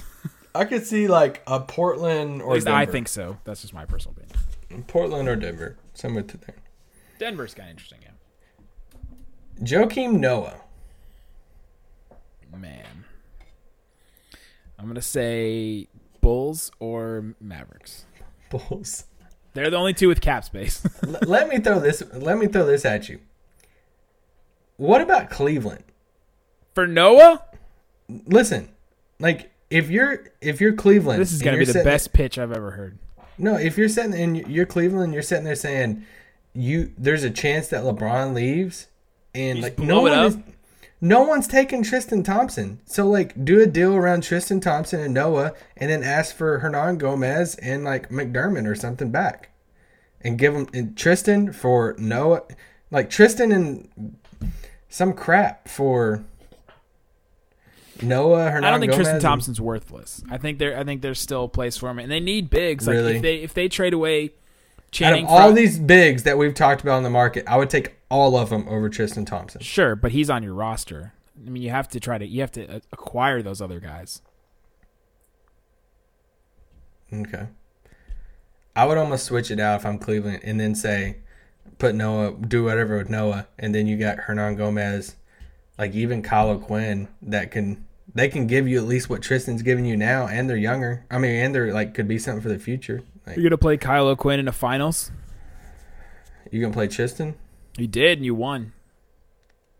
I 0.54 0.64
could 0.64 0.87
see 0.87 1.08
like 1.08 1.42
a 1.46 1.61
Portland 1.61 2.40
At 2.40 2.46
or 2.46 2.54
least 2.54 2.66
Denver. 2.66 2.78
I 2.78 2.87
think 2.87 3.08
so. 3.08 3.38
That's 3.44 3.62
just 3.62 3.74
my 3.74 3.84
personal 3.84 4.16
opinion. 4.16 4.84
Portland 4.87 5.28
or 5.28 5.37
Denver, 5.37 5.76
somewhere 5.94 6.22
to 6.24 6.37
there. 6.37 6.56
Denver's 7.18 7.54
kind 7.54 7.68
of 7.68 7.72
interesting, 7.72 7.98
yeah. 8.02 9.64
Joakim 9.64 10.18
Noah. 10.20 10.61
Man, 12.56 13.04
I'm 14.78 14.87
gonna 14.88 15.00
say 15.00 15.87
Bulls 16.20 16.72
or 16.80 17.34
Mavericks. 17.40 18.04
Bulls. 18.50 19.04
They're 19.54 19.70
the 19.70 19.76
only 19.76 19.94
two 19.94 20.08
with 20.08 20.20
cap 20.20 20.44
space. 20.44 20.84
Let 21.22 21.48
me 21.48 21.58
throw 21.58 21.78
this. 21.78 22.02
Let 22.12 22.38
me 22.38 22.46
throw 22.48 22.64
this 22.66 22.84
at 22.84 23.08
you. 23.08 23.20
What 24.76 25.00
about 25.00 25.30
Cleveland? 25.30 25.84
for 26.74 26.87
Noah, 26.87 27.42
Listen, 28.26 28.68
like 29.18 29.50
if 29.70 29.90
you're 29.90 30.24
if 30.40 30.61
you're 30.61 30.72
Cleveland, 30.74 31.20
this 31.20 31.33
is 31.33 31.42
gonna 31.42 31.59
be 31.59 31.64
the 31.64 31.72
sitting- 31.72 31.85
best 31.85 32.12
pitch 32.12 32.38
I've 32.38 32.52
ever 32.52 32.72
heard. 32.72 32.98
No, 33.37 33.54
if 33.57 33.78
you're 33.78 33.88
sitting 33.88 34.14
in 34.14 34.35
you're 34.35 34.66
Cleveland, 34.66 35.12
you're 35.12 35.22
sitting 35.22 35.44
there 35.44 35.54
saying 35.54 36.04
you 36.54 36.92
there's 36.98 37.22
a 37.24 37.31
chance 37.31 37.68
that 37.68 37.85
LeBron 37.85 38.35
leaves, 38.35 38.87
and 39.35 39.59
You 39.59 39.62
like 39.64 39.78
no 39.78 40.00
blow 40.00 40.02
one 40.02 40.12
up? 40.12 40.28
is, 40.33 40.38
no 41.00 41.22
one's 41.22 41.46
taking 41.46 41.83
Tristan 41.85 42.24
Thompson. 42.24 42.81
So 42.85 43.07
like 43.09 43.44
do 43.44 43.61
a 43.61 43.66
deal 43.66 43.94
around 43.94 44.22
Tristan 44.22 44.61
Thompson 44.61 45.00
and 45.00 45.14
Noah, 45.14 45.52
and 45.76 45.90
then 45.90 46.02
ask 46.02 46.35
for 46.35 46.61
Hernangomez 46.61 47.57
and 47.62 47.85
like 47.85 48.09
McDermott 48.09 48.66
or 48.66 48.74
something 48.74 49.11
back, 49.11 49.50
and 50.20 50.37
give 50.38 50.54
them 50.54 50.66
and 50.74 50.96
Tristan 50.96 51.52
for 51.52 51.94
Noah, 51.98 52.42
like 52.90 53.11
Tristan 53.11 53.52
and 53.52 54.16
some 54.88 55.12
crap 55.12 55.68
for. 55.68 56.24
Noah, 58.02 58.50
Hernan 58.50 58.64
I 58.64 58.70
don't 58.70 58.80
think 58.80 58.92
Gomez 58.92 59.06
Tristan 59.06 59.20
Thompson's 59.22 59.61
worthless. 59.61 60.22
I 60.30 60.38
think 60.38 60.58
there 60.58 60.78
I 60.78 60.84
think 60.84 61.02
there's 61.02 61.20
still 61.20 61.44
a 61.44 61.48
place 61.48 61.76
for 61.76 61.88
him, 61.88 61.98
and 61.98 62.11
they 62.11 62.20
need 62.20 62.50
bigs. 62.50 62.87
Like 62.87 62.94
Really? 62.94 63.16
if 63.16 63.22
they 63.22 63.37
if 63.37 63.54
they 63.54 63.68
trade 63.68 63.92
away 63.94 64.24
Out 64.24 64.30
Channing, 64.92 65.24
of 65.24 65.30
all 65.30 65.38
Frye- 65.38 65.52
these 65.52 65.78
bigs 65.78 66.22
that 66.22 66.38
we've 66.38 66.54
talked 66.54 66.80
about 66.82 66.98
in 66.98 67.02
the 67.04 67.11
market, 67.11 67.44
I 67.46 67.56
would 67.56 67.70
take 67.70 67.96
all 68.11 68.37
of 68.37 68.50
them 68.50 68.66
over 68.68 68.88
Tristan 68.88 69.24
Thompson. 69.24 69.61
sure, 69.61 69.94
but 69.96 70.12
he's 70.12 70.30
on 70.30 70.42
your 70.42 70.54
roster. 70.54 71.12
I 71.46 71.50
mean, 71.50 71.62
you 71.62 71.70
have 71.70 71.88
to 71.90 72.00
try 72.00 72.18
to 72.18 72.26
you 72.26 72.40
have 72.40 72.52
to 72.52 72.76
uh, 72.76 72.80
acquire 72.92 73.42
those 73.42 73.61
other 73.61 73.80
guys. 73.80 74.22
Okay. 77.12 77.46
I 78.76 78.84
would 78.84 78.98
almost 78.98 79.24
switch 79.24 79.50
it 79.50 79.58
out 79.58 79.80
if 79.80 79.87
I'm 79.87 79.98
Cleveland 79.98 80.40
and 80.44 80.61
then 80.61 80.74
say, 80.74 81.16
put 81.78 81.94
Noah, 81.94 82.32
do 82.32 82.64
whatever 82.64 82.98
with 82.98 83.11
Noah, 83.11 83.48
and 83.58 83.74
then 83.74 83.87
you 83.87 83.96
got 83.96 84.18
Hernangomez, 84.18 85.14
like 85.78 85.94
even 85.94 86.22
Kyle 86.22 86.56
Quinn 86.58 87.08
that 87.22 87.50
can 87.50 87.84
they 88.14 88.29
can 88.29 88.47
give 88.47 88.66
you 88.66 88.79
at 88.79 88.85
least 88.85 89.09
what 89.09 89.23
Tristan's 89.23 89.62
giving 89.62 89.85
you 89.85 89.97
now, 89.97 90.27
and 90.27 90.49
they're 90.49 90.57
younger. 90.57 91.05
I 91.11 91.18
mean, 91.18 91.33
and 91.37 91.55
they're 91.55 91.73
like 91.73 91.94
could 91.94 92.09
be 92.09 92.18
something 92.18 92.42
for 92.42 92.49
the 92.49 92.59
future. 92.59 93.03
Like 93.27 93.37
You're 93.37 93.44
gonna 93.44 93.59
play 93.59 93.77
Kyle 93.77 94.14
Quinn 94.16 94.38
in 94.38 94.47
the 94.47 94.53
finals. 94.53 95.11
you 96.51 96.61
gonna 96.61 96.73
play 96.73 96.88
Tristan? 96.88 97.35
You 97.77 97.87
did, 97.87 98.18
and 98.18 98.25
you 98.25 98.35
won. 98.35 98.73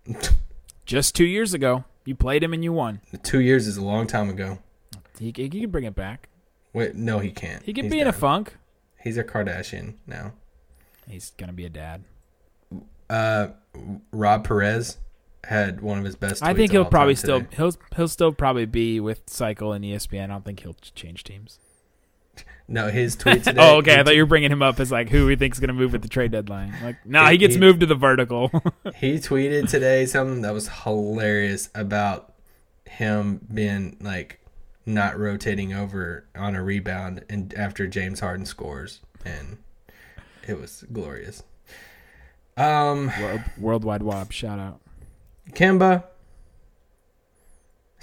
Just 0.87 1.15
two 1.15 1.27
years 1.27 1.53
ago, 1.53 1.85
you 2.05 2.15
played 2.15 2.43
him 2.43 2.55
and 2.55 2.65
you 2.65 2.73
won. 2.73 3.01
Two 3.23 3.41
years 3.41 3.67
is 3.67 3.77
a 3.77 3.85
long 3.85 4.07
time 4.07 4.31
ago. 4.31 4.59
He, 5.19 5.33
he 5.37 5.49
can 5.49 5.71
bring 5.71 5.85
it 5.85 5.95
back. 5.95 6.29
Wait, 6.73 6.95
no, 6.95 7.19
he 7.19 7.31
can't. 7.31 7.63
He 7.63 7.73
can 7.73 7.87
He's 7.87 7.93
be 7.93 8.01
in 8.01 8.07
a 8.07 8.13
funk. 8.13 8.57
He's 9.03 9.19
a 9.19 9.25
Kardashian 9.25 9.95
now. 10.07 10.33
He's 11.09 11.33
gonna 11.37 11.53
be 11.53 11.65
a 11.65 11.71
dad. 11.71 12.05
Uh, 13.11 13.49
Rob 14.13 14.45
Perez 14.47 14.99
had 15.49 15.81
one 15.81 15.99
of 15.99 16.05
his 16.05 16.15
best. 16.17 16.43
I 16.43 16.53
think 16.55 16.73
he'll 16.73 16.85
probably 16.85 17.15
still 17.15 17.41
today. 17.41 17.57
he'll 17.57 17.73
he'll 17.97 18.09
still 18.09 18.33
probably 18.33 18.67
be 18.67 19.01
with 19.01 19.23
Cycle 19.29 19.73
and 19.73 19.85
ESPN. 19.85 20.25
I 20.25 20.27
don't 20.29 20.45
think 20.45 20.61
he'll 20.61 20.77
change 20.95 21.25
teams. 21.25 21.59
No, 22.71 22.89
his 22.91 23.17
tweet 23.17 23.45
today. 23.45 23.59
oh, 23.63 23.79
okay. 23.79 23.99
I 23.99 24.03
thought 24.03 24.15
you 24.15 24.21
were 24.21 24.27
bringing 24.27 24.53
him 24.53 24.61
up 24.61 24.79
as 24.79 24.93
like 24.93 25.09
who 25.09 25.27
he 25.29 25.37
thinks 25.37 25.57
is 25.57 25.61
gonna 25.61 25.73
move 25.73 25.95
at 25.95 26.03
the 26.03 26.09
trade 26.09 26.33
deadline. 26.33 26.75
Like, 26.83 26.97
nah, 27.07 27.31
he 27.31 27.39
gets 27.39 27.55
He- 27.55 27.61
moved 27.61 27.81
to 27.81 27.87
the 27.87 27.95
vertical. 27.95 28.51
He 28.97 29.15
tweeted 29.15 29.71
today 29.71 30.05
something 30.05 30.43
that 30.43 30.53
was 30.53 30.69
hilarious 30.85 31.71
about 31.75 32.35
him 32.85 33.41
being 33.55 33.97
like 34.03 34.41
not 34.85 35.19
rotating 35.19 35.73
over 35.73 36.27
on 36.37 36.55
a 36.55 36.63
rebound 36.63 37.25
and 37.31 37.55
after 37.55 37.87
James 37.87 38.21
Harden 38.21 38.45
scores 38.45 39.01
and 39.25 39.57
it 40.47 40.61
was 40.61 40.85
glorious. 40.93 41.43
Um 42.59 43.11
World, 43.19 43.41
Worldwide 43.59 44.03
Wob, 44.03 44.31
shout 44.33 44.59
out. 44.59 44.81
Kemba. 45.53 46.05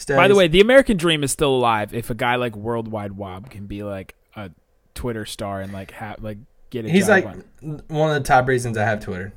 By 0.09 0.27
the 0.27 0.35
way, 0.35 0.47
the 0.47 0.59
American 0.59 0.97
Dream 0.97 1.23
is 1.23 1.31
still 1.31 1.55
alive. 1.55 1.93
If 1.93 2.09
a 2.09 2.15
guy 2.15 2.35
like 2.35 2.55
Worldwide 2.55 3.13
Wob 3.13 3.49
can 3.49 3.65
be 3.65 3.81
like 3.83 4.15
a 4.35 4.51
Twitter 4.93 5.25
star 5.25 5.61
and 5.61 5.71
like 5.71 5.91
have 5.91 6.21
like 6.21 6.37
get 6.69 6.85
a 6.85 6.89
he's 6.89 7.07
like 7.07 7.25
on- 7.25 7.45
one 7.87 8.09
of 8.15 8.21
the 8.21 8.27
top 8.27 8.47
reasons 8.47 8.77
I 8.77 8.83
have 8.83 8.99
Twitter. 8.99 9.33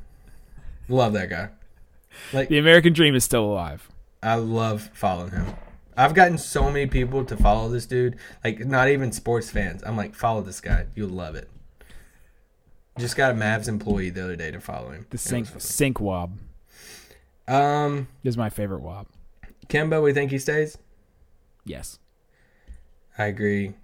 Love 0.89 1.13
that 1.13 1.31
guy. 1.31 1.51
Like 2.33 2.49
the 2.49 2.59
American 2.59 2.93
Dream 2.93 3.15
is 3.15 3.23
still 3.23 3.45
alive. 3.45 3.89
I 4.23 4.35
love 4.35 4.91
following 4.95 5.31
him. 5.31 5.47
I've 5.97 6.15
gotten 6.15 6.39
so 6.39 6.71
many 6.71 6.87
people 6.87 7.25
to 7.25 7.37
follow 7.37 7.69
this 7.69 7.87
dude. 7.87 8.17
Like 8.43 8.61
not 8.67 8.89
even 8.89 9.13
sports 9.13 9.51
fans. 9.51 9.83
I'm 9.87 9.97
like, 9.97 10.15
follow 10.15 10.43
this 10.43 10.61
guy. 10.61 10.87
You'll 10.97 11.11
love 11.11 11.37
it. 11.37 11.49
Just 12.99 13.17
got 13.17 13.31
a 13.31 13.35
Mavs 13.35 13.69
employee 13.69 14.11
the 14.11 14.25
other 14.25 14.35
day 14.37 14.51
to 14.51 14.61
follow 14.61 14.91
him. 14.91 15.07
The 15.11 15.19
Sink 15.19 15.47
Sink 15.59 16.01
Wob. 16.01 16.37
Um, 17.49 18.09
is 18.23 18.37
my 18.37 18.51
favorite 18.51 18.83
Wob. 18.83 19.07
Kemba, 19.69 20.03
we 20.03 20.13
think 20.13 20.31
he 20.31 20.39
stays. 20.39 20.79
Yes. 21.65 21.99
I 23.17 23.27
agree. 23.27 23.75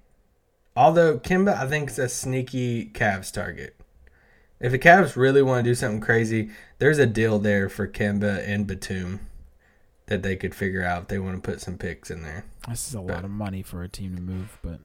Although 0.77 1.19
Kemba, 1.19 1.57
I 1.57 1.67
think 1.69 1.91
is 1.91 1.99
a 1.99 2.09
sneaky 2.09 2.87
Cavs 2.87 3.33
target. 3.33 3.75
If 4.61 4.73
the 4.73 4.79
Cavs 4.79 5.17
really 5.17 5.43
want 5.43 5.65
to 5.65 5.71
do 5.71 5.75
something 5.75 6.01
crazy, 6.01 6.51
there's 6.79 6.99
a 6.99 7.07
deal 7.07 7.39
there 7.39 7.69
for 7.69 7.87
Kemba 7.87 8.47
and 8.47 8.67
Batum 8.67 9.21
that 10.07 10.23
they 10.23 10.37
could 10.37 10.55
figure 10.55 10.85
out 10.85 11.03
if 11.03 11.09
they 11.09 11.19
want 11.19 11.43
to 11.43 11.51
put 11.51 11.61
some 11.61 11.77
picks 11.79 12.11
in 12.11 12.23
there. 12.23 12.45
This 12.69 12.89
is 12.89 12.95
a 12.95 13.01
lot 13.01 13.25
of 13.25 13.31
money 13.31 13.63
for 13.63 13.83
a 13.83 13.89
team 13.89 14.15
to 14.17 14.23
move, 14.23 14.59
but 14.63 14.81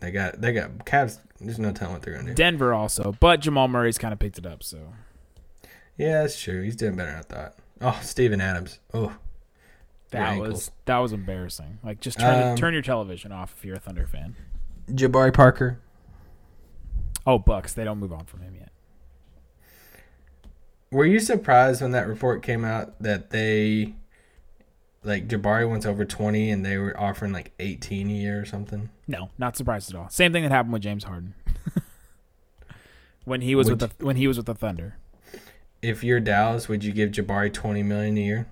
They 0.00 0.10
got 0.10 0.40
they 0.40 0.52
got 0.52 0.84
Cavs. 0.84 1.18
There's 1.40 1.58
no 1.58 1.72
telling 1.72 1.94
what 1.94 2.02
they're 2.02 2.14
gonna 2.14 2.28
do. 2.28 2.34
Denver 2.34 2.72
also. 2.74 3.16
But 3.20 3.40
Jamal 3.40 3.68
Murray's 3.68 3.98
kind 3.98 4.12
of 4.12 4.18
picked 4.18 4.38
it 4.38 4.46
up, 4.46 4.62
so 4.62 4.78
Yeah, 5.96 6.22
that's 6.22 6.40
true. 6.40 6.62
He's 6.62 6.76
doing 6.76 6.96
better 6.96 7.10
than 7.10 7.18
I 7.18 7.22
thought. 7.22 7.54
Oh, 7.80 7.98
Steven 8.02 8.40
Adams. 8.40 8.78
Oh, 8.94 9.16
that 10.10 10.38
was 10.38 10.70
that 10.84 10.98
was 10.98 11.12
embarrassing. 11.12 11.78
Like 11.82 12.00
just 12.00 12.20
turn 12.20 12.50
Um, 12.50 12.56
turn 12.56 12.72
your 12.72 12.82
television 12.82 13.32
off 13.32 13.54
if 13.56 13.64
you're 13.64 13.76
a 13.76 13.80
Thunder 13.80 14.06
fan. 14.06 14.36
Jabari 14.90 15.32
Parker. 15.32 15.80
Oh, 17.26 17.38
Bucks, 17.38 17.72
they 17.72 17.84
don't 17.84 17.98
move 17.98 18.12
on 18.12 18.24
from 18.26 18.40
him 18.40 18.54
yet. 18.56 18.72
Were 20.90 21.06
you 21.06 21.20
surprised 21.20 21.80
when 21.80 21.92
that 21.92 22.06
report 22.06 22.42
came 22.42 22.64
out 22.64 23.00
that 23.00 23.30
they, 23.30 23.94
like, 25.02 25.26
Jabari 25.26 25.66
wants 25.66 25.86
over 25.86 26.04
20 26.04 26.50
and 26.50 26.66
they 26.66 26.76
were 26.76 26.98
offering 27.00 27.32
like 27.32 27.52
18 27.58 28.08
a 28.08 28.12
year 28.12 28.40
or 28.40 28.44
something? 28.44 28.90
No, 29.06 29.30
not 29.38 29.56
surprised 29.56 29.88
at 29.90 29.96
all. 29.96 30.08
Same 30.10 30.32
thing 30.32 30.42
that 30.42 30.52
happened 30.52 30.72
with 30.72 30.82
James 30.82 31.04
Harden. 31.04 31.34
when 33.24 33.40
he 33.40 33.54
was 33.54 33.70
Would 33.70 33.80
with 33.80 33.98
the 33.98 34.04
when 34.04 34.16
he 34.16 34.26
was 34.26 34.36
with 34.36 34.46
the 34.46 34.54
Thunder. 34.54 34.98
If 35.82 36.04
you're 36.04 36.20
Dallas, 36.20 36.68
would 36.68 36.84
you 36.84 36.92
give 36.92 37.10
Jabari 37.10 37.52
20 37.52 37.82
million 37.82 38.16
a 38.16 38.20
year 38.20 38.46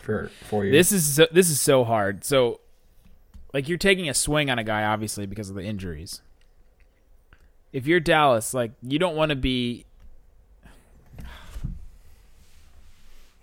for 0.00 0.28
four 0.48 0.64
years? 0.64 0.74
This 0.74 0.92
is 0.92 1.14
so, 1.16 1.26
this 1.32 1.48
is 1.50 1.60
so 1.60 1.82
hard. 1.84 2.24
So 2.24 2.60
like 3.54 3.68
you're 3.68 3.78
taking 3.78 4.08
a 4.08 4.14
swing 4.14 4.50
on 4.50 4.58
a 4.58 4.64
guy 4.64 4.84
obviously 4.84 5.26
because 5.26 5.48
of 5.48 5.56
the 5.56 5.62
injuries. 5.62 6.20
If 7.72 7.86
you're 7.86 8.00
Dallas, 8.00 8.52
like 8.54 8.72
you 8.82 8.98
don't 8.98 9.16
want 9.16 9.30
to 9.30 9.36
be 9.36 9.84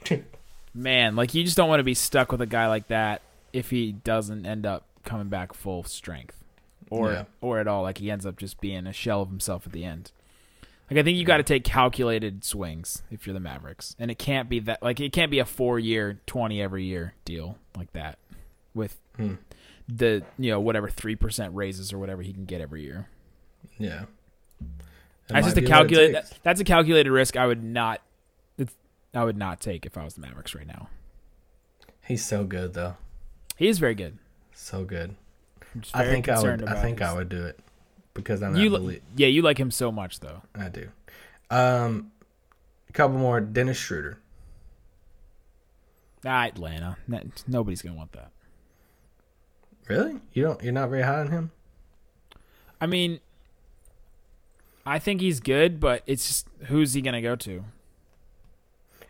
Man, 0.73 1.15
like 1.15 1.33
you 1.33 1.43
just 1.43 1.55
don't 1.57 1.69
want 1.69 1.79
to 1.79 1.83
be 1.85 1.93
stuck 1.93 2.31
with 2.31 2.41
a 2.41 2.45
guy 2.45 2.67
like 2.67 2.89
that 2.89 3.21
if 3.53 3.69
he 3.69 3.91
doesn't 3.93 4.45
end 4.45 4.65
up 4.65 4.85
coming 5.03 5.29
back 5.29 5.53
full 5.53 5.83
strength. 5.83 6.43
Or 6.91 7.11
Yeah. 7.13 7.23
or 7.41 7.59
at 7.59 7.67
all 7.67 7.81
like 7.81 7.97
he 7.97 8.11
ends 8.11 8.25
up 8.25 8.38
just 8.38 8.61
being 8.61 8.85
a 8.85 8.93
shell 8.93 9.21
of 9.21 9.29
himself 9.29 9.65
at 9.65 9.71
the 9.73 9.83
end. 9.83 10.11
Like 10.89 10.99
I 10.99 11.03
think 11.03 11.17
you 11.17 11.25
got 11.25 11.37
to 11.37 11.43
take 11.43 11.63
calculated 11.63 12.43
swings 12.43 13.01
if 13.09 13.25
you're 13.25 13.33
the 13.33 13.39
Mavericks, 13.39 13.95
and 13.97 14.11
it 14.11 14.19
can't 14.19 14.47
be 14.49 14.59
that 14.61 14.83
like 14.83 14.99
it 14.99 15.11
can't 15.13 15.31
be 15.31 15.39
a 15.39 15.45
four 15.45 15.79
year, 15.79 16.19
twenty 16.27 16.61
every 16.61 16.83
year 16.85 17.13
deal 17.25 17.57
like 17.75 17.91
that 17.93 18.19
with 18.73 18.97
Hmm. 19.17 19.35
the 19.87 20.23
you 20.37 20.51
know 20.51 20.59
whatever 20.59 20.89
three 20.89 21.15
percent 21.15 21.55
raises 21.55 21.91
or 21.93 21.97
whatever 21.97 22.21
he 22.21 22.33
can 22.33 22.45
get 22.45 22.61
every 22.61 22.83
year. 22.83 23.07
Yeah. 23.77 24.05
That 25.27 25.33
That's 25.41 25.47
just 25.47 25.57
a 25.57 25.61
be 25.61 25.65
what 25.65 25.69
it 25.69 25.73
calculate. 25.73 26.13
That, 26.13 26.33
that's 26.43 26.59
a 26.61 26.63
calculated 26.63 27.11
risk. 27.11 27.35
I 27.35 27.47
would 27.47 27.63
not. 27.63 28.01
It's, 28.59 28.75
I 29.13 29.23
would 29.23 29.37
not 29.37 29.59
take 29.59 29.85
if 29.87 29.97
I 29.97 30.03
was 30.03 30.13
the 30.13 30.21
Mavericks 30.21 30.53
right 30.53 30.67
now. 30.67 30.89
He's 32.05 32.23
so 32.23 32.43
good 32.43 32.73
though. 32.75 32.95
He 33.57 33.67
is 33.67 33.79
very 33.79 33.95
good. 33.95 34.19
So 34.53 34.83
good. 34.83 35.15
I 35.95 36.03
think 36.05 36.29
I 36.29 36.39
would. 36.41 36.63
I 36.65 36.79
think 36.81 36.99
his- 36.99 37.07
I 37.09 37.13
would 37.13 37.29
do 37.29 37.43
it 37.43 37.59
because 38.15 38.41
I'm 38.41 38.56
You 38.56 38.71
not 38.71 38.82
li- 38.82 39.01
yeah, 39.15 39.28
you 39.28 39.43
like 39.43 39.60
him 39.60 39.69
so 39.69 39.91
much 39.91 40.19
though. 40.21 40.41
I 40.56 40.69
do. 40.69 40.89
Um, 41.51 42.12
a 42.89 42.93
couple 42.93 43.17
more. 43.17 43.39
Dennis 43.39 43.78
Schroeder. 43.78 44.17
Ah, 46.25 46.45
Atlanta. 46.45 46.97
Nobody's 47.47 47.84
gonna 47.84 47.95
want 47.95 48.13
that. 48.13 48.32
Really? 49.88 50.15
You 50.34 50.41
don't? 50.43 50.63
You're 50.63 50.73
not 50.73 50.89
very 50.89 51.04
high 51.04 51.19
on 51.19 51.30
him? 51.30 51.51
I 52.82 52.88
mean, 52.88 53.19
I 54.86 54.97
think 54.97 55.21
he's 55.21 55.39
good, 55.39 55.80
but 55.80 56.01
it's 56.08 56.25
just 56.28 56.47
who's 56.67 56.93
he 56.93 57.01
gonna 57.01 57.21
go 57.21 57.36
to? 57.36 57.63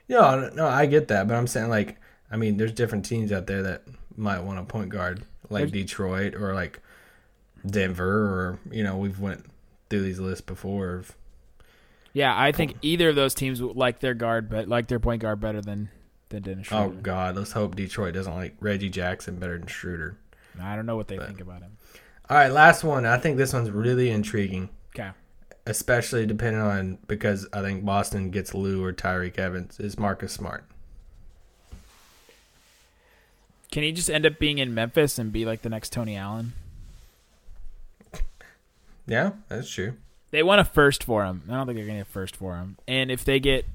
No, 0.09 0.49
no, 0.53 0.67
I 0.67 0.85
get 0.85 1.07
that, 1.07 1.27
but 1.27 1.35
I'm 1.35 1.47
saying 1.47 1.69
like, 1.69 1.97
I 2.29 2.35
mean, 2.37 2.57
there's 2.57 2.73
different 2.73 3.05
teams 3.05 3.31
out 3.31 3.47
there 3.47 3.63
that 3.63 3.83
might 4.17 4.39
want 4.41 4.59
a 4.59 4.63
point 4.63 4.89
guard, 4.89 5.23
like 5.49 5.61
There's- 5.61 5.71
Detroit 5.71 6.35
or 6.35 6.53
like 6.53 6.81
Denver, 7.65 8.09
or 8.23 8.59
you 8.71 8.83
know, 8.83 8.97
we've 8.97 9.19
went 9.19 9.45
through 9.89 10.03
these 10.03 10.19
lists 10.19 10.41
before. 10.41 10.95
Of, 10.95 11.15
Yeah, 12.13 12.33
I 12.37 12.51
think 12.51 12.75
either 12.81 13.09
of 13.09 13.15
those 13.15 13.33
teams 13.33 13.61
would 13.61 13.75
like 13.75 13.99
their 13.99 14.13
guard, 14.13 14.49
but 14.49 14.67
like 14.67 14.87
their 14.87 14.99
point 14.99 15.21
guard 15.21 15.39
better 15.39 15.61
than 15.61 15.89
than 16.29 16.41
Dennis 16.41 16.67
oh 16.71 16.89
God, 16.89 17.35
let's 17.35 17.51
hope 17.51 17.75
Detroit 17.75 18.13
doesn't 18.15 18.33
like 18.33 18.55
Reggie 18.59 18.89
Jackson 18.89 19.37
better 19.37 19.57
than 19.57 19.67
Schroeder. 19.67 20.17
I 20.59 20.75
don't 20.75 20.85
know 20.85 20.95
what 20.95 21.07
they 21.07 21.17
think 21.17 21.39
about 21.41 21.61
him. 21.61 21.77
All 22.29 22.37
right, 22.37 22.51
last 22.51 22.83
one. 22.83 23.05
I 23.05 23.17
think 23.17 23.37
this 23.37 23.53
one's 23.53 23.69
really 23.69 24.09
intriguing, 24.09 24.69
Okay. 24.97 25.11
especially 25.67 26.25
depending 26.25 26.61
on 26.61 26.97
because 27.07 27.47
I 27.53 27.61
think 27.61 27.85
Boston 27.85 28.31
gets 28.31 28.55
Lou 28.55 28.83
or 28.83 28.91
Tyreke 28.91 29.37
Evans. 29.37 29.79
Is 29.79 29.99
Marcus 29.99 30.33
Smart? 30.33 30.63
Can 33.71 33.83
he 33.83 33.91
just 33.91 34.09
end 34.09 34.25
up 34.25 34.39
being 34.39 34.57
in 34.57 34.73
Memphis 34.73 35.19
and 35.19 35.31
be 35.31 35.45
like 35.45 35.61
the 35.61 35.69
next 35.69 35.91
Tony 35.91 36.15
Allen? 36.15 36.53
Yeah, 39.07 39.31
that's 39.47 39.69
true. 39.69 39.95
They 40.31 40.43
want 40.43 40.61
a 40.61 40.65
first 40.65 41.03
for 41.03 41.25
him. 41.25 41.43
I 41.47 41.53
don't 41.53 41.65
think 41.65 41.77
they're 41.77 41.85
gonna 41.85 41.99
get 41.99 42.07
a 42.07 42.11
first 42.11 42.35
for 42.35 42.57
him. 42.57 42.77
And 42.87 43.11
if 43.11 43.23
they 43.23 43.39
get 43.39 43.65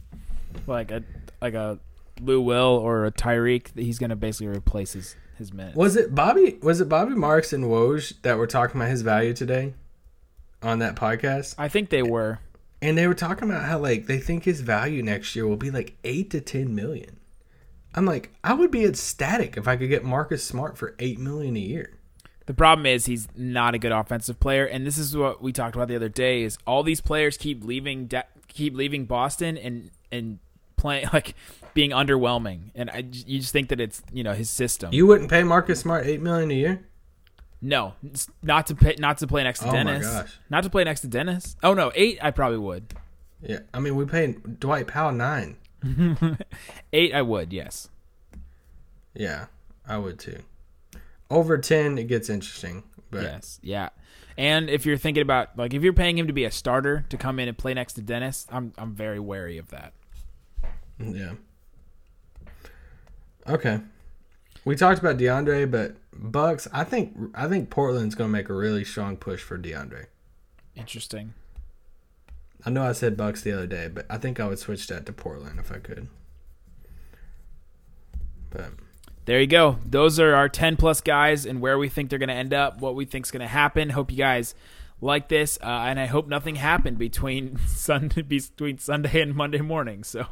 like 0.66 0.90
a 0.90 1.02
like 1.40 1.54
a 1.54 1.78
Lou 2.20 2.40
Will 2.40 2.76
or 2.76 3.06
a 3.06 3.12
Tyreke, 3.12 3.78
he's 3.78 3.98
gonna 3.98 4.16
basically 4.16 4.48
replace 4.48 4.92
his 4.92 5.16
his 5.38 5.52
minutes. 5.52 5.76
Was 5.76 5.96
it 5.96 6.14
Bobby? 6.14 6.58
Was 6.62 6.80
it 6.80 6.88
Bobby 6.88 7.14
Marks 7.14 7.52
and 7.52 7.64
Woj 7.64 8.20
that 8.22 8.36
were 8.36 8.46
talking 8.46 8.80
about 8.80 8.90
his 8.90 9.02
value 9.02 9.32
today 9.32 9.74
on 10.62 10.80
that 10.80 10.96
podcast? 10.96 11.54
I 11.58 11.68
think 11.68 11.90
they 11.90 12.02
were. 12.02 12.40
And 12.82 12.96
they 12.96 13.06
were 13.06 13.14
talking 13.14 13.48
about 13.48 13.64
how 13.64 13.78
like 13.78 14.06
they 14.06 14.18
think 14.18 14.44
his 14.44 14.60
value 14.60 15.02
next 15.02 15.34
year 15.36 15.46
will 15.46 15.56
be 15.56 15.70
like 15.70 15.96
eight 16.04 16.30
to 16.30 16.40
ten 16.40 16.74
million. 16.74 17.18
I'm 17.94 18.06
like, 18.06 18.32
I 18.44 18.54
would 18.54 18.70
be 18.70 18.84
ecstatic 18.84 19.56
if 19.56 19.66
I 19.66 19.76
could 19.76 19.88
get 19.88 20.04
Marcus 20.04 20.44
Smart 20.44 20.78
for 20.78 20.94
eight 20.98 21.18
million 21.18 21.56
a 21.56 21.60
year. 21.60 21.98
The 22.50 22.54
problem 22.54 22.84
is 22.84 23.06
he's 23.06 23.28
not 23.36 23.76
a 23.76 23.78
good 23.78 23.92
offensive 23.92 24.40
player, 24.40 24.64
and 24.66 24.84
this 24.84 24.98
is 24.98 25.16
what 25.16 25.40
we 25.40 25.52
talked 25.52 25.76
about 25.76 25.86
the 25.86 25.94
other 25.94 26.08
day. 26.08 26.42
Is 26.42 26.58
all 26.66 26.82
these 26.82 27.00
players 27.00 27.36
keep 27.36 27.62
leaving, 27.62 28.06
Da- 28.06 28.24
keep 28.48 28.74
leaving 28.74 29.04
Boston, 29.04 29.56
and 29.56 29.92
and 30.10 30.40
playing 30.76 31.06
like 31.12 31.36
being 31.74 31.90
underwhelming, 31.92 32.72
and 32.74 32.90
I 32.90 33.04
you 33.12 33.38
just 33.38 33.52
think 33.52 33.68
that 33.68 33.78
it's 33.80 34.02
you 34.12 34.24
know 34.24 34.32
his 34.32 34.50
system. 34.50 34.92
You 34.92 35.06
wouldn't 35.06 35.30
pay 35.30 35.44
Marcus 35.44 35.78
Smart 35.78 36.06
eight 36.06 36.20
million 36.20 36.50
a 36.50 36.54
year? 36.54 36.84
no, 37.62 37.94
not 38.42 38.66
to 38.66 38.74
pay, 38.74 38.96
not 38.98 39.18
to 39.18 39.28
play 39.28 39.44
next 39.44 39.60
to 39.60 39.66
Oh 39.68 39.70
my 39.70 39.76
Dennis. 39.84 40.08
gosh. 40.08 40.38
Not 40.50 40.64
to 40.64 40.70
play 40.70 40.82
next 40.82 41.02
to 41.02 41.06
Dennis. 41.06 41.54
Oh 41.62 41.72
no, 41.72 41.92
eight 41.94 42.18
I 42.20 42.32
probably 42.32 42.58
would. 42.58 42.94
Yeah, 43.40 43.60
I 43.72 43.78
mean 43.78 43.94
we 43.94 44.06
paid 44.06 44.58
Dwight 44.58 44.88
Powell 44.88 45.12
nine. 45.12 45.56
Eight 46.92 47.14
I 47.14 47.22
would. 47.22 47.52
Yes. 47.52 47.90
Yeah, 49.14 49.46
I 49.86 49.98
would 49.98 50.18
too. 50.18 50.40
Over 51.30 51.58
ten, 51.58 51.96
it 51.98 52.08
gets 52.08 52.28
interesting. 52.28 52.82
But 53.10 53.22
Yes. 53.22 53.58
Yeah. 53.62 53.90
And 54.36 54.70
if 54.70 54.86
you're 54.86 54.96
thinking 54.96 55.22
about 55.22 55.56
like 55.58 55.74
if 55.74 55.82
you're 55.82 55.92
paying 55.92 56.16
him 56.16 56.26
to 56.26 56.32
be 56.32 56.44
a 56.44 56.50
starter 56.50 57.04
to 57.08 57.16
come 57.16 57.38
in 57.38 57.48
and 57.48 57.56
play 57.56 57.74
next 57.74 57.94
to 57.94 58.02
Dennis, 58.02 58.46
I'm 58.50 58.72
I'm 58.78 58.94
very 58.94 59.20
wary 59.20 59.58
of 59.58 59.68
that. 59.68 59.92
Yeah. 60.98 61.32
Okay. 63.48 63.80
We 64.64 64.76
talked 64.76 65.00
about 65.00 65.16
DeAndre, 65.16 65.70
but 65.70 65.96
Bucks. 66.12 66.68
I 66.72 66.84
think 66.84 67.16
I 67.34 67.48
think 67.48 67.70
Portland's 67.70 68.14
going 68.14 68.28
to 68.28 68.32
make 68.32 68.48
a 68.48 68.54
really 68.54 68.84
strong 68.84 69.16
push 69.16 69.40
for 69.42 69.58
DeAndre. 69.58 70.06
Interesting. 70.74 71.34
I 72.64 72.70
know 72.70 72.82
I 72.82 72.92
said 72.92 73.16
Bucks 73.16 73.42
the 73.42 73.52
other 73.52 73.66
day, 73.66 73.88
but 73.88 74.06
I 74.10 74.18
think 74.18 74.38
I 74.38 74.46
would 74.46 74.58
switch 74.58 74.86
that 74.88 75.06
to 75.06 75.12
Portland 75.12 75.58
if 75.58 75.72
I 75.72 75.78
could. 75.78 76.08
But 78.50 78.72
There 79.30 79.40
you 79.40 79.46
go. 79.46 79.78
Those 79.86 80.18
are 80.18 80.34
our 80.34 80.48
10 80.48 80.76
plus 80.76 81.00
guys 81.00 81.46
and 81.46 81.60
where 81.60 81.78
we 81.78 81.88
think 81.88 82.10
they're 82.10 82.18
going 82.18 82.30
to 82.30 82.34
end 82.34 82.52
up, 82.52 82.80
what 82.80 82.96
we 82.96 83.04
think's 83.04 83.30
going 83.30 83.42
to 83.42 83.46
happen. 83.46 83.90
Hope 83.90 84.10
you 84.10 84.16
guys 84.16 84.56
like 85.00 85.28
this, 85.28 85.56
uh, 85.62 85.66
and 85.66 86.00
I 86.00 86.06
hope 86.06 86.26
nothing 86.26 86.56
happened 86.56 86.98
between 86.98 87.56
Sunday 87.68 88.22
between 88.22 88.78
Sunday 88.78 89.20
and 89.20 89.36
Monday 89.36 89.60
morning. 89.60 90.02
So 90.02 90.26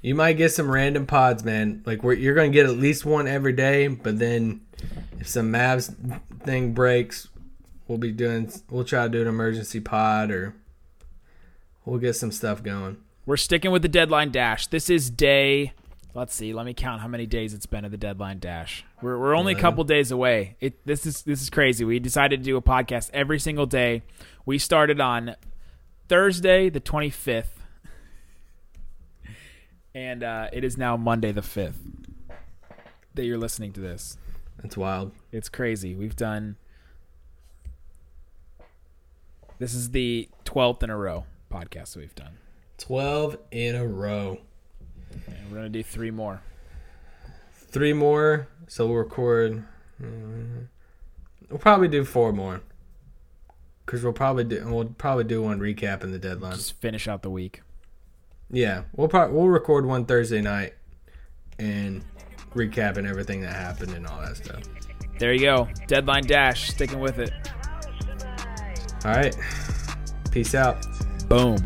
you 0.00 0.14
might 0.14 0.38
get 0.38 0.52
some 0.52 0.70
random 0.70 1.04
pods, 1.04 1.44
man. 1.44 1.82
Like 1.84 2.02
we're, 2.02 2.14
you're 2.14 2.34
going 2.34 2.50
to 2.50 2.54
get 2.54 2.64
at 2.64 2.78
least 2.78 3.04
one 3.04 3.28
every 3.28 3.52
day, 3.52 3.88
but 3.88 4.18
then 4.18 4.62
if 5.20 5.28
some 5.28 5.52
Mavs 5.52 5.94
thing 6.44 6.72
breaks, 6.72 7.28
we'll 7.88 7.98
be 7.98 8.10
doing. 8.10 8.50
We'll 8.70 8.84
try 8.84 9.02
to 9.02 9.10
do 9.10 9.20
an 9.20 9.28
emergency 9.28 9.80
pod 9.80 10.30
or 10.30 10.54
we'll 11.84 12.00
get 12.00 12.14
some 12.14 12.32
stuff 12.32 12.62
going. 12.62 12.96
we're 13.26 13.36
sticking 13.36 13.70
with 13.70 13.82
the 13.82 13.88
deadline 13.88 14.30
dash. 14.30 14.68
This 14.68 14.88
is 14.88 15.10
day. 15.10 15.74
Let's 16.14 16.32
see. 16.32 16.52
Let 16.52 16.64
me 16.64 16.74
count 16.74 17.02
how 17.02 17.08
many 17.08 17.26
days 17.26 17.54
it's 17.54 17.66
been 17.66 17.84
of 17.84 17.90
the 17.90 17.96
deadline 17.96 18.38
dash. 18.38 18.84
We're, 19.02 19.18
we're 19.18 19.34
only 19.34 19.52
a 19.52 19.58
couple 19.58 19.82
days 19.82 20.12
away. 20.12 20.56
It 20.60 20.86
this 20.86 21.06
is 21.06 21.22
this 21.22 21.42
is 21.42 21.50
crazy. 21.50 21.84
We 21.84 21.98
decided 21.98 22.40
to 22.40 22.44
do 22.44 22.56
a 22.56 22.62
podcast 22.62 23.10
every 23.12 23.40
single 23.40 23.66
day. 23.66 24.02
We 24.46 24.58
started 24.58 25.00
on 25.00 25.34
Thursday 26.08 26.70
the 26.70 26.80
25th, 26.80 27.48
and 29.92 30.22
uh, 30.22 30.50
it 30.52 30.62
is 30.62 30.78
now 30.78 30.96
Monday 30.96 31.32
the 31.32 31.40
5th 31.40 31.74
that 33.14 33.24
you're 33.24 33.38
listening 33.38 33.72
to 33.72 33.80
this. 33.80 34.16
It's 34.62 34.76
wild. 34.76 35.10
It's 35.32 35.48
crazy. 35.48 35.96
We've 35.96 36.16
done. 36.16 36.56
This 39.58 39.74
is 39.74 39.90
the 39.90 40.28
12th 40.44 40.82
in 40.84 40.90
a 40.90 40.96
row 40.96 41.26
podcast 41.50 41.94
that 41.94 42.00
we've 42.00 42.14
done. 42.14 42.38
12 42.78 43.36
in 43.50 43.74
a 43.74 43.86
row. 43.86 44.38
And 45.26 45.50
we're 45.50 45.58
going 45.58 45.72
to 45.72 45.78
do 45.78 45.82
three 45.82 46.10
more. 46.10 46.40
Three 47.54 47.92
more, 47.92 48.48
so 48.68 48.86
we'll 48.86 48.96
record. 48.96 49.64
mm, 50.00 50.66
We'll 51.50 51.58
probably 51.58 51.88
do 51.88 52.04
four 52.04 52.32
more. 52.32 52.60
Cause 53.86 54.02
we'll 54.02 54.14
probably 54.14 54.44
do 54.44 54.64
we'll 54.66 54.86
probably 54.86 55.24
do 55.24 55.42
one 55.42 55.60
recapping 55.60 56.10
the 56.10 56.18
deadline. 56.18 56.52
Just 56.54 56.80
finish 56.80 57.06
out 57.06 57.20
the 57.20 57.28
week. 57.28 57.60
Yeah, 58.50 58.84
we'll 58.96 59.08
probably 59.08 59.36
we'll 59.36 59.48
record 59.48 59.84
one 59.84 60.06
Thursday 60.06 60.40
night, 60.40 60.72
and 61.58 62.02
recapping 62.54 63.06
everything 63.06 63.42
that 63.42 63.52
happened 63.52 63.92
and 63.92 64.06
all 64.06 64.20
that 64.22 64.38
stuff. 64.38 64.62
There 65.18 65.34
you 65.34 65.40
go. 65.40 65.68
Deadline 65.86 66.24
dash. 66.24 66.70
Sticking 66.70 66.98
with 66.98 67.18
it. 67.18 67.30
All 69.04 69.10
right, 69.10 69.36
peace 70.30 70.54
out. 70.54 70.86
Boom. 71.28 71.58